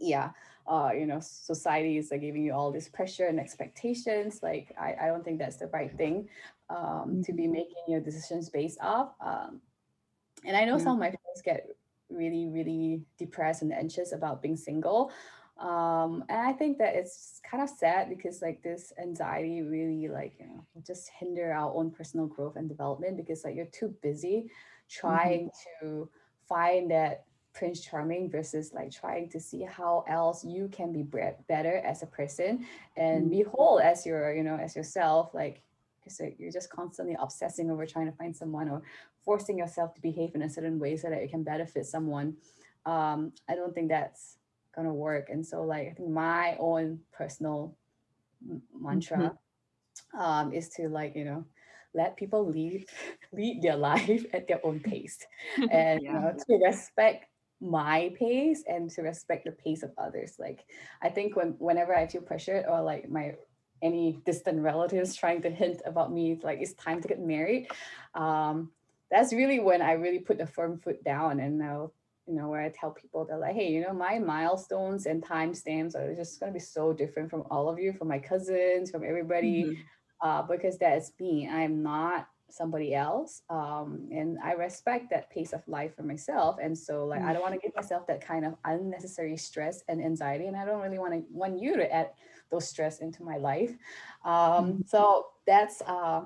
Yeah 0.00 0.30
uh 0.66 0.90
you 0.96 1.06
know 1.06 1.20
society 1.20 1.98
is 1.98 2.10
like 2.10 2.20
giving 2.20 2.44
you 2.44 2.52
all 2.52 2.72
this 2.72 2.88
pressure 2.88 3.26
and 3.26 3.38
expectations 3.38 4.40
like 4.42 4.74
i, 4.78 4.94
I 5.02 5.06
don't 5.06 5.24
think 5.24 5.38
that's 5.38 5.56
the 5.56 5.66
right 5.68 5.94
thing 5.96 6.28
um 6.70 7.22
to 7.24 7.32
be 7.32 7.46
making 7.46 7.84
your 7.88 8.00
decisions 8.00 8.48
based 8.48 8.78
off 8.80 9.12
um 9.24 9.60
and 10.44 10.56
i 10.56 10.64
know 10.64 10.78
Yeah. 10.78 10.84
some 10.84 10.92
of 10.94 10.98
my 10.98 11.08
friends 11.10 11.42
get 11.44 11.66
really 12.10 12.46
really 12.48 13.02
depressed 13.18 13.62
and 13.62 13.72
anxious 13.72 14.12
about 14.12 14.42
being 14.42 14.56
single 14.56 15.10
um 15.58 16.24
and 16.28 16.40
i 16.40 16.52
think 16.52 16.78
that 16.78 16.94
it's 16.94 17.40
kind 17.48 17.62
of 17.62 17.68
sad 17.68 18.08
because 18.08 18.42
like 18.42 18.62
this 18.62 18.92
anxiety 19.00 19.62
really 19.62 20.08
like 20.08 20.34
you 20.38 20.46
know 20.46 20.64
just 20.86 21.10
hinder 21.18 21.52
our 21.52 21.72
own 21.74 21.90
personal 21.90 22.26
growth 22.26 22.56
and 22.56 22.68
development 22.68 23.16
because 23.16 23.44
like 23.44 23.54
you're 23.54 23.66
too 23.66 23.94
busy 24.02 24.50
trying 24.88 25.50
to 25.80 26.08
find 26.48 26.90
that 26.90 27.24
prince 27.54 27.80
charming 27.80 28.30
versus 28.30 28.72
like 28.74 28.90
trying 28.92 29.28
to 29.30 29.40
see 29.40 29.62
how 29.62 30.04
else 30.08 30.44
you 30.44 30.68
can 30.68 30.92
be 30.92 31.02
better 31.48 31.76
as 31.78 32.02
a 32.02 32.06
person 32.06 32.64
and 32.96 33.30
Mm. 33.30 33.30
be 33.30 33.42
whole 33.42 33.78
as 33.80 34.04
your 34.06 34.34
you 34.34 34.42
know 34.42 34.56
as 34.56 34.76
yourself 34.76 35.34
like 35.34 35.62
like, 36.20 36.36
you're 36.38 36.52
just 36.52 36.70
constantly 36.70 37.16
obsessing 37.18 37.70
over 37.70 37.86
trying 37.86 38.06
to 38.10 38.16
find 38.16 38.36
someone 38.36 38.68
or 38.68 38.82
forcing 39.24 39.56
yourself 39.58 39.94
to 39.94 40.02
behave 40.02 40.34
in 40.34 40.42
a 40.42 40.50
certain 40.50 40.78
way 40.78 40.96
so 40.96 41.08
that 41.08 41.22
you 41.22 41.28
can 41.28 41.42
benefit 41.42 41.86
someone 41.86 42.36
um 42.86 43.32
i 43.48 43.54
don't 43.54 43.74
think 43.74 43.88
that's 43.88 44.36
gonna 44.74 44.92
work 44.92 45.28
and 45.30 45.46
so 45.46 45.62
like 45.62 45.88
i 45.88 45.92
think 45.92 46.10
my 46.10 46.56
own 46.58 46.98
personal 47.12 47.74
m- 48.48 48.62
mantra 48.78 49.32
um 50.18 50.52
is 50.52 50.68
to 50.70 50.88
like 50.88 51.14
you 51.16 51.24
know 51.24 51.44
let 51.94 52.16
people 52.16 52.46
lead 52.46 52.86
lead 53.32 53.62
their 53.62 53.76
life 53.76 54.24
at 54.32 54.48
their 54.48 54.60
own 54.64 54.80
pace 54.80 55.18
and 55.70 56.00
you 56.08 56.12
Yeah. 56.12 56.20
know, 56.20 56.32
to 56.32 56.56
respect 56.64 57.26
my 57.60 58.12
pace 58.18 58.62
and 58.66 58.90
to 58.90 59.02
respect 59.02 59.44
the 59.44 59.52
pace 59.52 59.82
of 59.82 59.90
others 59.96 60.36
like 60.38 60.64
i 61.02 61.08
think 61.08 61.36
when 61.36 61.54
whenever 61.58 61.96
i 61.96 62.06
feel 62.06 62.20
pressured 62.22 62.64
or 62.68 62.82
like 62.82 63.08
my 63.08 63.34
any 63.82 64.18
distant 64.24 64.60
relatives 64.60 65.14
trying 65.16 65.40
to 65.42 65.50
hint 65.50 65.80
about 65.86 66.12
me 66.12 66.38
like 66.42 66.58
it's 66.60 66.74
time 66.74 67.00
to 67.00 67.08
get 67.08 67.20
married 67.20 67.68
um 68.14 68.70
that's 69.10 69.32
really 69.32 69.60
when 69.60 69.80
i 69.82 69.92
really 69.92 70.18
put 70.18 70.38
the 70.38 70.46
firm 70.46 70.78
foot 70.78 71.02
down 71.04 71.40
and 71.40 71.58
now 71.58 71.90
you 72.26 72.34
know 72.34 72.48
where 72.48 72.62
i 72.62 72.70
tell 72.70 72.90
people 72.90 73.24
that 73.24 73.38
like 73.38 73.54
hey 73.54 73.70
you 73.70 73.80
know 73.82 73.92
my 73.92 74.18
milestones 74.18 75.06
and 75.06 75.22
timestamps 75.24 75.94
are 75.94 76.14
just 76.14 76.40
going 76.40 76.50
to 76.52 76.54
be 76.58 76.60
so 76.60 76.92
different 76.92 77.30
from 77.30 77.44
all 77.50 77.68
of 77.68 77.78
you 77.78 77.92
from 77.92 78.08
my 78.08 78.18
cousins 78.18 78.90
from 78.90 79.04
everybody 79.04 79.64
Mhm. 79.64 79.76
uh, 80.22 80.42
because 80.42 80.78
that 80.78 80.96
is 80.96 81.12
me. 81.20 81.46
I'm 81.46 81.82
not 81.82 82.28
somebody 82.50 82.94
else. 82.94 83.42
Um, 83.50 84.08
and 84.12 84.38
I 84.42 84.52
respect 84.52 85.10
that 85.10 85.30
pace 85.30 85.52
of 85.52 85.66
life 85.66 85.96
for 85.96 86.02
myself. 86.02 86.56
And 86.62 86.76
so 86.76 87.04
like 87.04 87.22
I 87.22 87.32
don't 87.32 87.42
want 87.42 87.54
to 87.54 87.60
give 87.60 87.74
myself 87.74 88.06
that 88.06 88.24
kind 88.24 88.44
of 88.44 88.54
unnecessary 88.64 89.36
stress 89.36 89.82
and 89.88 90.02
anxiety. 90.02 90.46
And 90.46 90.56
I 90.56 90.64
don't 90.64 90.80
really 90.80 90.98
want 90.98 91.14
to 91.14 91.24
want 91.30 91.58
you 91.58 91.76
to 91.76 91.92
add 91.92 92.10
those 92.50 92.68
stress 92.68 93.00
into 93.00 93.22
my 93.22 93.36
life. 93.36 93.74
Um, 94.24 94.84
so 94.86 95.26
that's 95.46 95.82
uh, 95.82 96.22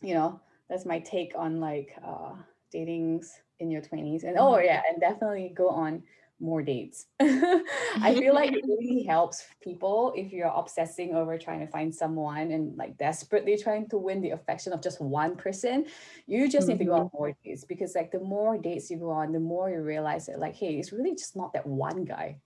you 0.00 0.14
know, 0.14 0.40
that's 0.68 0.86
my 0.86 1.00
take 1.00 1.32
on 1.36 1.60
like 1.60 1.96
uh 2.04 2.32
datings 2.74 3.26
in 3.58 3.70
your 3.70 3.82
20s. 3.82 4.24
And 4.24 4.36
oh 4.38 4.58
yeah, 4.58 4.82
and 4.90 5.00
definitely 5.00 5.52
go 5.54 5.68
on 5.68 6.02
more 6.42 6.62
dates. 6.62 7.06
I 7.20 8.14
feel 8.18 8.34
like 8.34 8.52
it 8.52 8.64
really 8.68 9.04
helps 9.04 9.44
people 9.62 10.12
if 10.16 10.32
you're 10.32 10.48
obsessing 10.48 11.14
over 11.14 11.38
trying 11.38 11.60
to 11.60 11.66
find 11.66 11.94
someone 11.94 12.50
and 12.50 12.76
like 12.76 12.98
desperately 12.98 13.56
trying 13.56 13.88
to 13.90 13.98
win 13.98 14.20
the 14.20 14.30
affection 14.30 14.72
of 14.72 14.82
just 14.82 15.00
one 15.00 15.36
person. 15.36 15.86
You 16.26 16.48
just 16.48 16.68
need 16.68 16.78
to 16.78 16.84
go 16.84 16.94
on 16.94 17.10
more 17.14 17.32
dates 17.44 17.64
because 17.64 17.94
like 17.94 18.10
the 18.10 18.20
more 18.20 18.58
dates 18.58 18.90
you 18.90 18.98
go 18.98 19.10
on, 19.10 19.32
the 19.32 19.40
more 19.40 19.70
you 19.70 19.80
realize 19.80 20.26
that 20.26 20.38
like, 20.38 20.56
hey, 20.56 20.74
it's 20.78 20.92
really 20.92 21.14
just 21.14 21.36
not 21.36 21.52
that 21.52 21.66
one 21.66 22.04
guy. 22.04 22.38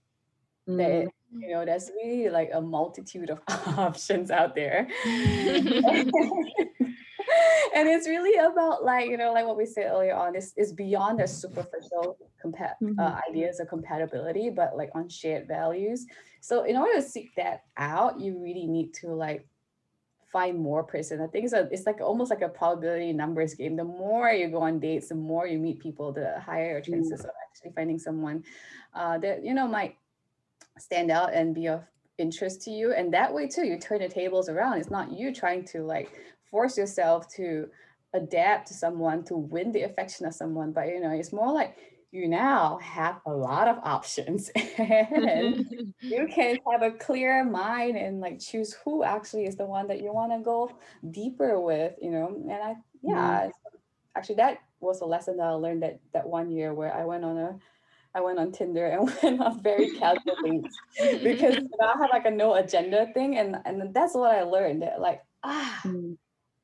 Mm. 0.69 0.77
That 0.77 1.11
you 1.35 1.49
know, 1.49 1.65
there's 1.65 1.91
really 2.03 2.29
like 2.29 2.51
a 2.53 2.61
multitude 2.61 3.29
of 3.29 3.41
options 3.77 4.31
out 4.31 4.55
there. 4.55 4.87
And 7.77 7.87
it's 7.87 8.07
really 8.07 8.37
about 8.39 8.83
like 8.83 9.07
you 9.09 9.17
know 9.17 9.31
like 9.31 9.45
what 9.45 9.57
we 9.57 9.65
said 9.65 9.85
earlier 9.91 10.15
on 10.15 10.35
is 10.35 10.53
is 10.57 10.73
beyond 10.73 11.19
the 11.19 11.27
superficial 11.27 12.17
compa- 12.43 12.73
uh, 12.97 13.11
Mhm. 13.11 13.21
ideas 13.29 13.59
of 13.59 13.67
compatibility 13.67 14.49
but 14.49 14.75
like 14.75 14.91
on 14.95 15.07
shared 15.09 15.47
values. 15.47 16.05
So 16.41 16.63
in 16.63 16.75
order 16.77 16.95
to 16.95 17.01
seek 17.01 17.35
that 17.35 17.63
out 17.77 18.19
you 18.19 18.31
really 18.41 18.65
need 18.65 18.93
to 19.01 19.07
like 19.25 19.47
find 20.33 20.59
more 20.59 20.83
person 20.83 21.21
i 21.21 21.27
think 21.27 21.45
it's, 21.45 21.53
a, 21.53 21.69
it's 21.71 21.85
like 21.85 22.01
almost 22.01 22.29
like 22.29 22.41
a 22.41 22.49
probability 22.49 23.13
numbers 23.13 23.53
game. 23.53 23.75
The 23.77 23.89
more 24.03 24.29
you 24.29 24.49
go 24.49 24.61
on 24.61 24.79
dates 24.79 25.07
the 25.09 25.15
more 25.15 25.47
you 25.47 25.57
meet 25.57 25.79
people 25.79 26.11
the 26.11 26.39
higher 26.39 26.71
your 26.71 26.81
chances 26.81 27.21
of 27.21 27.31
actually 27.45 27.71
finding 27.77 27.99
someone 27.99 28.43
uh, 28.93 29.17
that 29.19 29.43
you 29.45 29.53
know 29.53 29.67
might 29.67 29.95
stand 30.77 31.11
out 31.11 31.33
and 31.33 31.55
be 31.55 31.67
of 31.67 31.81
interest 32.17 32.61
to 32.63 32.71
you. 32.71 32.93
And 32.93 33.13
that 33.13 33.33
way 33.33 33.47
too 33.47 33.65
you 33.65 33.77
turn 33.79 33.99
the 33.99 34.09
tables 34.09 34.49
around. 34.49 34.79
It's 34.79 34.89
not 34.89 35.11
you 35.11 35.33
trying 35.33 35.63
to 35.65 35.83
like 35.83 36.11
force 36.49 36.77
yourself 36.77 37.27
to 37.35 37.67
adapt 38.13 38.67
to 38.67 38.73
someone 38.73 39.23
to 39.23 39.35
win 39.35 39.71
the 39.71 39.83
affection 39.83 40.25
of 40.25 40.33
someone 40.33 40.71
but 40.71 40.87
you 40.87 40.99
know 40.99 41.11
it's 41.11 41.33
more 41.33 41.51
like 41.51 41.77
you 42.11 42.27
now 42.27 42.79
have 42.81 43.19
a 43.25 43.31
lot 43.31 43.67
of 43.67 43.77
options 43.83 44.49
and 44.77 45.65
you 46.01 46.27
can 46.33 46.57
have 46.71 46.81
a 46.81 46.91
clear 46.91 47.43
mind 47.43 47.97
and 47.97 48.21
like 48.21 48.39
choose 48.39 48.73
who 48.85 49.03
actually 49.03 49.45
is 49.45 49.57
the 49.57 49.65
one 49.65 49.87
that 49.87 50.01
you 50.01 50.13
want 50.13 50.31
to 50.31 50.39
go 50.39 50.71
deeper 51.11 51.59
with 51.59 51.93
you 52.01 52.09
know 52.11 52.27
and 52.49 52.63
i 52.63 52.75
yeah 53.03 53.39
it's- 53.39 53.53
actually 54.15 54.35
that 54.35 54.59
was 54.79 55.01
a 55.01 55.05
lesson 55.05 55.37
that 55.37 55.45
i 55.47 55.51
learned 55.51 55.83
that 55.83 55.99
that 56.13 56.25
one 56.27 56.49
year 56.49 56.73
where 56.73 56.93
i 56.93 57.03
went 57.03 57.23
on 57.23 57.37
a 57.37 57.59
I 58.15 58.21
went 58.21 58.39
on 58.39 58.51
Tinder 58.51 58.87
and 58.87 59.11
went 59.23 59.39
on 59.41 59.61
very 59.61 59.91
casual 59.91 60.35
dates 60.43 60.75
because 61.23 61.55
you 61.55 61.69
know, 61.79 61.87
I 61.87 61.97
had 61.99 62.09
like 62.09 62.25
a 62.25 62.31
no 62.31 62.55
agenda 62.55 63.07
thing, 63.13 63.37
and 63.37 63.57
and 63.63 63.93
that's 63.93 64.15
what 64.15 64.33
I 64.33 64.41
learned. 64.41 64.81
That 64.81 64.99
like 64.99 65.21
ah, 65.43 65.79
Mm. 65.85 66.17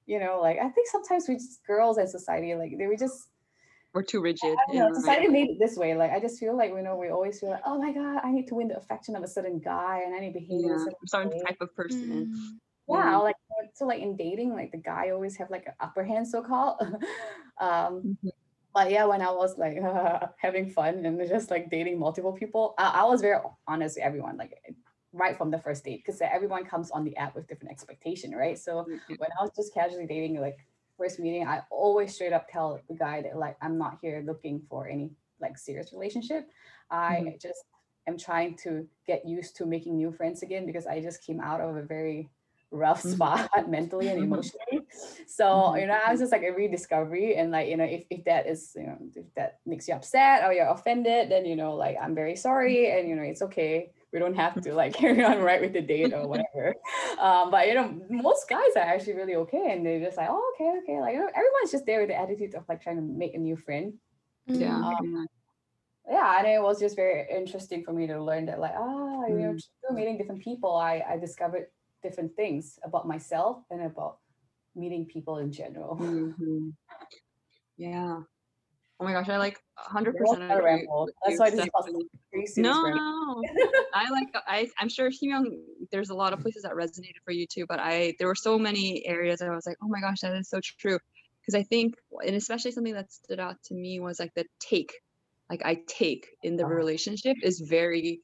You 0.05 0.19
know, 0.19 0.39
like 0.41 0.57
I 0.59 0.69
think 0.69 0.87
sometimes 0.89 1.27
we 1.27 1.35
just 1.35 1.65
girls 1.65 1.97
and 1.97 2.09
society 2.09 2.55
like 2.55 2.73
they 2.77 2.87
we 2.87 2.97
just 2.97 3.29
We're 3.93 4.03
too 4.03 4.21
rigid. 4.21 4.59
I 4.59 4.65
don't 4.67 4.77
know, 4.77 4.91
and, 4.95 5.03
like, 5.03 5.03
society 5.03 5.27
made 5.27 5.49
it 5.49 5.59
this 5.59 5.77
way. 5.77 5.95
Like 5.95 6.11
I 6.11 6.19
just 6.19 6.39
feel 6.39 6.55
like 6.55 6.69
you 6.71 6.81
know 6.81 6.95
we 6.95 7.09
always 7.09 7.39
feel 7.39 7.49
like 7.49 7.61
oh 7.65 7.77
my 7.77 7.91
god 7.93 8.21
I 8.23 8.31
need 8.31 8.47
to 8.47 8.55
win 8.55 8.67
the 8.67 8.77
affection 8.77 9.15
of 9.15 9.23
a 9.23 9.27
certain 9.27 9.59
guy 9.59 10.01
and 10.05 10.13
I 10.15 10.19
need 10.19 10.33
to 10.33 10.39
behave 10.39 10.65
in 10.65 10.73
a 10.73 10.77
yeah, 10.77 10.79
certain 10.79 11.07
I'm 11.13 11.29
certain 11.29 11.31
way. 11.31 11.47
type 11.47 11.57
of 11.61 11.73
person. 11.75 12.27
Mm. 12.31 12.59
Yeah, 12.87 13.17
Yeah. 13.17 13.19
like 13.19 13.35
so 13.75 13.85
like 13.85 14.01
in 14.01 14.17
dating, 14.17 14.53
like 14.53 14.71
the 14.71 14.77
guy 14.77 15.11
always 15.11 15.37
have 15.37 15.49
like 15.49 15.65
an 15.67 15.73
upper 15.79 16.03
hand 16.03 16.27
so 16.27 16.43
called. 16.43 16.81
um, 17.59 18.09
Mhm. 18.21 18.33
but 18.73 18.91
yeah, 18.91 19.05
when 19.05 19.21
I 19.21 19.31
was 19.31 19.57
like 19.57 19.77
having 20.39 20.69
fun 20.71 21.05
and 21.05 21.19
just 21.29 21.51
like 21.51 21.69
dating 21.71 21.99
multiple 21.99 22.33
people, 22.33 22.75
I, 22.79 23.01
I 23.01 23.05
was 23.05 23.21
very 23.21 23.39
honest 23.67 23.97
with 23.97 24.05
everyone, 24.05 24.37
like 24.37 24.53
right 25.13 25.37
from 25.37 25.51
the 25.51 25.59
first 25.59 25.83
date, 25.83 26.03
because 26.05 26.19
everyone 26.21 26.65
comes 26.65 26.91
on 26.91 27.03
the 27.03 27.15
app 27.17 27.35
with 27.35 27.47
different 27.47 27.71
expectation, 27.71 28.31
right? 28.35 28.57
So 28.57 28.87
Mhm. 28.87 29.17
when 29.17 29.29
I 29.39 29.43
was 29.43 29.51
just 29.55 29.73
casually 29.73 30.07
dating, 30.07 30.39
like 30.41 30.57
first 30.97 31.19
meeting, 31.19 31.47
I 31.47 31.61
always 31.69 32.13
straight 32.15 32.33
up 32.33 32.47
tell 32.49 32.81
the 32.87 32.95
guy 32.95 33.21
that 33.21 33.37
like 33.37 33.57
I'm 33.61 33.77
not 33.77 33.99
here 34.01 34.23
looking 34.25 34.61
for 34.69 34.87
any 34.87 35.11
like 35.39 35.57
serious 35.57 35.93
relationship. 35.93 36.49
I 36.89 37.19
Mhm. 37.19 37.39
just 37.41 37.63
am 38.07 38.17
trying 38.17 38.55
to 38.57 38.87
get 39.07 39.25
used 39.25 39.55
to 39.57 39.65
making 39.65 39.95
new 39.97 40.11
friends 40.11 40.43
again 40.43 40.65
because 40.65 40.85
I 40.87 41.01
just 41.01 41.23
came 41.25 41.39
out 41.39 41.61
of 41.61 41.75
a 41.75 41.83
very 41.83 42.29
rough 42.71 43.01
Mhm. 43.03 43.13
spot 43.13 43.49
mentally 43.69 44.09
and 44.09 44.19
Mhm. 44.19 44.23
emotionally. 44.23 44.87
So, 45.27 45.75
Mhm. 45.75 45.79
you 45.79 45.87
know, 45.87 45.99
I 46.05 46.11
was 46.11 46.19
just 46.19 46.31
like 46.31 46.43
a 46.43 46.51
rediscovery 46.51 47.35
and 47.35 47.51
like, 47.51 47.67
you 47.69 47.77
know, 47.77 47.83
if, 47.85 48.05
if 48.09 48.23
that 48.25 48.47
is, 48.47 48.73
you 48.75 48.83
know, 48.87 48.97
if 49.15 49.33
that 49.35 49.59
makes 49.65 49.87
you 49.87 49.93
upset 49.95 50.43
or 50.43 50.53
you're 50.53 50.67
offended, 50.67 51.29
then, 51.29 51.45
you 51.45 51.55
know, 51.55 51.75
like 51.75 51.97
I'm 52.01 52.15
very 52.15 52.35
sorry 52.35 52.91
and, 52.91 53.07
you 53.07 53.15
know, 53.15 53.23
it's 53.23 53.41
okay. 53.43 53.91
We 54.13 54.19
don't 54.19 54.35
have 54.35 54.61
to 54.61 54.73
like 54.73 54.93
carry 55.01 55.23
on 55.23 55.39
right 55.41 55.59
with 55.59 55.73
the 55.73 55.81
date 55.81 56.13
or 56.13 56.27
whatever. 56.27 56.75
um, 57.19 57.49
but 57.51 57.67
you 57.67 57.73
know, 57.73 57.99
most 58.09 58.47
guys 58.47 58.69
are 58.75 58.87
actually 58.93 59.15
really 59.15 59.35
okay, 59.35 59.71
and 59.71 59.85
they're 59.85 59.99
just 59.99 60.17
like, 60.17 60.29
oh, 60.29 60.53
okay, 60.53 60.71
okay. 60.83 61.01
Like 61.01 61.13
you 61.15 61.19
know, 61.19 61.27
everyone's 61.29 61.71
just 61.71 61.85
there 61.85 61.99
with 61.99 62.09
the 62.09 62.15
attitude 62.19 62.53
of 62.55 62.63
like 62.69 62.81
trying 62.81 62.97
to 62.97 63.01
make 63.01 63.33
a 63.33 63.39
new 63.39 63.57
friend. 63.57 63.93
Yeah. 64.45 64.79
Mm. 64.79 64.93
yeah. 65.03 65.23
Yeah, 66.09 66.37
and 66.39 66.47
it 66.47 66.61
was 66.61 66.81
just 66.81 66.97
very 66.97 67.25
interesting 67.31 67.81
for 67.83 67.93
me 67.93 68.07
to 68.07 68.21
learn 68.21 68.45
that 68.47 68.59
like, 68.59 68.73
ah, 68.75 69.25
you 69.27 69.35
know, 69.39 69.53
Mm. 69.53 69.63
through 69.79 69.95
meeting 69.95 70.17
different 70.17 70.41
people, 70.43 70.75
I 70.75 71.01
I 71.07 71.17
discovered 71.17 71.67
different 72.03 72.35
things 72.35 72.77
about 72.83 73.07
myself 73.07 73.63
and 73.71 73.81
about 73.83 74.19
meeting 74.75 75.05
people 75.05 75.37
in 75.37 75.49
general. 75.51 75.95
Mhm. 75.95 76.73
Yeah. 77.77 78.21
Oh 79.03 79.05
my 79.05 79.11
gosh, 79.11 79.27
I 79.27 79.37
like 79.37 79.59
100% 79.75 80.15
What 80.17 80.39
a 80.49 80.53
agree. 80.53 80.87
That's 81.25 81.37
why 81.39 81.49
this 81.49 81.59
is 81.59 81.67
called 81.67 81.85
Stephanie. 81.85 82.09
No, 82.55 82.89
no. 82.89 83.49
I 83.93 84.09
like 84.09 84.29
I 84.47 84.69
I'm 84.79 84.87
sure 84.89 85.09
Himyoung 85.09 85.45
there's 85.91 86.09
a 86.09 86.15
lot 86.15 86.31
of 86.31 86.39
places 86.39 86.63
that 86.63 86.71
resonated 86.71 87.21
for 87.25 87.31
you 87.33 87.45
too, 87.45 87.65
but 87.67 87.79
I 87.81 88.13
there 88.17 88.27
were 88.29 88.35
so 88.35 88.57
many 88.57 89.05
areas 89.05 89.39
that 89.39 89.49
I 89.49 89.55
was 89.55 89.65
like, 89.67 89.75
"Oh 89.83 89.89
my 89.89 89.99
gosh, 89.99 90.21
that 90.21 90.33
is 90.35 90.49
so 90.49 90.59
true." 90.63 90.99
Because 91.41 91.59
I 91.59 91.63
think 91.63 91.95
and 92.25 92.35
especially 92.35 92.71
something 92.71 92.93
that 92.93 93.11
stood 93.11 93.41
out 93.41 93.57
to 93.65 93.73
me 93.75 93.99
was 93.99 94.19
like 94.19 94.31
the 94.35 94.45
take. 94.61 94.93
Like 95.49 95.63
I 95.65 95.83
take 95.87 96.27
in 96.43 96.55
the 96.55 96.65
Oh. 96.65 96.67
relationship 96.67 97.35
is 97.43 97.59
very 97.59 98.21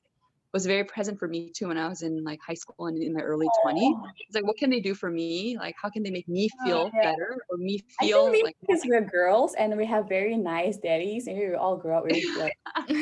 was 0.54 0.66
very 0.66 0.84
present 0.84 1.20
for 1.20 1.28
me 1.28 1.52
too 1.56 1.68
when 1.68 1.78
I 1.78 1.88
was 1.90 2.02
in 2.02 2.24
like 2.24 2.40
high 2.46 2.56
school 2.56 2.88
and 2.88 3.02
in 3.02 3.14
my 3.14 3.22
early 3.22 3.52
20s. 3.52 3.96
Oh, 3.96 4.06
It's 4.28 4.36
like 4.36 4.46
what 4.46 4.58
can 4.58 4.70
they 4.70 4.80
do 4.82 4.94
for 4.96 5.10
me? 5.10 5.58
Like 5.60 5.76
how 5.82 5.90
can 5.90 6.04
they 6.04 6.12
make 6.12 6.28
me 6.28 6.50
Oh, 6.62 6.64
feel 6.64 6.98
better 7.02 7.38
or 7.50 7.58
me 7.58 7.80
I 8.02 8.08
feel 8.08 8.32
think 8.32 8.44
like 8.44 8.56
because 8.62 8.84
we're 8.86 9.02
girls 9.06 9.54
and 9.56 9.76
we 9.78 9.86
have 9.86 10.08
very 10.10 10.38
nice 10.38 10.78
daddies, 10.78 11.28
and 11.28 11.38
we 11.38 11.54
all 11.56 11.78
grow 11.78 11.98
up 12.00 12.04
with 12.06 12.24
like 12.36 12.54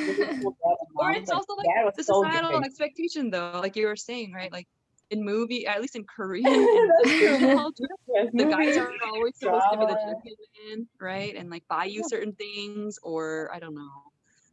really 0.05 0.25
and 0.39 0.55
or 0.97 1.11
it's 1.11 1.31
also 1.31 1.53
like 1.55 1.71
the 1.95 2.03
societal 2.03 2.61
different. 2.61 2.65
expectation 2.65 3.29
though 3.29 3.59
like 3.61 3.75
you 3.75 3.87
were 3.87 3.95
saying 3.95 4.33
right 4.33 4.51
like 4.51 4.67
in 5.09 5.23
movie 5.23 5.65
at 5.67 5.81
least 5.81 5.95
in 5.95 6.03
korean 6.15 6.95
That's 6.99 7.17
true. 7.17 7.37
and 7.39 7.51
culture 7.53 7.87
Yes, 8.07 8.27
the 8.33 8.45
guys 8.45 8.77
are 8.77 8.91
always 9.05 9.33
supposed 9.39 9.69
to 9.69 9.77
be 9.77 9.85
the 9.85 9.95
gentleman 9.95 10.87
right 10.99 11.35
and 11.35 11.49
like 11.49 11.63
buy 11.69 11.85
you 11.85 12.03
certain 12.03 12.33
things 12.33 12.97
or 13.03 13.49
i 13.53 13.59
don't 13.59 13.75
know 13.75 14.06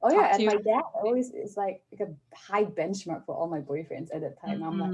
Oh 0.07 0.13
yeah, 0.13 0.35
and 0.35 0.45
my 0.45 0.57
dad 0.57 0.83
always 0.95 1.31
is 1.31 1.57
like, 1.57 1.83
like 1.91 2.07
a 2.09 2.13
high 2.37 2.65
benchmark 2.65 3.25
for 3.25 3.35
all 3.35 3.49
my 3.49 3.61
boyfriends 3.61 4.15
at 4.15 4.21
that 4.21 4.39
time. 4.41 4.63
I'm 4.63 4.79
like. 4.79 4.91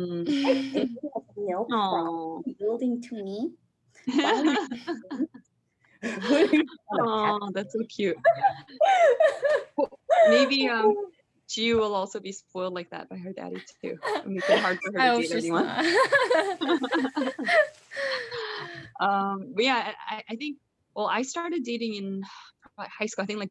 I 0.47 0.55
think 0.73 0.91
you 1.03 1.11
have 1.15 1.25
no 1.37 1.65
problem 1.65 2.45
Aw. 2.47 2.53
building 2.61 3.03
to 3.03 3.15
me. 3.17 3.51
Why 4.15 4.41
would 4.41 4.57
you- 6.53 6.65
Aw, 7.01 7.51
that's 7.53 7.75
so 7.75 7.81
cute 7.89 8.17
maybe 10.29 10.69
um 10.69 10.95
Jiu 11.49 11.79
will 11.79 11.95
also 11.95 12.21
be 12.21 12.33
spoiled 12.33 12.75
like 12.75 12.91
that 12.91 13.09
by 13.09 13.17
her 13.17 13.33
daddy 13.33 13.63
too 13.83 13.99
and 14.25 14.35
make 14.35 14.49
it 14.49 14.59
hard 14.59 14.79
for 14.83 14.93
her 14.93 15.01
I 15.01 15.17
to 15.17 15.29
date 15.29 15.37
anyone 15.37 15.67
um 19.01 19.53
but 19.55 19.65
yeah 19.65 19.93
I, 20.09 20.23
I 20.31 20.37
think 20.37 20.59
well 20.95 21.07
i 21.07 21.23
started 21.23 21.65
dating 21.65 21.95
in 21.95 22.23
high 22.79 23.07
school 23.07 23.25
i 23.25 23.27
think 23.27 23.41
like 23.41 23.51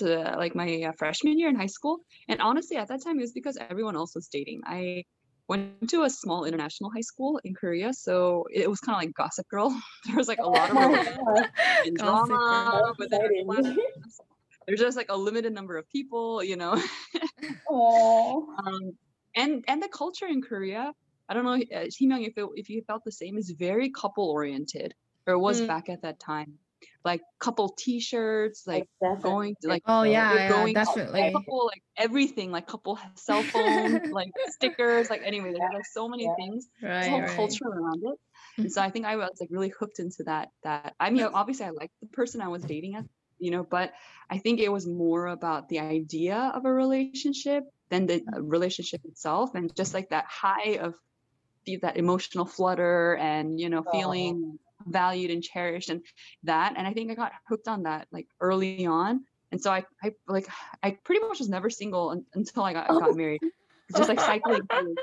uh, 0.00 0.34
like 0.38 0.54
my 0.54 0.82
uh, 0.82 0.92
freshman 0.96 1.38
year 1.38 1.48
in 1.48 1.54
high 1.56 1.66
school 1.66 1.98
and 2.28 2.40
honestly 2.40 2.76
at 2.76 2.88
that 2.88 3.02
time 3.02 3.18
it 3.18 3.22
was 3.22 3.32
because 3.32 3.58
everyone 3.58 3.96
else 3.96 4.14
was 4.14 4.28
dating 4.28 4.60
i 4.66 5.02
went 5.48 5.88
to 5.88 6.02
a 6.04 6.10
small 6.10 6.44
international 6.44 6.90
high 6.90 7.00
school 7.02 7.38
in 7.44 7.52
korea 7.52 7.92
so 7.92 8.46
it 8.52 8.70
was 8.70 8.80
kind 8.80 8.96
of 8.96 9.02
like 9.02 9.12
gossip 9.14 9.46
girl 9.48 9.68
there 10.06 10.16
was 10.16 10.28
like 10.28 10.38
a 10.40 10.48
lot 10.48 10.70
of 10.70 10.76
romance 10.80 11.08
yeah. 11.36 11.44
and 11.84 11.98
Gossip 11.98 12.28
drama 12.38 12.94
but 12.98 13.10
there's 13.10 13.30
Exciting. 13.30 13.46
less- 13.46 14.20
there's 14.66 14.80
just 14.80 14.96
like 14.96 15.10
a 15.10 15.16
limited 15.16 15.52
number 15.52 15.76
of 15.76 15.88
people 15.90 16.42
you 16.42 16.56
know 16.56 16.72
um, 17.70 18.96
and 19.34 19.64
and 19.68 19.82
the 19.82 19.88
culture 19.88 20.26
in 20.26 20.42
Korea, 20.42 20.92
I 21.28 21.34
don't 21.34 21.44
know, 21.44 21.54
uh, 21.54 21.86
Himyoung, 21.86 22.26
if 22.26 22.36
it, 22.36 22.46
if 22.54 22.68
you 22.68 22.82
felt 22.86 23.02
the 23.04 23.12
same, 23.12 23.38
is 23.38 23.50
very 23.58 23.90
couple 23.90 24.28
oriented, 24.30 24.94
or 25.26 25.34
it 25.34 25.38
was 25.38 25.62
Mm. 25.62 25.66
back 25.66 25.88
at 25.88 26.02
that 26.02 26.20
time, 26.20 26.58
like 27.04 27.20
couple 27.40 27.68
T-shirts, 27.78 28.64
like 28.66 28.86
Definitely. 29.00 29.22
going 29.22 29.56
to 29.62 29.68
like 29.68 29.82
oh 29.86 30.02
yeah, 30.02 30.32
yeah, 30.32 30.48
going 30.48 30.74
out, 30.76 30.94
definitely. 30.94 31.32
couple 31.32 31.66
like 31.66 31.82
everything, 31.96 32.50
like 32.50 32.66
couple 32.66 32.98
cell 33.16 33.42
phone, 33.42 34.00
like 34.10 34.30
stickers, 34.48 35.10
like 35.10 35.22
anyway, 35.24 35.52
there's 35.52 35.72
like 35.72 35.86
so 35.86 36.08
many 36.08 36.24
Yeah. 36.24 36.34
things, 36.36 36.66
this 37.00 37.08
Right, 37.08 37.08
whole 37.08 37.20
right. 37.20 37.36
culture 37.36 37.64
around 37.66 38.02
it. 38.04 38.18
And 38.62 38.72
so 38.72 38.80
I 38.82 38.90
think 38.90 39.06
I 39.06 39.16
was 39.16 39.30
like 39.40 39.48
really 39.50 39.72
hooked 39.78 39.98
into 39.98 40.24
that. 40.24 40.48
That 40.64 40.94
I 41.00 41.10
mean, 41.10 41.24
obviously 41.24 41.66
I 41.66 41.70
liked 41.70 41.94
the 42.00 42.08
person 42.08 42.40
I 42.40 42.48
was 42.48 42.64
dating 42.64 42.94
at, 42.96 43.04
you 43.38 43.50
know, 43.50 43.64
but 43.64 43.92
I 44.30 44.38
think 44.38 44.60
it 44.60 44.70
was 44.70 44.86
more 44.86 45.26
about 45.26 45.68
the 45.68 45.80
idea 45.80 46.36
of 46.54 46.64
a 46.64 46.72
relationship 46.72 47.64
than 47.90 48.06
the 48.06 48.22
uh, 48.34 48.42
relationship 48.42 49.00
itself, 49.04 49.54
and 49.54 49.74
just 49.76 49.94
like 49.94 50.10
that 50.10 50.26
high 50.28 50.78
of 50.80 50.94
that 51.82 51.96
emotional 51.96 52.44
flutter 52.44 53.14
and 53.16 53.60
you 53.60 53.68
know 53.68 53.84
Oh. 53.86 53.92
feeling 53.92 54.58
valued 54.86 55.30
and 55.30 55.42
cherished 55.42 55.90
and 55.90 56.02
that. 56.44 56.74
And 56.76 56.86
I 56.86 56.92
think 56.92 57.10
I 57.10 57.14
got 57.14 57.32
hooked 57.48 57.68
on 57.68 57.82
that 57.84 58.08
like 58.12 58.26
early 58.40 58.86
on. 58.86 59.24
And 59.50 59.60
so 59.60 59.70
I, 59.70 59.84
I 60.02 60.12
like 60.28 60.46
I 60.82 60.92
pretty 61.04 61.20
much 61.26 61.38
was 61.38 61.48
never 61.48 61.68
single 61.70 62.10
un- 62.10 62.24
until 62.34 62.62
I 62.62 62.72
got, 62.72 62.86
Oh. 62.88 63.00
got 63.00 63.16
married. 63.16 63.40
Just 63.96 64.08
like 64.08 64.20
cycling. 64.20 64.62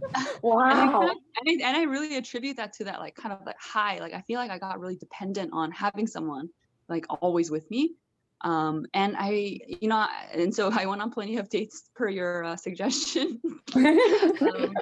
Wow. 0.42 0.70
And 0.70 0.80
I, 0.80 0.92
kind 0.92 1.10
of- 1.10 1.16
and, 1.44 1.62
I, 1.62 1.68
and 1.68 1.76
I 1.76 1.82
really 1.82 2.16
attribute 2.16 2.56
that 2.56 2.72
to 2.74 2.84
that 2.84 3.00
like 3.00 3.14
kind 3.16 3.32
of 3.32 3.44
like 3.44 3.58
high 3.60 3.98
like 3.98 4.14
i 4.14 4.20
feel 4.22 4.38
like 4.38 4.50
i 4.50 4.58
got 4.58 4.78
really 4.78 4.94
dependent 4.96 5.50
on 5.52 5.70
having 5.72 6.06
someone 6.06 6.48
like 6.88 7.04
always 7.20 7.50
with 7.50 7.68
me 7.70 7.94
um 8.42 8.86
and 8.94 9.16
i 9.18 9.58
you 9.66 9.88
know 9.88 10.06
and 10.32 10.54
so 10.54 10.70
i 10.72 10.86
went 10.86 11.02
on 11.02 11.10
plenty 11.10 11.36
of 11.38 11.48
dates 11.48 11.90
per 11.96 12.08
your 12.08 12.44
uh, 12.44 12.56
suggestion 12.56 13.40
um, 13.74 14.72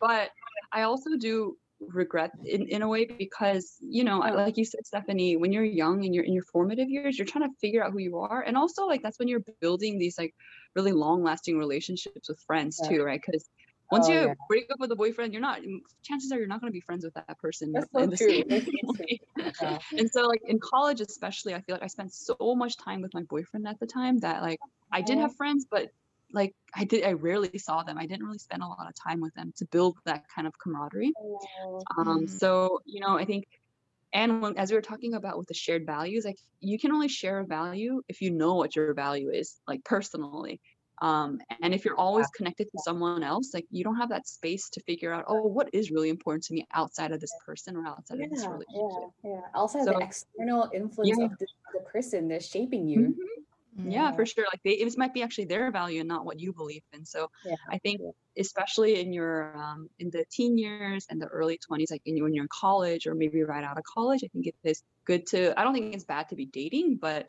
but 0.00 0.30
i 0.72 0.82
also 0.82 1.10
do 1.18 1.56
regret 1.88 2.30
in, 2.44 2.68
in 2.68 2.82
a 2.82 2.88
way 2.88 3.04
because 3.06 3.76
you 3.80 4.04
know 4.04 4.18
like 4.18 4.56
you 4.56 4.64
said 4.64 4.86
stephanie 4.86 5.36
when 5.36 5.52
you're 5.52 5.64
young 5.64 6.04
and 6.04 6.14
you're 6.14 6.24
in 6.24 6.34
your 6.34 6.44
formative 6.52 6.88
years 6.90 7.18
you're 7.18 7.26
trying 7.26 7.48
to 7.48 7.54
figure 7.60 7.82
out 7.82 7.92
who 7.92 7.98
you 7.98 8.18
are 8.18 8.42
and 8.42 8.56
also 8.56 8.86
like 8.86 9.02
that's 9.02 9.18
when 9.18 9.28
you're 9.28 9.42
building 9.60 9.98
these 9.98 10.18
like 10.18 10.34
really 10.76 10.92
long 10.92 11.22
lasting 11.22 11.58
relationships 11.58 12.28
with 12.28 12.40
friends 12.46 12.78
Yeah. 12.82 12.88
too 12.88 13.02
right 13.02 13.20
because 13.24 13.48
once 13.90 14.06
Oh, 14.06 14.12
you 14.12 14.28
yeah. 14.28 14.34
break 14.48 14.66
up 14.70 14.78
with 14.78 14.92
a 14.92 14.96
boyfriend 14.96 15.32
you're 15.32 15.42
not 15.42 15.60
chances 16.04 16.30
are 16.32 16.38
you're 16.38 16.46
not 16.46 16.60
going 16.60 16.70
to 16.70 16.76
be 16.76 16.80
friends 16.80 17.04
with 17.04 17.14
that 17.14 17.38
person 17.38 17.72
That's 17.72 17.88
in 17.94 18.02
so 18.02 18.10
the 18.10 18.16
true. 18.16 18.28
same 18.28 18.44
That's 18.48 18.64
so 18.66 18.94
true. 18.96 19.06
way. 19.08 19.20
Yeah. 19.62 19.78
and 19.98 20.10
so 20.10 20.22
like 20.26 20.42
in 20.46 20.58
college 20.60 21.00
especially 21.00 21.54
i 21.54 21.60
feel 21.62 21.74
like 21.76 21.82
i 21.82 21.86
spent 21.88 22.12
so 22.12 22.36
much 22.54 22.76
time 22.76 23.00
with 23.00 23.12
my 23.14 23.22
boyfriend 23.22 23.66
at 23.66 23.80
the 23.80 23.86
time 23.86 24.18
that 24.18 24.42
like 24.42 24.58
i 24.92 25.00
did 25.00 25.18
have 25.18 25.34
friends 25.36 25.66
but 25.70 25.88
like 26.32 26.54
i 26.74 26.84
did 26.84 27.04
i 27.04 27.12
rarely 27.12 27.58
saw 27.58 27.82
them 27.82 27.98
i 27.98 28.06
didn't 28.06 28.24
really 28.26 28.38
spend 28.38 28.62
a 28.62 28.66
lot 28.66 28.86
of 28.88 28.94
time 28.94 29.20
with 29.20 29.34
them 29.34 29.52
to 29.56 29.66
build 29.66 29.96
that 30.04 30.24
kind 30.34 30.46
of 30.46 30.54
camaraderie 30.58 31.12
Oh, 31.22 31.82
um 31.98 32.26
Mhm. 32.26 32.28
so 32.28 32.80
you 32.86 33.00
know 33.00 33.16
i 33.18 33.24
think 33.24 33.46
and 34.12 34.42
when, 34.42 34.56
as 34.58 34.70
we 34.70 34.76
were 34.76 34.82
talking 34.82 35.14
about 35.14 35.38
with 35.38 35.48
the 35.48 35.54
shared 35.54 35.86
values 35.86 36.24
like 36.24 36.38
you 36.60 36.78
can 36.78 36.92
only 36.92 37.08
share 37.08 37.40
a 37.40 37.46
value 37.46 38.02
if 38.08 38.20
you 38.22 38.30
know 38.30 38.54
what 38.54 38.74
your 38.76 38.94
value 38.94 39.30
is 39.30 39.60
like 39.68 39.84
personally 39.84 40.60
um 41.02 41.40
and 41.62 41.72
if 41.74 41.84
you're 41.84 41.96
always 41.98 42.28
connected 42.30 42.70
to 42.72 42.78
someone 42.78 43.22
else 43.22 43.52
like 43.54 43.66
you 43.70 43.84
don't 43.84 43.96
have 43.96 44.10
that 44.10 44.26
space 44.26 44.68
to 44.70 44.80
figure 44.82 45.12
out 45.12 45.24
oh 45.28 45.46
what 45.46 45.68
is 45.72 45.90
really 45.90 46.08
important 46.10 46.44
to 46.44 46.54
me 46.54 46.66
outside 46.74 47.12
of 47.12 47.20
this 47.20 47.34
person 47.46 47.76
or 47.76 47.86
outside 47.86 48.20
of 48.20 48.30
this 48.30 48.48
relationship 48.50 49.08
yeah, 49.24 49.30
yeah. 49.30 49.40
Also, 49.54 49.78
So- 49.84 49.92
the 49.92 50.04
external 50.04 50.68
influence 50.74 51.18
Yeah. 51.18 51.24
of 51.26 51.38
the, 51.38 51.46
the 51.74 51.80
person 51.80 52.28
that's 52.28 52.46
shaping 52.46 52.88
you. 52.88 53.00
Mhm. 53.00 53.39
Yeah 53.84 54.12
for 54.12 54.26
sure 54.26 54.44
like 54.52 54.60
they 54.64 54.72
it 54.72 54.98
might 54.98 55.14
be 55.14 55.22
actually 55.22 55.44
their 55.46 55.70
value 55.70 56.00
and 56.00 56.08
not 56.08 56.24
what 56.24 56.38
you 56.40 56.52
believe 56.52 56.82
in 56.92 57.04
so 57.04 57.28
Yeah, 57.42 57.56
i 57.70 57.78
think 57.78 58.00
especially 58.38 59.00
in 59.00 59.12
your 59.12 59.56
um, 59.56 59.88
in 59.98 60.10
the 60.10 60.24
teen 60.30 60.56
years 60.58 61.06
and 61.10 61.20
the 61.20 61.26
early 61.26 61.58
20s 61.66 61.90
like 61.90 62.02
in, 62.04 62.22
when 62.22 62.34
you're 62.34 62.44
in 62.44 62.48
college 62.52 63.06
or 63.06 63.14
maybe 63.14 63.42
right 63.42 63.64
out 63.64 63.78
of 63.78 63.84
college 63.84 64.20
i 64.24 64.28
think 64.28 64.46
it 64.46 64.54
is 64.64 64.82
good 65.06 65.26
to 65.26 65.58
i 65.58 65.64
don't 65.64 65.74
think 65.74 65.94
it's 65.94 66.04
bad 66.04 66.28
to 66.28 66.36
be 66.36 66.46
dating 66.46 66.96
but 67.00 67.26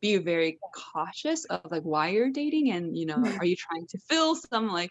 be 0.00 0.16
very 0.18 0.58
cautious 0.92 1.44
of 1.44 1.70
like 1.70 1.82
why 1.82 2.08
you're 2.08 2.30
dating 2.30 2.72
and 2.72 2.96
you 2.96 3.06
know 3.06 3.34
are 3.38 3.44
you 3.46 3.56
trying 3.56 3.86
to 3.88 3.98
fill 4.08 4.34
some 4.34 4.68
like 4.68 4.90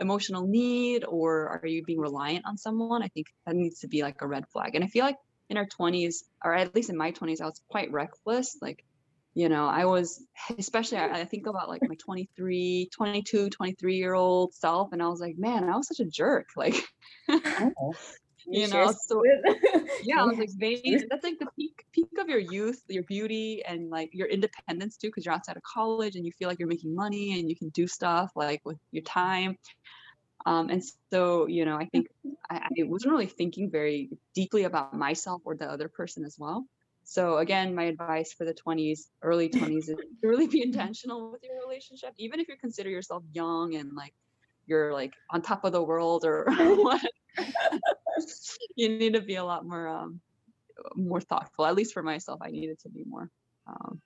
emotional 0.00 0.46
need 0.46 1.04
or 1.04 1.60
are 1.62 1.66
you 1.66 1.82
being 1.84 1.98
reliant 1.98 2.44
on 2.46 2.58
someone? 2.58 3.02
I 3.02 3.08
think 3.08 3.28
that 3.46 3.56
needs 3.56 3.80
to 3.80 3.88
be 3.88 4.02
like 4.02 4.16
a 4.20 4.26
red 4.26 4.44
flag 4.52 4.74
and 4.74 4.84
i 4.84 4.88
feel 4.88 5.04
like 5.04 5.16
in 5.48 5.56
our 5.56 5.66
20s 5.66 6.24
or 6.44 6.54
at 6.54 6.74
least 6.74 6.90
in 6.90 6.96
my 6.96 7.12
20s 7.12 7.40
i 7.40 7.44
was 7.46 7.60
quite 7.70 7.92
reckless 7.92 8.56
like 8.60 8.84
you 9.36 9.48
know 9.50 9.66
i 9.66 9.84
was 9.84 10.24
especially 10.58 10.98
I, 10.98 11.20
I 11.20 11.24
think 11.24 11.46
about 11.46 11.68
like 11.68 11.82
my 11.86 11.94
23 11.96 12.88
22 12.92 13.50
23 13.50 13.96
year 13.96 14.14
old 14.14 14.54
self 14.54 14.92
and 14.92 15.02
i 15.02 15.06
was 15.08 15.20
like 15.20 15.36
man 15.38 15.68
i 15.68 15.76
was 15.76 15.86
such 15.86 16.00
a 16.00 16.06
jerk 16.06 16.48
like 16.56 16.82
Oh, 17.28 17.94
You 18.48 18.68
know, 18.68 18.92
so- 18.92 19.22
yeah 20.02 20.22
i 20.22 20.24
was 20.24 20.38
like 20.38 20.50
vain 20.56 20.80
that's 21.10 21.24
like 21.24 21.38
the 21.38 21.48
peak 21.58 21.84
peak 21.92 22.06
of 22.18 22.28
your 22.28 22.38
youth 22.38 22.80
your 22.88 23.02
beauty 23.02 23.62
and 23.64 23.90
like 23.90 24.10
your 24.12 24.28
independence 24.28 24.96
too 24.96 25.08
because 25.08 25.24
you're 25.24 25.34
outside 25.34 25.56
of 25.56 25.62
college 25.64 26.14
and 26.16 26.24
you 26.24 26.32
feel 26.38 26.48
like 26.48 26.58
you're 26.60 26.68
making 26.68 26.94
money 26.94 27.38
and 27.38 27.50
you 27.50 27.56
can 27.56 27.68
do 27.70 27.86
stuff 27.86 28.30
like 28.36 28.60
with 28.64 28.78
your 28.92 29.02
time. 29.02 29.56
Um, 30.44 30.70
and 30.70 30.80
so 31.12 31.46
you 31.48 31.64
know 31.64 31.76
i 31.76 31.86
think 31.86 32.06
I, 32.48 32.56
I 32.58 32.82
wasn't 32.84 33.12
really 33.14 33.26
thinking 33.26 33.68
very 33.70 34.10
deeply 34.34 34.62
about 34.64 34.94
myself 34.94 35.42
or 35.44 35.56
the 35.56 35.68
other 35.68 35.88
person 35.88 36.24
as 36.24 36.36
well 36.38 36.64
So 37.08 37.38
again, 37.38 37.72
my 37.72 37.84
advice 37.84 38.32
for 38.32 38.44
the 38.44 38.52
20s, 38.52 39.06
early 39.22 39.48
20s 39.48 39.88
is 39.88 39.96
to 39.96 39.96
really 40.22 40.48
be 40.48 40.62
intentional 40.62 41.30
with 41.30 41.42
your 41.42 41.58
relationship, 41.60 42.12
even 42.18 42.40
if 42.40 42.48
you 42.48 42.56
consider 42.60 42.90
yourself 42.90 43.22
young 43.32 43.76
and 43.76 43.94
like 43.94 44.12
you're 44.66 44.92
like 44.92 45.12
on 45.30 45.40
top 45.40 45.64
of 45.64 45.72
the 45.72 45.82
world 45.82 46.24
or 46.24 46.44
what. 46.56 47.00
you 48.74 48.88
need 48.98 49.14
to 49.14 49.20
be 49.20 49.36
a 49.36 49.44
lot 49.44 49.64
more 49.64 49.88
um 49.88 50.20
more 50.94 51.20
thoughtful. 51.20 51.64
At 51.64 51.76
least 51.76 51.94
for 51.94 52.02
myself, 52.02 52.40
I 52.42 52.50
needed 52.50 52.80
to 52.80 52.88
be 52.88 53.04
more. 53.06 53.30
Um, 53.68 54.00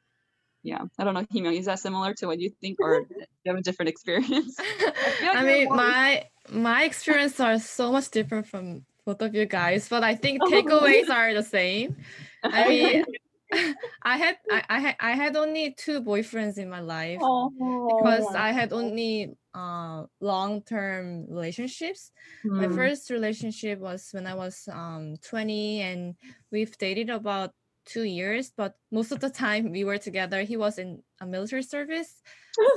yeah, 0.62 0.82
I 0.98 1.04
don't 1.04 1.14
know, 1.14 1.24
Himyoung, 1.24 1.56
is 1.56 1.66
that 1.66 1.78
similar 1.78 2.12
to 2.14 2.26
what 2.26 2.38
you 2.38 2.50
think, 2.60 2.78
or 2.82 3.00
do 3.00 3.14
you 3.18 3.50
have 3.50 3.56
a 3.56 3.62
different 3.62 3.88
experience? 3.88 4.56
I, 4.58 5.30
I 5.32 5.42
mean, 5.42 5.74
my 5.74 6.28
my 6.50 6.84
experience 6.84 7.40
are 7.40 7.58
so 7.58 7.90
much 7.92 8.10
different 8.10 8.46
from 8.46 8.84
both 9.04 9.22
of 9.22 9.34
you 9.34 9.46
guys, 9.46 9.88
but 9.88 10.04
I 10.04 10.14
think 10.14 10.40
oh, 10.42 10.50
takeaways 10.50 11.08
are 11.08 11.34
the 11.34 11.42
same. 11.42 11.96
I 12.44 12.68
mean, 12.68 13.04
I 14.02 14.16
had 14.16 14.36
I, 14.50 14.62
I 14.68 14.78
had 14.78 14.96
I 15.00 15.10
had 15.12 15.36
only 15.36 15.74
two 15.76 16.02
boyfriends 16.02 16.58
in 16.58 16.68
my 16.70 16.80
life 16.80 17.18
oh, 17.20 17.50
because 17.88 18.26
I 18.34 18.52
had 18.52 18.72
only 18.72 19.34
uh, 19.54 20.04
long-term 20.20 21.26
relationships. 21.28 22.12
Mm. 22.44 22.50
My 22.50 22.66
hmm. 22.66 22.76
first 22.76 23.10
relationship 23.10 23.80
was 23.80 24.08
when 24.12 24.26
I 24.26 24.34
was 24.34 24.68
um 24.72 25.16
20 25.22 25.80
and 25.80 26.14
we've 26.52 26.76
dated 26.78 27.10
about 27.10 27.52
two 27.90 28.04
years, 28.04 28.52
but 28.56 28.74
most 28.90 29.10
of 29.10 29.20
the 29.20 29.30
time 29.30 29.72
we 29.72 29.84
were 29.84 29.98
together. 29.98 30.42
He 30.42 30.56
was 30.56 30.78
in 30.78 31.02
a 31.20 31.26
military 31.26 31.62
service, 31.62 32.22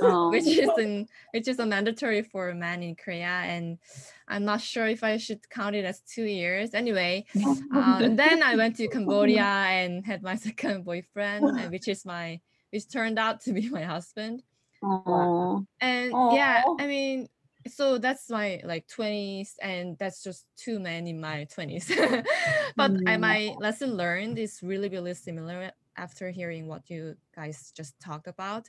oh. 0.02 0.30
which 0.30 0.46
is 0.46 0.70
in 0.78 1.06
which 1.32 1.46
is 1.48 1.58
a 1.58 1.66
mandatory 1.66 2.22
for 2.22 2.50
a 2.50 2.54
man 2.54 2.82
in 2.82 2.96
Korea, 2.96 3.46
and 3.46 3.78
I'm 4.26 4.44
not 4.44 4.60
sure 4.60 4.86
if 4.86 5.04
I 5.04 5.16
should 5.18 5.48
count 5.50 5.76
it 5.76 5.84
as 5.84 6.00
two 6.00 6.24
years. 6.24 6.74
Anyway, 6.74 7.26
um, 7.72 8.16
then 8.16 8.42
I 8.42 8.56
went 8.56 8.76
to 8.76 8.88
Cambodia 8.88 9.44
and 9.44 10.04
had 10.04 10.22
my 10.22 10.36
second 10.46 10.84
boyfriend, 10.84 11.70
which 11.70 11.88
is 11.88 12.04
my 12.04 12.40
which 12.70 12.90
turned 12.90 13.18
out 13.18 13.40
to 13.42 13.52
be 13.52 13.68
my 13.68 13.84
husband. 13.84 14.42
Aww. 14.82 15.64
And 15.80 16.12
Aww. 16.12 16.34
yeah, 16.34 16.62
I 16.78 16.86
mean, 16.86 17.28
so 17.66 17.98
that's 17.98 18.28
my 18.30 18.60
like 18.64 18.86
20s 18.88 19.52
and 19.62 19.96
that's 19.98 20.22
just 20.22 20.46
two 20.56 20.78
men 20.78 21.06
in 21.06 21.20
my 21.20 21.46
20s 21.56 21.88
but 22.76 22.92
mm. 22.92 23.08
I, 23.08 23.16
my 23.16 23.54
lesson 23.58 23.96
learned 23.96 24.38
is 24.38 24.60
really 24.62 24.88
really 24.88 25.14
similar 25.14 25.72
after 25.96 26.30
hearing 26.30 26.66
what 26.66 26.90
you 26.90 27.16
guys 27.34 27.72
just 27.76 27.98
talked 28.00 28.26
about 28.26 28.68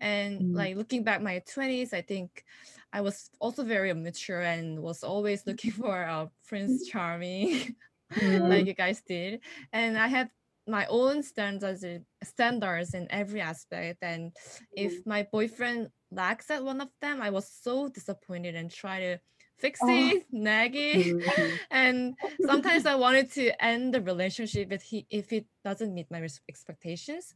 and 0.00 0.40
mm. 0.40 0.56
like 0.56 0.76
looking 0.76 1.04
back 1.04 1.22
my 1.22 1.42
20s 1.46 1.92
i 1.92 2.00
think 2.00 2.44
i 2.92 3.00
was 3.00 3.30
also 3.40 3.62
very 3.62 3.90
immature 3.90 4.40
and 4.40 4.80
was 4.80 5.04
always 5.04 5.46
looking 5.46 5.70
for 5.82 6.02
a 6.02 6.28
prince 6.46 6.88
charming 6.88 7.74
mm. 8.12 8.48
like 8.48 8.66
you 8.66 8.74
guys 8.74 9.02
did 9.02 9.40
and 9.72 9.96
i 9.96 10.08
had 10.08 10.28
my 10.66 10.86
own 10.86 11.22
standards 11.22 11.84
standards 12.22 12.94
in 12.94 13.06
every 13.10 13.40
aspect 13.40 13.98
and 14.02 14.32
if 14.72 14.92
mm. 14.92 15.06
my 15.06 15.26
boyfriend 15.32 15.88
lacks 16.12 16.50
at 16.50 16.64
one 16.64 16.80
of 16.80 16.88
them 17.00 17.20
i 17.20 17.30
was 17.30 17.48
so 17.48 17.88
disappointed 17.88 18.54
and 18.54 18.70
try 18.70 19.00
to 19.00 19.18
fix 19.62 19.78
oh. 19.82 19.88
it, 19.88 20.26
nagging. 20.32 21.20
Mm-hmm. 21.20 21.54
and 21.70 22.14
sometimes 22.44 22.84
I 22.84 22.96
wanted 22.96 23.30
to 23.38 23.64
end 23.64 23.94
the 23.94 24.02
relationship 24.02 24.72
if 24.72 24.82
he 24.82 25.06
if 25.08 25.32
it 25.32 25.46
doesn't 25.64 25.94
meet 25.94 26.10
my 26.10 26.20
expectations. 26.48 27.34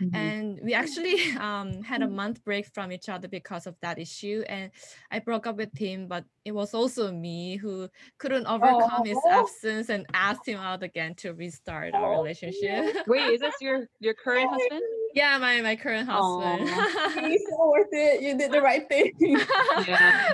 Mm-hmm. 0.00 0.14
And 0.14 0.60
we 0.62 0.74
actually 0.74 1.16
um, 1.40 1.82
had 1.82 2.02
a 2.02 2.08
month 2.08 2.44
break 2.44 2.66
from 2.66 2.92
each 2.92 3.08
other 3.08 3.26
because 3.26 3.66
of 3.66 3.74
that 3.80 3.98
issue. 3.98 4.44
And 4.48 4.70
I 5.10 5.18
broke 5.18 5.46
up 5.46 5.56
with 5.56 5.76
him, 5.76 6.06
but 6.06 6.24
it 6.44 6.52
was 6.52 6.74
also 6.74 7.10
me 7.10 7.56
who 7.56 7.88
couldn't 8.18 8.46
overcome 8.46 9.02
oh. 9.02 9.04
his 9.04 9.18
absence 9.30 9.88
and 9.88 10.04
asked 10.12 10.46
him 10.46 10.60
out 10.60 10.82
again 10.82 11.14
to 11.22 11.32
restart 11.32 11.94
our 11.94 12.12
oh. 12.12 12.20
relationship. 12.20 13.06
Wait, 13.06 13.34
is 13.34 13.40
this 13.40 13.54
your 13.60 13.88
your 13.98 14.14
current 14.14 14.50
husband? 14.50 14.82
Yeah, 15.14 15.38
my 15.38 15.60
my 15.60 15.76
current 15.76 16.08
husband. 16.08 16.68
He's 17.28 17.42
so 17.48 17.70
worth 17.70 17.92
it. 17.92 18.22
You 18.22 18.36
did 18.38 18.52
the 18.52 18.62
right 18.62 18.88
thing. 18.88 19.12
yeah, 19.20 20.32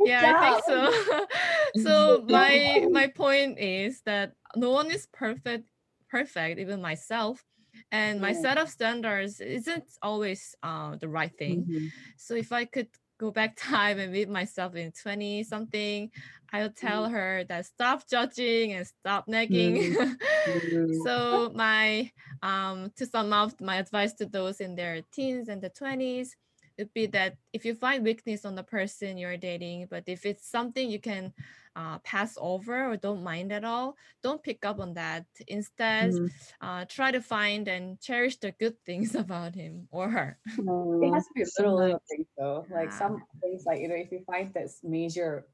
yeah, 0.00 0.34
I 0.36 0.50
think 0.50 0.64
so. 0.66 1.26
so 1.82 2.24
my 2.28 2.86
my 2.90 3.06
point 3.08 3.58
is 3.58 4.02
that 4.02 4.32
no 4.56 4.70
one 4.70 4.90
is 4.90 5.06
perfect, 5.12 5.68
perfect, 6.10 6.58
even 6.58 6.82
myself. 6.82 7.44
And 7.92 8.20
my 8.20 8.32
set 8.32 8.58
of 8.58 8.68
standards 8.68 9.40
isn't 9.40 9.84
always 10.02 10.54
uh, 10.62 10.96
the 10.96 11.08
right 11.08 11.32
thing. 11.38 11.62
Mm-hmm. 11.62 11.86
So 12.16 12.34
if 12.34 12.50
I 12.50 12.64
could 12.64 12.88
go 13.18 13.30
back 13.30 13.56
time 13.60 13.98
and 13.98 14.12
meet 14.12 14.28
myself 14.28 14.74
in 14.74 14.92
20 14.92 15.44
something, 15.44 16.10
I'll 16.52 16.70
tell 16.70 17.08
mm. 17.08 17.12
her 17.12 17.44
that 17.48 17.66
stop 17.66 18.08
judging 18.08 18.72
and 18.72 18.86
stop 18.86 19.28
nagging. 19.28 19.96
Mm. 20.48 21.04
so 21.04 21.52
my 21.54 22.10
um 22.42 22.90
to 22.96 23.04
sum 23.04 23.34
up 23.34 23.60
my 23.60 23.76
advice 23.76 24.14
to 24.14 24.24
those 24.24 24.62
in 24.62 24.76
their 24.76 25.02
teens 25.12 25.48
and 25.48 25.60
the 25.60 25.68
20s 25.68 26.30
would 26.78 26.94
be 26.94 27.06
that 27.06 27.36
if 27.52 27.66
you 27.66 27.74
find 27.74 28.04
weakness 28.04 28.44
on 28.44 28.54
the 28.54 28.62
person 28.62 29.18
you're 29.18 29.36
dating, 29.36 29.88
but 29.90 30.04
if 30.06 30.24
it's 30.24 30.48
something 30.48 30.88
you 30.88 31.00
can 31.00 31.34
uh, 31.78 31.98
pass 32.00 32.36
over 32.40 32.90
or 32.90 32.96
don't 32.96 33.22
mind 33.22 33.52
at 33.52 33.64
all, 33.64 33.94
don't 34.20 34.42
pick 34.42 34.66
up 34.66 34.80
on 34.80 34.94
that. 34.94 35.24
Instead, 35.46 36.10
mm-hmm. 36.10 36.26
uh, 36.60 36.84
try 36.86 37.12
to 37.12 37.20
find 37.20 37.68
and 37.68 38.00
cherish 38.00 38.36
the 38.38 38.50
good 38.58 38.74
things 38.86 39.14
about 39.14 39.54
him 39.54 39.86
or 39.90 40.10
her. 40.10 40.38
it 40.44 41.14
has 41.14 41.24
to 41.26 41.32
be 41.34 41.44
little 41.58 41.76
little 41.78 42.02
things 42.10 42.26
though. 42.36 42.66
Like 42.68 42.92
some 42.92 43.22
things, 43.40 43.62
like 43.64 43.80
you 43.80 43.88
know, 43.88 43.94
if 43.94 44.10
you 44.10 44.24
find 44.26 44.52
this 44.52 44.80
major 44.82 45.46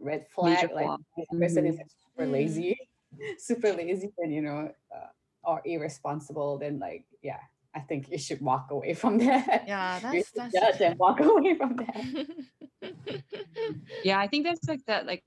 red 0.00 0.26
flag, 0.30 0.62
major 0.62 0.74
like 0.74 0.98
this 1.16 1.26
person 1.38 1.64
mm-hmm. 1.64 1.80
is 1.82 1.92
super 2.00 2.22
mm-hmm. 2.24 2.32
lazy, 2.32 2.78
super 3.38 3.72
lazy, 3.74 4.10
and 4.18 4.32
you 4.32 4.40
know, 4.40 4.72
uh, 4.94 5.10
or 5.44 5.60
irresponsible, 5.66 6.56
then 6.56 6.78
like 6.78 7.04
yeah, 7.22 7.40
I 7.74 7.80
think 7.80 8.08
you 8.10 8.16
should 8.16 8.40
walk 8.40 8.70
away 8.70 8.94
from 8.94 9.18
that. 9.18 9.64
Yeah, 9.66 9.98
that's, 10.02 10.30
that's 10.30 10.54
judge 10.54 10.80
and 10.80 10.98
walk 10.98 11.20
away 11.20 11.56
from 11.56 11.76
that. 11.76 12.26
yeah, 14.02 14.18
I 14.18 14.28
think 14.28 14.46
that's 14.46 14.66
like 14.66 14.86
that. 14.86 15.04
Like 15.04 15.24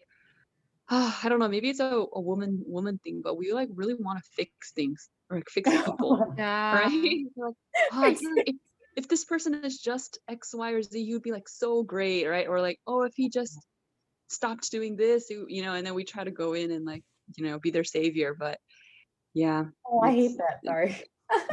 uh, 0.91 1.11
I 1.23 1.29
don't 1.29 1.39
know, 1.39 1.47
maybe 1.47 1.69
it's 1.69 1.79
a, 1.79 2.05
a 2.13 2.19
woman 2.19 2.61
woman 2.67 2.99
thing, 3.01 3.21
but 3.23 3.37
we 3.37 3.53
like 3.53 3.69
really 3.73 3.93
want 3.93 4.19
to 4.21 4.29
fix 4.35 4.73
things 4.73 5.09
or 5.29 5.37
like, 5.37 5.49
fix 5.49 5.69
people, 5.85 6.33
yeah. 6.37 6.73
right? 6.73 7.25
Like, 7.93 8.17
oh, 8.21 8.43
if, 8.45 8.55
if 8.97 9.07
this 9.07 9.23
person 9.23 9.63
is 9.63 9.79
just 9.79 10.19
X, 10.29 10.53
Y, 10.53 10.71
or 10.71 10.83
Z, 10.83 10.99
you'd 10.99 11.23
be 11.23 11.31
like 11.31 11.47
so 11.47 11.81
great, 11.81 12.27
right? 12.27 12.47
Or 12.47 12.59
like, 12.59 12.79
oh, 12.85 13.03
if 13.03 13.13
he 13.15 13.29
just 13.29 13.57
stopped 14.27 14.69
doing 14.69 14.97
this, 14.97 15.29
you 15.29 15.63
know, 15.63 15.73
and 15.73 15.87
then 15.87 15.93
we 15.93 16.03
try 16.03 16.25
to 16.25 16.31
go 16.31 16.53
in 16.53 16.71
and 16.71 16.85
like, 16.85 17.03
you 17.37 17.45
know, 17.45 17.57
be 17.57 17.71
their 17.71 17.85
savior. 17.85 18.35
But 18.37 18.59
yeah. 19.33 19.65
Oh, 19.89 20.01
I 20.01 20.11
hate 20.11 20.37
that. 20.37 20.59
Sorry. 20.65 21.01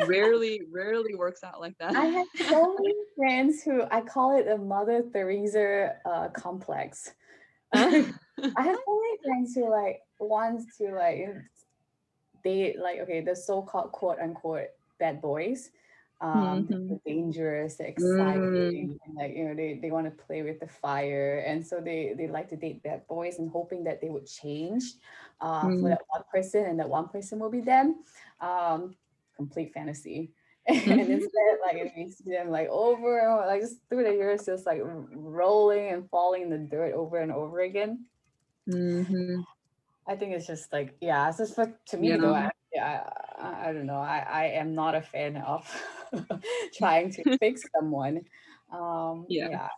rarely, 0.06 0.62
rarely 0.72 1.14
works 1.14 1.44
out 1.44 1.60
like 1.60 1.78
that. 1.78 1.94
I 1.94 2.06
have 2.06 2.26
so 2.48 2.74
many 2.74 2.94
friends 3.16 3.62
who 3.62 3.84
I 3.88 4.00
call 4.00 4.36
it 4.36 4.48
a 4.48 4.58
Mother 4.58 5.04
Teresa 5.12 5.94
uh, 6.04 6.28
complex. 6.28 7.12
I 8.56 8.62
have 8.62 8.78
so 8.86 9.00
many 9.00 9.18
friends 9.24 9.54
who 9.54 9.70
like 9.70 10.02
wants 10.18 10.76
to 10.78 10.92
like 10.92 11.28
date 12.44 12.78
like 12.78 13.00
okay 13.00 13.20
the 13.20 13.34
so-called 13.34 13.92
quote 13.92 14.18
unquote 14.20 14.68
bad 14.98 15.20
boys 15.20 15.70
um 16.20 16.66
mm-hmm. 16.66 16.94
dangerous 17.06 17.78
exciting 17.78 18.98
mm. 18.98 18.98
and 19.06 19.14
like 19.14 19.36
you 19.36 19.44
know 19.44 19.54
they, 19.54 19.78
they 19.80 19.92
want 19.92 20.04
to 20.04 20.24
play 20.24 20.42
with 20.42 20.58
the 20.58 20.66
fire 20.66 21.44
and 21.46 21.64
so 21.64 21.80
they 21.80 22.12
they 22.16 22.26
like 22.26 22.48
to 22.48 22.56
date 22.56 22.82
bad 22.82 23.06
boys 23.06 23.38
and 23.38 23.48
hoping 23.50 23.84
that 23.84 24.00
they 24.00 24.08
would 24.08 24.26
change 24.26 24.94
uh, 25.40 25.62
mm. 25.62 25.80
for 25.80 25.88
that 25.88 26.00
one 26.08 26.24
person 26.32 26.64
and 26.64 26.78
that 26.78 26.88
one 26.88 27.08
person 27.08 27.38
will 27.38 27.50
be 27.50 27.60
them 27.60 28.02
um 28.40 28.96
complete 29.36 29.72
fantasy 29.72 30.32
mm-hmm. 30.68 30.90
and 30.90 31.00
instead 31.08 31.56
like 31.64 31.92
you 31.96 32.10
see 32.10 32.30
them 32.30 32.50
like 32.50 32.68
over 32.68 33.20
and 33.20 33.28
over, 33.28 33.46
like 33.46 33.60
just 33.60 33.76
through 33.88 34.02
the 34.02 34.10
years 34.10 34.44
just 34.44 34.66
like 34.66 34.80
rolling 34.82 35.90
and 35.90 36.10
falling 36.10 36.42
in 36.42 36.50
the 36.50 36.58
dirt 36.58 36.94
over 36.94 37.18
and 37.18 37.30
over 37.30 37.60
again 37.60 38.04
Mm-hmm. 38.68 39.40
I 40.06 40.16
think 40.16 40.32
it's 40.32 40.46
just 40.46 40.72
like 40.72 40.96
yeah, 41.00 41.28
it's 41.28 41.38
just 41.38 41.58
like 41.58 41.84
to 41.86 41.96
me 41.96 42.10
yeah. 42.10 42.16
though. 42.16 42.34
I, 42.34 42.50
yeah, 42.74 43.02
I, 43.38 43.68
I, 43.68 43.72
don't 43.72 43.86
know. 43.86 43.98
I 43.98 44.26
I 44.30 44.44
am 44.44 44.74
not 44.74 44.94
a 44.94 45.02
fan 45.02 45.36
of 45.36 45.66
trying 46.76 47.12
to 47.12 47.36
fix 47.40 47.62
someone. 47.76 48.22
Um, 48.72 49.26
yeah. 49.28 49.48
yeah. 49.50 49.68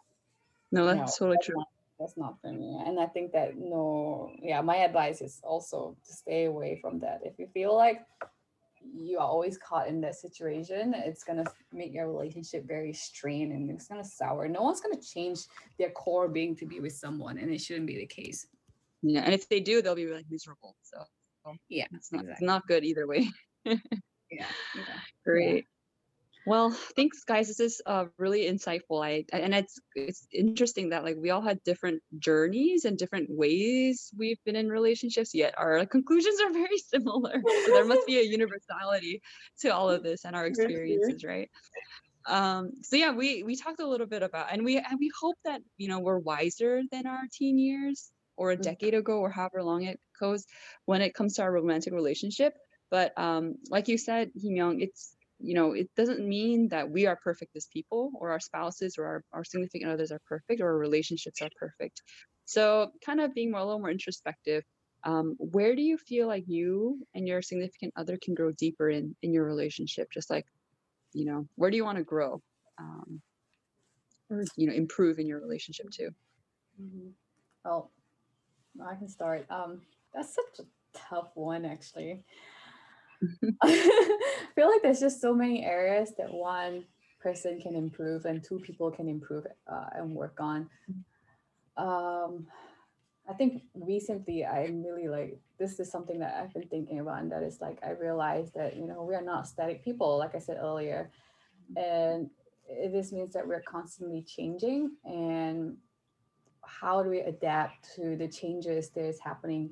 No, 0.72 0.86
that's 0.86 1.20
no, 1.20 1.26
totally 1.26 1.36
that's 1.36 1.46
true. 1.46 1.56
Not, 1.56 1.68
that's 1.98 2.16
not 2.16 2.40
for 2.40 2.52
me. 2.52 2.80
And 2.86 2.98
I 2.98 3.06
think 3.06 3.32
that 3.32 3.56
no, 3.56 4.30
yeah, 4.40 4.60
my 4.60 4.76
advice 4.76 5.20
is 5.20 5.40
also 5.42 5.96
to 6.06 6.12
stay 6.12 6.44
away 6.44 6.78
from 6.80 7.00
that. 7.00 7.20
If 7.24 7.38
you 7.38 7.48
feel 7.52 7.76
like 7.76 8.02
you 8.82 9.18
are 9.18 9.26
always 9.26 9.58
caught 9.58 9.88
in 9.88 10.00
that 10.00 10.14
situation, 10.14 10.94
it's 10.96 11.24
gonna 11.24 11.44
make 11.72 11.92
your 11.92 12.08
relationship 12.08 12.66
very 12.66 12.92
strained 12.92 13.52
and 13.52 13.70
it's 13.70 13.88
gonna 13.88 14.04
sour. 14.04 14.48
No 14.48 14.62
one's 14.62 14.80
gonna 14.80 15.00
change 15.00 15.40
their 15.78 15.90
core 15.90 16.28
being 16.28 16.56
to 16.56 16.66
be 16.66 16.80
with 16.80 16.92
someone, 16.92 17.38
and 17.38 17.52
it 17.52 17.60
shouldn't 17.60 17.86
be 17.86 17.98
the 17.98 18.06
case. 18.06 18.46
Yeah, 19.02 19.22
and 19.22 19.34
if 19.34 19.48
they 19.48 19.60
do, 19.60 19.82
they'll 19.82 19.94
be 19.94 20.06
like 20.06 20.26
miserable. 20.30 20.76
So 20.82 21.04
yeah, 21.68 21.86
it's 21.92 22.12
not, 22.12 22.22
exactly. 22.22 22.32
it's 22.32 22.42
not 22.42 22.66
good 22.66 22.84
either 22.84 23.06
way. 23.06 23.30
yeah, 23.64 23.76
yeah, 24.30 24.46
great. 25.24 25.66
Well, 26.46 26.70
thanks, 26.96 27.22
guys. 27.24 27.48
This 27.48 27.60
is 27.60 27.82
uh, 27.84 28.06
really 28.16 28.44
insightful. 28.44 29.04
I 29.04 29.24
and 29.32 29.54
it's 29.54 29.78
it's 29.94 30.26
interesting 30.32 30.90
that 30.90 31.04
like 31.04 31.16
we 31.18 31.30
all 31.30 31.42
had 31.42 31.62
different 31.64 32.02
journeys 32.18 32.86
and 32.86 32.96
different 32.96 33.28
ways 33.30 34.10
we've 34.16 34.42
been 34.44 34.56
in 34.56 34.68
relationships. 34.68 35.34
Yet 35.34 35.54
our 35.58 35.84
conclusions 35.86 36.40
are 36.40 36.52
very 36.52 36.78
similar. 36.78 37.42
So 37.66 37.72
there 37.72 37.84
must 37.84 38.06
be 38.06 38.18
a 38.18 38.22
universality 38.22 39.22
to 39.60 39.68
all 39.68 39.90
of 39.90 40.02
this 40.02 40.24
and 40.24 40.34
our 40.34 40.46
experiences, 40.46 41.24
right? 41.24 41.50
Um, 42.26 42.72
so 42.82 42.96
yeah, 42.96 43.12
we 43.12 43.42
we 43.42 43.56
talked 43.56 43.80
a 43.80 43.86
little 43.86 44.06
bit 44.06 44.22
about, 44.22 44.48
and 44.50 44.64
we 44.64 44.78
and 44.78 44.98
we 44.98 45.10
hope 45.20 45.36
that 45.44 45.60
you 45.76 45.88
know 45.88 46.00
we're 46.00 46.18
wiser 46.18 46.82
than 46.90 47.06
our 47.06 47.22
teen 47.32 47.58
years 47.58 48.10
or 48.40 48.50
a 48.52 48.56
Mm. 48.58 48.62
decade 48.70 48.94
ago 48.94 49.18
or 49.20 49.30
however 49.30 49.62
long 49.62 49.82
it 49.84 50.00
goes 50.18 50.46
when 50.86 51.02
it 51.02 51.14
comes 51.14 51.34
to 51.34 51.42
our 51.42 51.52
romantic 51.52 51.92
relationship. 51.92 52.54
But 52.90 53.12
um, 53.18 53.56
like 53.70 53.88
you 53.88 53.98
said, 53.98 54.30
Hee 54.34 54.52
Myung, 54.54 54.82
it's 54.82 55.14
you 55.42 55.54
know, 55.54 55.72
it 55.72 55.88
doesn't 55.96 56.26
mean 56.36 56.68
that 56.68 56.90
we 56.90 57.06
are 57.06 57.16
perfect 57.28 57.56
as 57.56 57.66
people 57.72 58.12
or 58.20 58.30
our 58.32 58.40
spouses 58.40 58.96
or 58.98 59.06
our, 59.06 59.24
our 59.32 59.44
significant 59.44 59.90
others 59.90 60.12
are 60.12 60.20
perfect 60.28 60.60
or 60.60 60.68
our 60.72 60.78
relationships 60.78 61.40
are 61.42 61.50
perfect. 61.58 62.02
So 62.44 62.92
kind 63.06 63.20
of 63.20 63.34
being 63.34 63.50
more, 63.50 63.60
a 63.60 63.64
little 63.64 63.80
more 63.80 63.90
introspective, 63.90 64.64
um, 65.04 65.36
where 65.38 65.74
do 65.76 65.82
you 65.82 65.96
feel 65.98 66.26
like 66.28 66.44
you 66.46 67.06
and 67.14 67.26
your 67.28 67.42
significant 67.42 67.94
other 67.96 68.18
can 68.22 68.34
grow 68.34 68.52
deeper 68.52 68.88
in 68.90 69.16
in 69.22 69.32
your 69.32 69.44
relationship? 69.46 70.08
Just 70.12 70.30
like, 70.30 70.46
you 71.14 71.24
know, 71.26 71.46
where 71.56 71.70
do 71.70 71.76
you 71.78 71.84
want 71.84 71.98
to 71.98 72.04
grow? 72.04 72.42
Um, 72.78 73.22
or 74.30 74.44
you 74.56 74.66
know, 74.68 74.74
improve 74.74 75.18
in 75.18 75.26
your 75.26 75.40
relationship 75.40 75.90
too. 75.90 76.10
Mhm. 76.80 77.14
Well, 77.64 77.92
I 78.84 78.94
can 78.94 79.08
start. 79.08 79.46
Um, 79.50 79.80
that's 80.14 80.34
such 80.34 80.60
a 80.60 80.98
tough 80.98 81.30
one, 81.34 81.64
actually. 81.64 82.24
I 83.62 84.18
feel 84.54 84.70
like 84.70 84.82
there's 84.82 85.00
just 85.00 85.20
so 85.20 85.34
many 85.34 85.64
areas 85.64 86.12
that 86.16 86.32
one 86.32 86.84
person 87.20 87.60
can 87.60 87.74
improve 87.74 88.24
and 88.24 88.42
two 88.42 88.58
people 88.60 88.90
can 88.90 89.08
improve 89.08 89.46
uh, 89.70 89.86
and 89.94 90.14
work 90.14 90.38
on. 90.40 90.68
Um, 91.76 92.46
I 93.28 93.34
think 93.34 93.62
recently 93.74 94.44
I'm 94.44 94.82
really 94.82 95.08
like 95.08 95.38
this 95.58 95.78
is 95.78 95.90
something 95.90 96.18
that 96.20 96.34
I've 96.34 96.52
been 96.54 96.68
thinking 96.68 97.00
about, 97.00 97.20
and 97.20 97.30
that 97.30 97.42
is 97.42 97.60
like 97.60 97.78
I 97.84 97.90
realized 97.90 98.54
that 98.54 98.76
you 98.76 98.86
know 98.86 99.04
we 99.04 99.14
are 99.14 99.22
not 99.22 99.46
static 99.46 99.84
people, 99.84 100.18
like 100.18 100.34
I 100.34 100.38
said 100.38 100.58
earlier, 100.60 101.10
and 101.76 102.30
this 102.92 103.12
means 103.12 103.34
that 103.34 103.46
we're 103.46 103.62
constantly 103.62 104.22
changing 104.22 104.92
and 105.04 105.76
how 106.80 107.02
do 107.02 107.10
we 107.10 107.20
adapt 107.20 107.94
to 107.96 108.16
the 108.16 108.28
changes 108.28 108.90
that 108.90 109.04
is 109.04 109.18
happening 109.18 109.70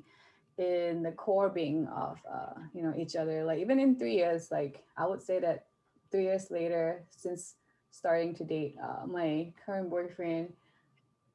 in 0.57 1.01
the 1.01 1.11
core 1.11 1.49
being 1.49 1.87
of 1.87 2.19
uh, 2.31 2.59
you 2.73 2.83
know 2.83 2.93
each 2.97 3.15
other? 3.15 3.43
Like 3.43 3.59
even 3.59 3.79
in 3.79 3.97
three 3.97 4.15
years 4.15 4.49
like 4.51 4.83
i 4.97 5.07
would 5.07 5.21
say 5.21 5.39
that 5.39 5.65
three 6.11 6.23
years 6.23 6.51
later 6.51 7.05
since 7.09 7.55
starting 7.91 8.35
to 8.35 8.43
date 8.43 8.75
uh, 8.83 9.05
my 9.05 9.51
current 9.65 9.89
boyfriend 9.89 10.53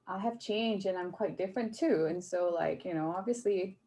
i 0.07 0.19
have 0.19 0.39
changed 0.39 0.87
and 0.87 0.97
i'm 0.99 1.11
quite 1.11 1.39
different 1.39 1.77
too. 1.77 2.07
And 2.09 2.23
so 2.23 2.53
like 2.55 2.85
you 2.85 2.95
know 2.95 3.15
obviously 3.17 3.79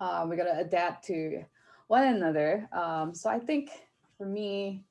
uh, 0.00 0.26
we 0.28 0.36
got 0.36 0.44
to 0.44 0.58
adapt 0.58 1.06
to 1.06 1.42
one 1.88 2.04
another. 2.04 2.68
Um, 2.72 3.14
so 3.14 3.28
i 3.30 3.38
think 3.38 3.70
for 4.16 4.26
me 4.26 4.84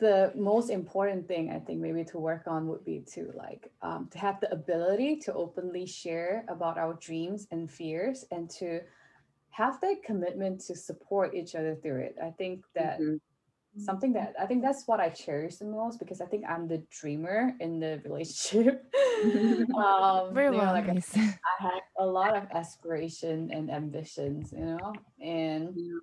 the 0.00 0.32
most 0.34 0.70
important 0.70 1.28
thing 1.28 1.50
I 1.50 1.58
think 1.60 1.80
maybe 1.80 2.04
to 2.04 2.18
work 2.18 2.44
on 2.46 2.66
would 2.68 2.84
be 2.84 3.04
to 3.12 3.30
like 3.34 3.70
um, 3.82 4.08
to 4.12 4.18
have 4.18 4.40
the 4.40 4.50
ability 4.52 5.16
to 5.20 5.34
openly 5.34 5.86
share 5.86 6.44
about 6.48 6.78
our 6.78 6.94
dreams 6.94 7.46
and 7.50 7.70
fears 7.70 8.24
and 8.30 8.50
to 8.58 8.80
have 9.50 9.80
that 9.82 10.02
commitment 10.04 10.60
to 10.62 10.74
support 10.74 11.34
each 11.34 11.54
other 11.54 11.76
through 11.76 12.00
it. 12.00 12.16
I 12.22 12.30
think 12.30 12.64
that 12.74 12.98
Mhm. 12.98 13.20
something 13.76 14.12
that 14.14 14.34
I 14.38 14.46
think 14.46 14.62
that's 14.62 14.86
what 14.86 15.00
I 15.00 15.08
cherish 15.10 15.56
the 15.56 15.66
most 15.66 15.98
because 15.98 16.20
I 16.20 16.26
think 16.26 16.44
I'm 16.48 16.66
the 16.68 16.82
dreamer 16.90 17.54
in 17.60 17.80
the 17.80 18.00
relationship. 18.04 18.84
um, 19.76 20.34
Very 20.34 20.50
you 20.50 20.56
know, 20.56 20.56
well. 20.56 20.72
like 20.72 20.88
I 20.88 20.94
nice. 20.94 21.16
I 21.60 21.62
have 21.62 21.82
a 21.98 22.06
lot 22.06 22.36
of 22.36 22.44
aspiration 22.52 23.50
and 23.52 23.70
ambitions, 23.70 24.52
you 24.52 24.64
know, 24.64 24.92
and 25.20 25.74
Yeah. 25.76 25.98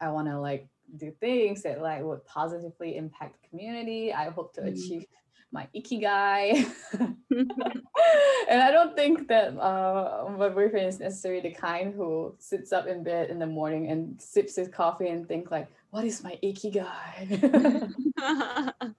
I 0.00 0.10
want 0.10 0.28
to 0.28 0.38
like 0.38 0.68
do 0.96 1.10
things 1.20 1.62
that 1.62 1.80
like 1.82 2.02
would 2.02 2.24
positively 2.26 2.96
impact 2.96 3.36
the 3.42 3.48
community. 3.48 4.12
I 4.12 4.30
hope 4.30 4.54
to 4.54 4.60
Mm. 4.62 4.72
achieve 4.72 5.06
my 5.52 5.68
ikigai. 5.74 6.64
and 8.48 8.62
I 8.62 8.70
don't 8.70 8.96
think 8.96 9.28
that 9.28 9.56
uh, 9.58 10.28
my 10.38 10.48
boyfriend 10.48 10.88
is 10.88 11.00
necessarily 11.00 11.42
the 11.42 11.50
kind 11.54 11.94
who 11.94 12.34
sits 12.38 12.72
up 12.72 12.86
in 12.86 13.02
bed 13.02 13.30
in 13.30 13.38
the 13.38 13.46
morning 13.46 13.90
and 13.90 14.20
sips 14.20 14.56
his 14.56 14.68
coffee 14.68 15.08
and 15.08 15.26
think 15.28 15.50
like, 15.50 15.68
what 15.90 16.04
is 16.04 16.22
my 16.22 16.38
ikigai? 16.42 17.92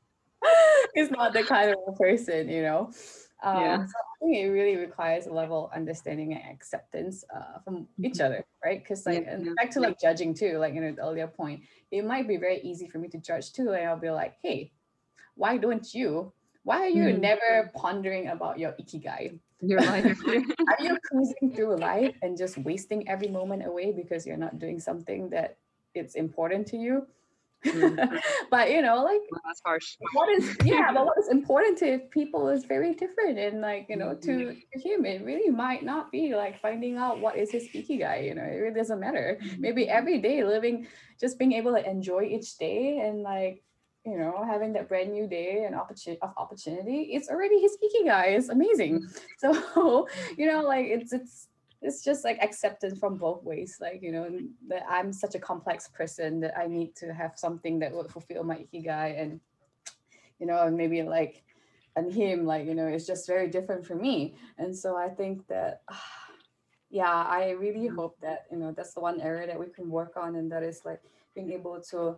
He's 0.94 1.10
not 1.10 1.34
the 1.34 1.44
kind 1.44 1.72
of 1.72 1.78
a 1.88 1.94
person, 1.94 2.50
you 2.50 2.62
know. 2.62 2.92
Um, 3.44 3.60
Yeah. 3.60 3.78
So 3.86 3.94
I 4.00 4.26
think 4.26 4.38
it 4.38 4.48
really 4.50 4.78
requires 4.78 5.28
a 5.28 5.34
level 5.34 5.66
of 5.68 5.74
understanding 5.74 6.34
and 6.34 6.44
acceptance 6.52 7.24
uh, 7.36 7.60
from 7.64 7.88
each 8.02 8.20
other, 8.22 8.46
right? 8.64 8.82
Because 8.82 9.06
like, 9.06 9.26
Mm-hmm. 9.26 9.44
Yeah, 9.44 9.50
and 9.50 9.56
back 9.56 9.72
to 9.72 9.80
like 9.82 10.00
judging 10.00 10.34
too, 10.34 10.58
like 10.58 10.74
you 10.74 10.82
know, 10.82 10.94
the 10.94 11.02
earlier 11.04 11.28
point, 11.28 11.64
it 11.92 12.06
might 12.06 12.28
be 12.28 12.38
very 12.38 12.60
easy 12.62 12.88
for 12.88 13.00
me 13.00 13.10
to 13.10 13.18
judge 13.18 13.52
too, 13.54 13.72
and 13.74 13.88
I'll 13.88 14.00
be 14.00 14.10
like, 14.10 14.36
hey, 14.42 14.72
why 15.36 15.58
don't 15.58 15.94
you? 15.94 16.34
Why 16.64 16.82
are 16.84 16.90
you 16.90 17.12
Mhm. 17.12 17.20
never 17.20 17.72
pondering 17.76 18.28
about 18.30 18.60
your 18.60 18.74
ikigai? 18.74 19.40
Your 19.62 19.84
life. 19.84 20.24
Are 20.68 20.78
you 20.82 20.98
cruising 21.10 21.56
through 21.56 21.76
life 21.78 22.16
and 22.22 22.38
just 22.38 22.58
wasting 22.58 23.08
every 23.10 23.28
moment 23.28 23.66
away 23.66 23.92
because 23.92 24.26
you're 24.26 24.38
not 24.38 24.60
doing 24.60 24.80
something 24.80 25.30
that 25.32 25.58
it's 25.94 26.16
important 26.16 26.68
to 26.68 26.78
you? 26.78 27.08
Mm. 27.66 28.20
but 28.52 28.72
you 28.72 28.82
know, 28.82 29.04
like 29.04 29.22
Well, 29.32 29.42
That's 29.46 29.62
harsh. 29.66 29.98
what 30.14 30.30
is 30.38 30.58
yeah 30.66 30.92
but 30.94 31.06
what 31.06 31.18
is 31.18 31.30
important 31.30 31.78
to 31.80 32.00
people 32.12 32.50
is 32.50 32.66
very 32.66 32.94
different 32.94 33.38
and 33.40 33.62
like 33.62 33.86
you 33.90 33.96
know 33.96 34.14
to, 34.26 34.32
Mhm. 34.32 34.62
to 34.74 34.78
him 34.80 35.06
it 35.06 35.24
really 35.24 35.50
might 35.50 35.84
not 35.84 36.12
be 36.12 36.36
like 36.36 36.60
finding 36.60 36.98
out 36.98 37.20
what 37.20 37.36
is 37.38 37.52
his 37.52 37.66
ikigai 37.74 38.26
you 38.28 38.34
know 38.36 38.44
it 38.44 38.58
really 38.64 38.76
doesn't 38.76 39.00
matter 39.00 39.40
maybe 39.60 39.88
every 39.90 40.18
day 40.20 40.44
living 40.44 40.88
just 41.20 41.38
being 41.40 41.54
able 41.54 41.74
to 41.74 41.84
enjoy 41.90 42.24
each 42.24 42.58
day 42.58 43.00
and 43.06 43.22
like 43.24 43.64
you 44.06 44.18
know 44.18 44.44
having 44.46 44.74
that 44.74 44.90
brand 44.90 45.12
new 45.14 45.28
day 45.28 45.64
and 45.66 45.74
opportunity 45.76 46.20
of 46.22 46.32
opportunity 46.38 47.00
it's 47.16 47.30
already 47.30 47.60
his 47.66 47.78
ikigai 47.86 48.36
it's 48.38 48.50
amazing 48.50 48.94
so 49.40 49.50
you 50.38 50.46
know 50.52 50.62
like 50.62 50.86
it's 50.88 51.14
it's 51.14 51.48
it's 51.84 52.04
just 52.04 52.24
like 52.24 52.38
acceptance 52.42 52.98
from 52.98 53.18
both 53.18 53.44
ways 53.44 53.78
like 53.82 54.00
you 54.02 54.12
know 54.12 54.28
that 54.68 54.84
i'm 54.90 55.12
such 55.12 55.36
a 55.36 55.40
complex 55.40 55.88
person 55.90 56.40
that 56.40 56.58
i 56.58 56.66
need 56.66 56.96
to 56.96 57.14
have 57.14 57.34
something 57.36 57.80
that 57.80 57.94
would 57.94 58.10
fulfill 58.10 58.44
my 58.44 58.56
ikigai 58.56 59.22
and 59.22 59.40
you 60.40 60.48
know 60.48 60.64
and 60.64 60.76
maybe 60.76 61.02
like 61.04 61.44
and 61.96 62.12
him 62.12 62.46
like 62.46 62.66
you 62.66 62.76
know 62.76 62.88
it's 62.88 63.06
just 63.06 63.28
very 63.28 63.48
different 63.48 63.86
for 63.86 63.96
me. 63.96 64.36
And 64.58 64.76
so 64.76 64.96
i 64.96 65.10
think 65.10 65.48
that 65.48 65.82
yeah 66.90 67.24
i 67.40 67.52
really 67.52 67.88
hope 67.88 68.20
that 68.22 68.46
you 68.52 68.58
know 68.58 68.72
that's 68.72 68.94
the 68.94 69.00
one 69.00 69.20
area 69.22 69.48
that 69.48 69.60
we 69.60 69.68
can 69.68 69.90
work 69.90 70.14
on 70.16 70.36
and 70.36 70.52
that 70.52 70.64
is 70.64 70.82
like 70.86 71.02
being 71.34 71.52
able 71.52 71.82
to 71.90 72.18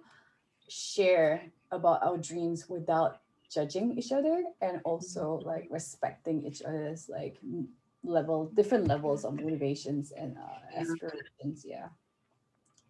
share 0.68 1.41
about 1.72 2.03
our 2.03 2.18
dreams 2.18 2.68
without 2.68 3.22
judging 3.49 3.97
each 3.97 4.11
other 4.11 4.43
and 4.61 4.82
also 4.84 5.38
mm-hmm. 5.38 5.47
like 5.47 5.68
respecting 5.70 6.43
each 6.45 6.61
other's 6.63 7.07
like 7.07 7.38
level 8.08 8.51
different 8.53 8.88
levels 8.88 9.26
of 9.26 9.36
motivations 9.36 10.12
and 10.12 10.38
uh, 10.38 10.80
aspirations 10.80 11.66
yeah 11.66 11.89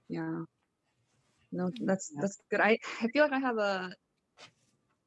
Yeah. 0.07 0.45
No, 1.51 1.72
that's 1.82 2.11
that's 2.20 2.38
good. 2.51 2.59
I 2.59 2.78
I 3.01 3.07
feel 3.07 3.24
like 3.24 3.32
I 3.32 3.39
have 3.39 3.57
a 3.57 3.91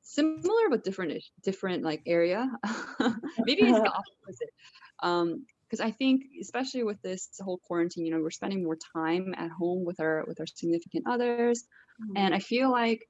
similar 0.03 0.71
but 0.71 0.85
different 0.85 1.23
different 1.43 1.85
like 1.85 2.03
area. 2.07 2.51
Maybe 3.45 3.63
it's 3.63 3.81
the 3.83 3.93
opposite. 4.01 4.51
Um, 5.03 5.47
because 5.69 5.81
I 5.81 5.91
think 5.91 6.23
especially 6.41 6.83
with 6.83 7.01
this 7.03 7.29
whole 7.41 7.59
quarantine, 7.59 8.07
you 8.07 8.13
know, 8.13 8.21
we're 8.21 8.31
spending 8.31 8.65
more 8.65 8.79
time 8.95 9.35
at 9.37 9.51
home 9.51 9.85
with 9.85 10.01
our 10.01 10.25
with 10.27 10.41
our 10.41 10.47
significant 10.47 11.05
others, 11.07 11.65
and 12.17 12.35
I 12.35 12.39
feel 12.39 12.71
like 12.71 13.07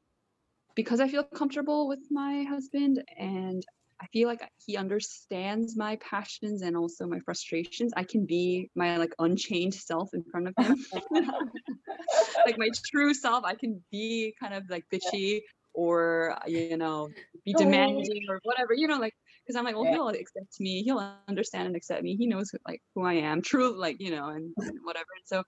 because 0.74 1.00
I 1.00 1.08
feel 1.08 1.22
comfortable 1.22 1.86
with 1.88 2.00
my 2.10 2.42
husband 2.44 3.04
and 3.16 3.64
I 4.00 4.06
feel 4.12 4.28
like 4.28 4.40
he 4.64 4.76
understands 4.76 5.76
my 5.76 5.96
passions 5.96 6.62
and 6.62 6.76
also 6.76 7.06
my 7.06 7.20
frustrations. 7.20 7.92
I 7.96 8.04
can 8.04 8.26
be 8.26 8.70
my 8.74 8.96
like 8.96 9.14
unchained 9.18 9.74
self 9.74 10.10
in 10.14 10.22
front 10.24 10.48
of 10.48 10.54
him. 10.58 10.76
like 12.46 12.56
my 12.58 12.68
true 12.90 13.14
self. 13.14 13.44
I 13.44 13.54
can 13.54 13.82
be 13.90 14.34
kind 14.40 14.54
of 14.54 14.64
like 14.70 14.84
bitchy 14.92 15.42
or 15.74 16.36
you 16.46 16.76
know, 16.76 17.08
be 17.44 17.54
Oh. 17.54 17.58
demanding 17.58 18.22
or 18.28 18.40
whatever, 18.44 18.74
you 18.74 18.86
know, 18.88 18.98
like 18.98 19.14
because 19.44 19.56
I'm 19.56 19.64
like, 19.64 19.74
well, 19.74 19.84
Yeah. 19.84 19.92
he'll 19.92 20.08
accept 20.08 20.60
me, 20.60 20.82
he'll 20.82 21.16
understand 21.26 21.66
and 21.66 21.76
accept 21.76 22.02
me. 22.02 22.16
He 22.16 22.26
knows 22.26 22.50
who, 22.50 22.58
like 22.66 22.82
who 22.94 23.04
I 23.04 23.14
am, 23.14 23.42
true, 23.42 23.78
like, 23.78 23.96
you 24.00 24.10
know, 24.10 24.28
and, 24.28 24.54
and 24.58 24.78
whatever. 24.84 25.06
And 25.16 25.26
so 25.26 25.42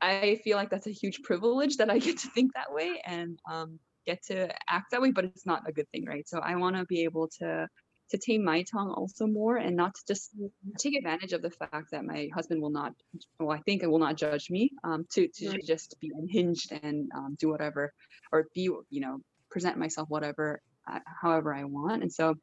I 0.00 0.40
feel 0.44 0.56
like 0.56 0.70
that's 0.70 0.86
a 0.86 0.92
huge 0.92 1.22
privilege 1.22 1.76
that 1.78 1.90
I 1.90 1.98
get 1.98 2.18
to 2.18 2.28
think 2.30 2.54
that 2.54 2.72
way 2.72 3.00
and 3.04 3.38
um, 3.50 3.80
get 4.08 4.24
to 4.30 4.48
act 4.76 4.92
that 4.92 5.02
way, 5.02 5.12
but 5.16 5.24
it's 5.26 5.46
not 5.46 5.68
a 5.68 5.72
good 5.72 5.88
thing, 5.92 6.04
right? 6.06 6.26
So 6.32 6.38
I 6.50 6.56
want 6.56 6.76
to 6.76 6.84
be 6.86 7.04
able 7.08 7.28
to 7.40 7.68
to 8.10 8.18
tame 8.18 8.44
my 8.44 8.62
tongue 8.72 8.90
also 9.00 9.26
more 9.26 9.56
and 9.56 9.76
not 9.76 9.94
to 9.94 10.02
just 10.08 10.30
take 10.78 10.96
advantage 10.96 11.32
of 11.34 11.42
the 11.42 11.50
fact 11.60 11.90
that 11.92 12.04
my 12.04 12.28
husband 12.36 12.62
will 12.62 12.70
not 12.80 12.92
well 13.40 13.50
i 13.58 13.60
think 13.66 13.82
it 13.82 13.90
will 13.90 13.98
not 14.06 14.16
judge 14.16 14.50
me 14.50 14.70
um 14.84 15.04
to, 15.12 15.28
to 15.28 15.46
Right. 15.50 15.64
just 15.66 15.96
be 16.00 16.10
unhinged 16.20 16.72
and 16.82 17.10
um, 17.16 17.36
do 17.38 17.48
whatever 17.50 17.92
or 18.32 18.46
be 18.54 18.62
you 18.90 19.00
know 19.04 19.18
present 19.50 19.76
myself 19.78 20.08
whatever 20.08 20.60
uh, 20.90 21.00
however 21.22 21.54
i 21.54 21.64
want 21.64 22.02
and 22.02 22.12
so 22.12 22.34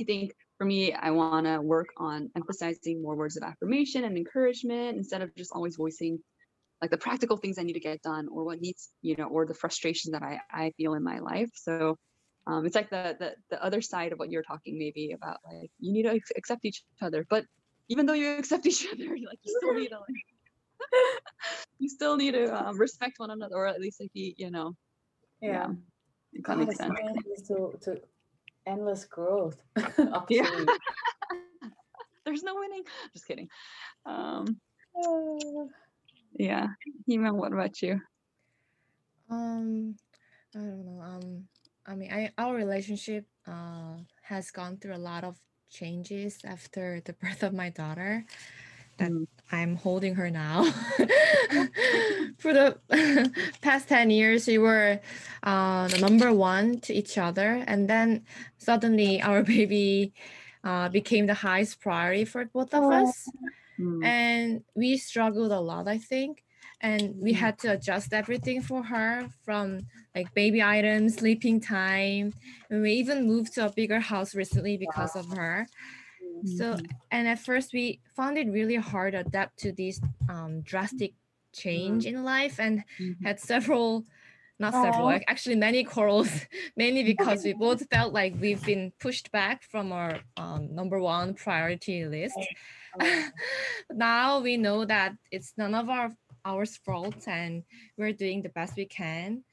i 0.00 0.04
think 0.04 0.32
for 0.58 0.66
me 0.66 0.92
i 0.92 1.10
want 1.10 1.46
to 1.46 1.60
work 1.60 1.88
on 1.98 2.30
emphasizing 2.36 3.00
more 3.02 3.16
words 3.16 3.36
of 3.36 3.42
affirmation 3.42 4.04
and 4.04 4.16
encouragement 4.16 4.96
instead 4.96 5.22
of 5.22 5.34
just 5.36 5.52
always 5.52 5.76
voicing 5.76 6.18
like 6.80 6.90
the 6.90 6.98
practical 6.98 7.36
things 7.36 7.58
i 7.58 7.62
need 7.62 7.72
to 7.74 7.80
get 7.80 8.00
done 8.02 8.28
or 8.30 8.44
what 8.44 8.60
needs 8.60 8.90
you 9.02 9.16
know 9.16 9.26
or 9.26 9.46
the 9.46 9.54
frustration 9.54 10.12
that 10.12 10.22
i 10.22 10.40
i 10.50 10.70
feel 10.76 10.94
in 10.94 11.02
my 11.02 11.18
life. 11.18 11.50
So 11.54 11.96
um, 12.46 12.64
it's 12.64 12.74
like 12.74 12.88
the, 12.88 13.16
the 13.18 13.34
the 13.50 13.62
other 13.62 13.80
side 13.82 14.12
of 14.12 14.18
what 14.18 14.30
you're 14.30 14.42
talking 14.42 14.78
maybe 14.78 15.12
about 15.12 15.38
like 15.44 15.70
you 15.78 15.92
need 15.92 16.04
to 16.04 16.12
ac- 16.12 16.34
accept 16.36 16.64
each 16.64 16.82
other 17.02 17.26
but 17.28 17.44
even 17.88 18.06
though 18.06 18.14
you 18.14 18.28
accept 18.38 18.66
each 18.66 18.86
other 18.90 19.14
you 19.16 19.26
like 19.26 19.38
you 19.42 19.54
still 19.60 19.74
need 19.74 19.88
to 19.88 19.98
like 19.98 20.16
you 21.78 21.88
still 21.88 22.16
need 22.16 22.32
to 22.32 22.44
um, 22.54 22.78
respect 22.78 23.18
one 23.18 23.30
another 23.30 23.56
or 23.56 23.66
at 23.66 23.80
least 23.80 24.00
like 24.00 24.12
be 24.12 24.34
you 24.38 24.50
know. 24.50 24.74
Yeah. 25.40 25.68
if 26.32 26.44
that 26.44 26.58
makes 26.58 26.76
sense. 26.76 26.98
to, 27.48 27.78
to 27.82 28.00
endless 28.66 29.04
growth. 29.04 29.62
Yeah. 30.28 30.48
there's 32.24 32.42
no 32.42 32.56
winning. 32.56 32.82
Just 33.12 33.26
kidding. 33.26 33.48
Um 34.06 34.60
Oh, 34.96 35.68
yeah 36.34 36.68
Hima, 37.08 37.32
what 37.34 37.52
about 37.52 37.80
you 37.82 38.00
Um, 39.30 39.96
I 40.54 40.58
don't 40.58 40.84
know. 40.84 41.00
Um, 41.02 41.48
I 41.86 41.94
mean, 41.94 42.12
I 42.12 42.30
our 42.38 42.54
relationship 42.54 43.26
uh 43.46 43.98
has 44.22 44.50
gone 44.50 44.76
through 44.78 44.96
a 44.96 45.04
lot 45.04 45.24
of 45.24 45.36
changes 45.70 46.38
after 46.44 47.00
the 47.04 47.12
birth 47.20 47.42
of 47.42 47.52
my 47.52 47.70
daughter. 47.70 48.24
That 48.98 49.12
Mm. 49.12 49.26
I'm 49.52 49.76
holding 49.76 50.14
her 50.16 50.30
now. 50.30 50.64
For 52.38 52.52
the 52.52 52.78
past 53.60 53.88
ten 53.88 54.10
years, 54.10 54.46
we 54.46 54.58
were 54.58 55.00
uh 55.42 55.88
the 55.88 55.98
number 55.98 56.32
one 56.32 56.80
to 56.80 56.92
each 56.94 57.18
other, 57.18 57.62
and 57.66 57.88
then 57.88 58.24
suddenly 58.58 59.22
our 59.22 59.42
baby 59.42 60.12
uh 60.64 60.88
became 60.88 61.26
the 61.26 61.34
highest 61.34 61.80
priority 61.80 62.24
for 62.24 62.44
both 62.46 62.74
of 62.74 62.84
Oh. 62.84 63.02
us 63.04 63.28
Mm, 63.78 64.02
and 64.02 64.64
we 64.74 64.96
struggled 64.96 65.52
a 65.52 65.60
lot 65.60 65.88
i 65.88 65.98
think 65.98 66.44
and 66.80 67.14
we 67.20 67.32
Mm. 67.32 67.36
had 67.36 67.58
to 67.58 67.72
adjust 67.72 68.12
everything 68.12 68.62
for 68.62 68.82
her 68.82 69.28
from 69.44 69.80
like 70.14 70.32
baby 70.34 70.62
items 70.62 71.16
sleeping 71.16 71.60
time 71.60 72.32
and 72.70 72.82
we 72.82 72.92
even 72.92 73.26
moved 73.26 73.52
to 73.54 73.66
a 73.66 73.72
bigger 73.72 74.00
house 74.00 74.34
recently 74.34 74.76
because 74.76 75.16
of 75.16 75.26
her 75.28 75.66
so 76.44 76.76
mhm. 76.76 76.86
and 77.10 77.28
at 77.28 77.38
first 77.38 77.72
we 77.72 78.00
found 78.16 78.38
it 78.38 78.48
really 78.48 78.76
hard 78.76 79.12
to 79.12 79.20
adapt 79.20 79.58
to 79.58 79.72
this 79.72 80.00
um, 80.28 80.60
drastic 80.62 81.14
change 81.52 82.06
in 82.06 82.22
life 82.24 82.60
and 82.60 82.84
Mhm. 83.00 83.16
had 83.24 83.40
several 83.40 84.04
not 84.60 84.74
several 84.74 85.06
like 85.06 85.24
actually 85.28 85.56
many 85.56 85.84
quarrels 85.84 86.46
mainly 86.76 87.02
because 87.02 87.44
we 87.44 87.52
both 87.54 87.86
felt 87.90 88.12
like 88.12 88.34
we've 88.40 88.64
been 88.64 88.92
pushed 89.00 89.30
back 89.32 89.62
from 89.62 89.92
our 89.92 90.20
um, 90.36 90.74
number 90.74 90.98
one 91.00 91.34
priority 91.34 92.04
list. 92.06 92.38
now 93.90 94.40
we 94.40 94.56
know 94.56 94.84
that 94.84 95.14
it's 95.30 95.52
none 95.56 95.74
of 95.74 95.88
our 95.88 96.10
our 96.44 96.64
fault 96.64 97.26
and 97.26 97.62
we're 97.96 98.12
doing 98.12 98.42
the 98.42 98.48
best 98.50 98.76
we 98.76 98.86
can 98.86 99.44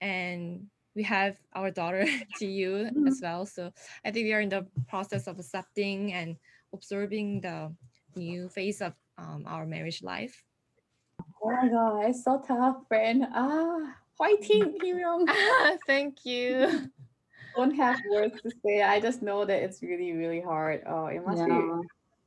and 0.00 0.66
we 0.94 1.02
have 1.02 1.36
our 1.54 1.70
daughter 1.70 2.04
to 2.38 2.46
you 2.46 2.90
Mhm. 2.92 3.08
as 3.08 3.20
well 3.22 3.46
so 3.46 3.72
i 4.04 4.10
think 4.10 4.24
we 4.24 4.32
are 4.34 4.40
in 4.40 4.48
the 4.50 4.66
process 4.88 5.26
of 5.26 5.38
accepting 5.38 6.12
and 6.12 6.36
observing 6.72 7.40
the 7.40 7.72
new 8.16 8.48
phase 8.48 8.82
of 8.82 8.92
um, 9.18 9.44
our 9.46 9.64
marriage 9.66 10.02
life 10.02 10.42
oh 11.42 11.50
my 11.50 11.68
god, 11.68 12.04
it's 12.08 12.24
so 12.24 12.40
tough, 12.40 12.82
friend. 12.88 13.26
Ah, 13.32 13.94
fighting, 14.16 14.74
Himyong. 14.82 15.28
thank 15.86 16.24
you 16.24 16.90
Don't 17.54 17.74
have 17.76 18.00
words 18.10 18.40
to 18.42 18.50
say. 18.64 18.82
I 18.82 18.98
just 18.98 19.22
know 19.22 19.44
that 19.44 19.62
it's 19.62 19.82
really, 19.82 20.10
really 20.12 20.40
hard. 20.40 20.82
Oh, 20.88 21.06
it 21.06 21.22
must 21.24 21.46
be. 21.46 21.54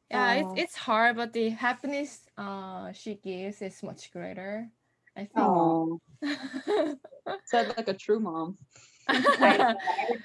Yeah 0.10 0.34
yeah 0.34 0.44
Oh. 0.44 0.54
it's, 0.54 0.62
it's 0.64 0.76
hard 0.76 1.16
but 1.16 1.34
the 1.34 1.50
happiness 1.50 2.22
uh, 2.38 2.92
she 2.94 3.16
gives 3.16 3.62
is 3.62 3.84
much 3.84 4.12
greater 4.12 4.70
i 5.16 5.22
think 5.22 5.32
oh. 5.38 6.00
Said 7.46 7.74
like 7.78 7.88
a 7.88 7.94
true 7.94 8.20
mom. 8.20 8.58
Every 9.10 9.58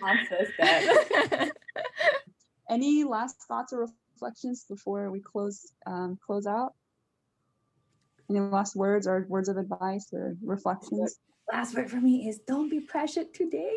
mom 0.01 0.19
says 0.29 0.49
that. 0.59 1.51
any 2.71 3.05
last 3.05 3.37
thoughts 3.43 3.73
or 3.73 3.89
reflections 4.15 4.65
before 4.69 5.11
we 5.11 5.21
close 5.21 5.73
um, 5.87 6.19
close 6.25 6.47
out? 6.47 6.75
Any 8.31 8.41
last 8.41 8.77
words 8.77 9.07
or 9.07 9.27
words 9.29 9.49
of 9.49 9.57
advice 9.57 10.09
or 10.13 10.37
reflections? 10.43 11.19
Last 11.53 11.75
word 11.75 11.91
for 11.91 12.01
me 12.01 12.29
is 12.29 12.39
don't 12.47 12.69
be 12.69 12.81
pressured 12.81 13.35
today. 13.35 13.75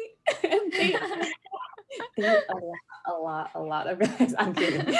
And 1.98 2.08
date, 2.18 2.26
date 2.26 2.44
a, 2.50 2.56
lot, 2.56 2.80
a 3.08 3.14
lot, 3.14 3.52
a 3.56 3.62
lot 3.62 3.88
of 3.88 4.00
guys. 4.00 4.34
I'm 4.40 4.54
kidding. 4.54 4.86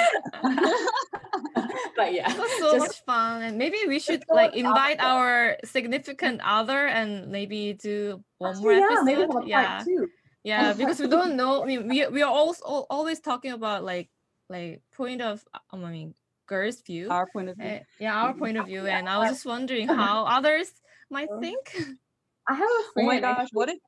but 1.96 2.12
yeah, 2.12 2.30
It 2.32 2.38
was 2.38 2.50
so 2.58 2.72
just 2.72 2.78
much 2.78 3.04
fun, 3.04 3.42
and 3.42 3.58
maybe 3.58 3.78
we 3.86 3.98
should 3.98 4.24
so 4.28 4.34
like 4.34 4.52
much 4.52 4.60
invite 4.60 4.98
fun. 4.98 5.06
our 5.06 5.56
significant 5.64 6.40
other 6.44 6.86
and 6.86 7.28
maybe 7.28 7.74
do 7.74 8.22
one 8.38 8.56
more 8.58 8.72
actually, 8.72 8.78
yeah, 8.80 8.86
episode. 8.86 9.04
maybe 9.04 9.20
have 9.20 9.30
a 9.30 9.32
part 9.32 9.46
yeah, 9.46 9.82
two. 9.84 10.08
yeah, 10.44 10.72
because 10.72 11.00
we 11.00 11.08
don't 11.16 11.36
know. 11.36 11.62
I 11.62 11.66
mean, 11.66 11.88
we 11.88 12.06
we 12.08 12.22
are 12.22 12.32
also 12.32 12.64
always 12.90 13.20
talking 13.20 13.52
about 13.52 13.84
like 13.84 14.08
like 14.48 14.82
point 14.94 15.20
of 15.22 15.42
um, 15.72 15.84
I 15.84 15.90
mean 15.90 16.14
girls' 16.46 16.80
view. 16.82 17.08
our 17.10 17.26
point 17.32 17.48
of 17.48 17.56
view 17.56 17.66
Uh, 17.66 17.78
yeah, 17.98 18.14
our 18.22 18.32
point 18.34 18.56
of 18.56 18.66
view, 18.66 18.84
Yeah, 18.86 18.98
and 18.98 19.08
I 19.08 19.18
was 19.18 19.30
just 19.30 19.46
wondering 19.46 19.88
how 19.88 20.24
others 20.26 20.70
might 21.10 21.28
Uh, 21.30 21.40
think. 21.40 21.74
I 22.48 22.54
have 22.54 22.62
a 22.62 22.82
oh 23.00 23.02
my 23.02 23.18
gosh 23.18 23.48
what 23.52 23.68
if 23.68 23.78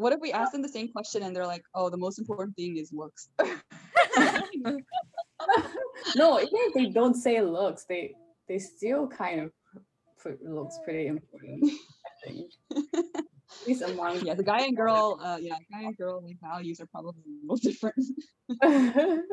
what 0.00 0.12
if 0.12 0.20
we 0.20 0.32
ask 0.32 0.52
them 0.52 0.62
the 0.62 0.68
same 0.68 0.92
question 0.92 1.22
and 1.22 1.34
they're 1.34 1.46
like 1.46 1.62
oh 1.74 1.90
the 1.90 1.96
most 1.96 2.18
important 2.18 2.54
thing 2.56 2.76
is 2.76 2.92
looks 2.92 3.28
no, 6.16 6.40
even 6.40 6.48
if 6.52 6.74
they 6.74 6.86
don't 6.86 7.14
say 7.14 7.40
looks, 7.40 7.84
they 7.84 8.14
they 8.48 8.58
still 8.58 9.06
kind 9.06 9.40
of 9.40 9.52
put 10.22 10.42
looks 10.44 10.78
pretty 10.84 11.06
important. 11.06 11.70
I 12.06 12.28
think. 12.28 12.50
At 13.60 13.66
least 13.66 13.82
among 13.82 14.24
yeah 14.24 14.34
the 14.34 14.42
guy 14.42 14.60
and 14.60 14.76
girl 14.76 15.20
uh 15.22 15.38
yeah 15.40 15.56
guy 15.70 15.82
and 15.82 15.96
girl 15.96 16.22
like, 16.24 16.36
values 16.40 16.80
are 16.80 16.86
probably 16.86 17.22
a 17.26 17.42
little 17.42 17.56
different. 17.68 17.96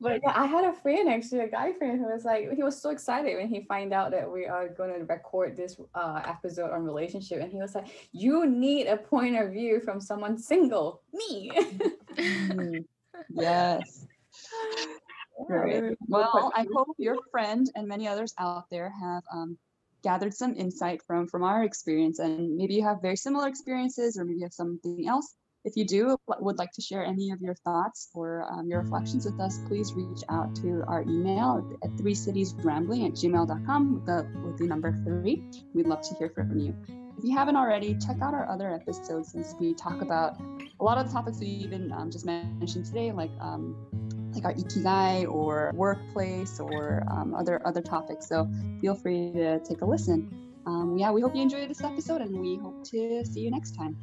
But 0.00 0.20
yeah, 0.24 0.32
I 0.34 0.46
had 0.46 0.64
a 0.64 0.72
friend 0.72 1.10
actually, 1.10 1.40
a 1.40 1.48
guy 1.48 1.72
friend 1.74 1.98
who 2.00 2.06
was 2.06 2.24
like, 2.24 2.50
he 2.54 2.62
was 2.62 2.80
so 2.80 2.88
excited 2.88 3.36
when 3.36 3.48
he 3.48 3.64
find 3.64 3.92
out 3.92 4.10
that 4.12 4.30
we 4.30 4.46
are 4.46 4.68
going 4.68 4.94
to 4.94 5.04
record 5.04 5.56
this 5.56 5.78
uh, 5.94 6.22
episode 6.24 6.70
on 6.70 6.84
relationship, 6.84 7.42
and 7.42 7.52
he 7.52 7.58
was 7.58 7.74
like, 7.74 8.08
"You 8.12 8.46
need 8.46 8.86
a 8.86 8.96
point 8.96 9.36
of 9.36 9.52
view 9.52 9.78
from 9.80 10.00
someone 10.00 10.38
single, 10.38 11.02
me." 11.12 11.50
Mm, 12.16 12.84
yes. 13.28 14.06
Great. 15.46 15.96
Well, 16.08 16.50
I 16.56 16.66
hope 16.72 16.96
your 16.98 17.16
friend 17.30 17.70
and 17.74 17.86
many 17.86 18.08
others 18.08 18.34
out 18.38 18.70
there 18.70 18.92
have 19.00 19.22
um, 19.32 19.58
gathered 20.02 20.34
some 20.34 20.54
insight 20.54 21.02
from 21.06 21.26
from 21.26 21.42
our 21.42 21.64
experience, 21.64 22.18
and 22.18 22.56
maybe 22.56 22.74
you 22.74 22.84
have 22.84 23.02
very 23.02 23.16
similar 23.16 23.48
experiences, 23.48 24.18
or 24.18 24.24
maybe 24.24 24.38
you 24.38 24.44
have 24.44 24.52
something 24.52 25.06
else. 25.08 25.34
If 25.62 25.76
you 25.76 25.84
do 25.84 26.16
would 26.26 26.58
like 26.58 26.72
to 26.72 26.80
share 26.80 27.04
any 27.04 27.30
of 27.32 27.40
your 27.42 27.54
thoughts 27.54 28.08
or 28.14 28.50
um, 28.50 28.66
your 28.66 28.80
reflections 28.80 29.26
with 29.26 29.38
us, 29.38 29.58
please 29.68 29.92
reach 29.92 30.22
out 30.30 30.54
to 30.56 30.82
our 30.88 31.02
email 31.02 31.78
at 31.84 31.98
three 31.98 32.14
cities 32.14 32.54
rambling 32.54 33.04
at 33.04 33.12
gmail.com 33.12 33.94
with 33.94 34.06
the, 34.06 34.26
with 34.42 34.56
the 34.56 34.66
number 34.66 34.92
three. 35.04 35.44
We'd 35.74 35.86
love 35.86 36.00
to 36.00 36.14
hear 36.14 36.30
from 36.30 36.58
you. 36.58 36.74
If 37.18 37.24
you 37.24 37.36
haven't 37.36 37.56
already, 37.56 37.94
check 37.98 38.22
out 38.22 38.32
our 38.32 38.48
other 38.48 38.72
episodes 38.72 39.32
since 39.32 39.54
we 39.60 39.74
talk 39.74 40.00
about 40.00 40.40
a 40.80 40.82
lot 40.82 40.96
of 40.96 41.06
the 41.06 41.12
topics 41.12 41.38
we 41.38 41.48
even 41.48 41.92
um, 41.92 42.10
just 42.10 42.24
mentioned 42.24 42.86
today, 42.86 43.12
like 43.12 43.30
um, 43.38 43.76
like 44.34 44.44
our 44.44 44.54
ikigai 44.54 45.30
or 45.30 45.72
workplace 45.74 46.60
or 46.60 47.02
um, 47.10 47.34
other 47.34 47.60
other 47.66 47.82
topics. 47.82 48.28
So 48.28 48.48
feel 48.80 48.94
free 48.94 49.32
to 49.32 49.60
take 49.60 49.82
a 49.82 49.86
listen. 49.86 50.28
Um, 50.66 50.96
yeah, 50.98 51.10
we 51.10 51.20
hope 51.20 51.34
you 51.34 51.42
enjoyed 51.42 51.68
this 51.70 51.82
episode, 51.82 52.20
and 52.20 52.38
we 52.38 52.58
hope 52.58 52.84
to 52.90 53.24
see 53.24 53.40
you 53.40 53.50
next 53.50 53.72
time. 53.72 53.96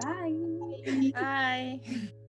Bye. 0.00 0.32
Bye. 1.14 2.10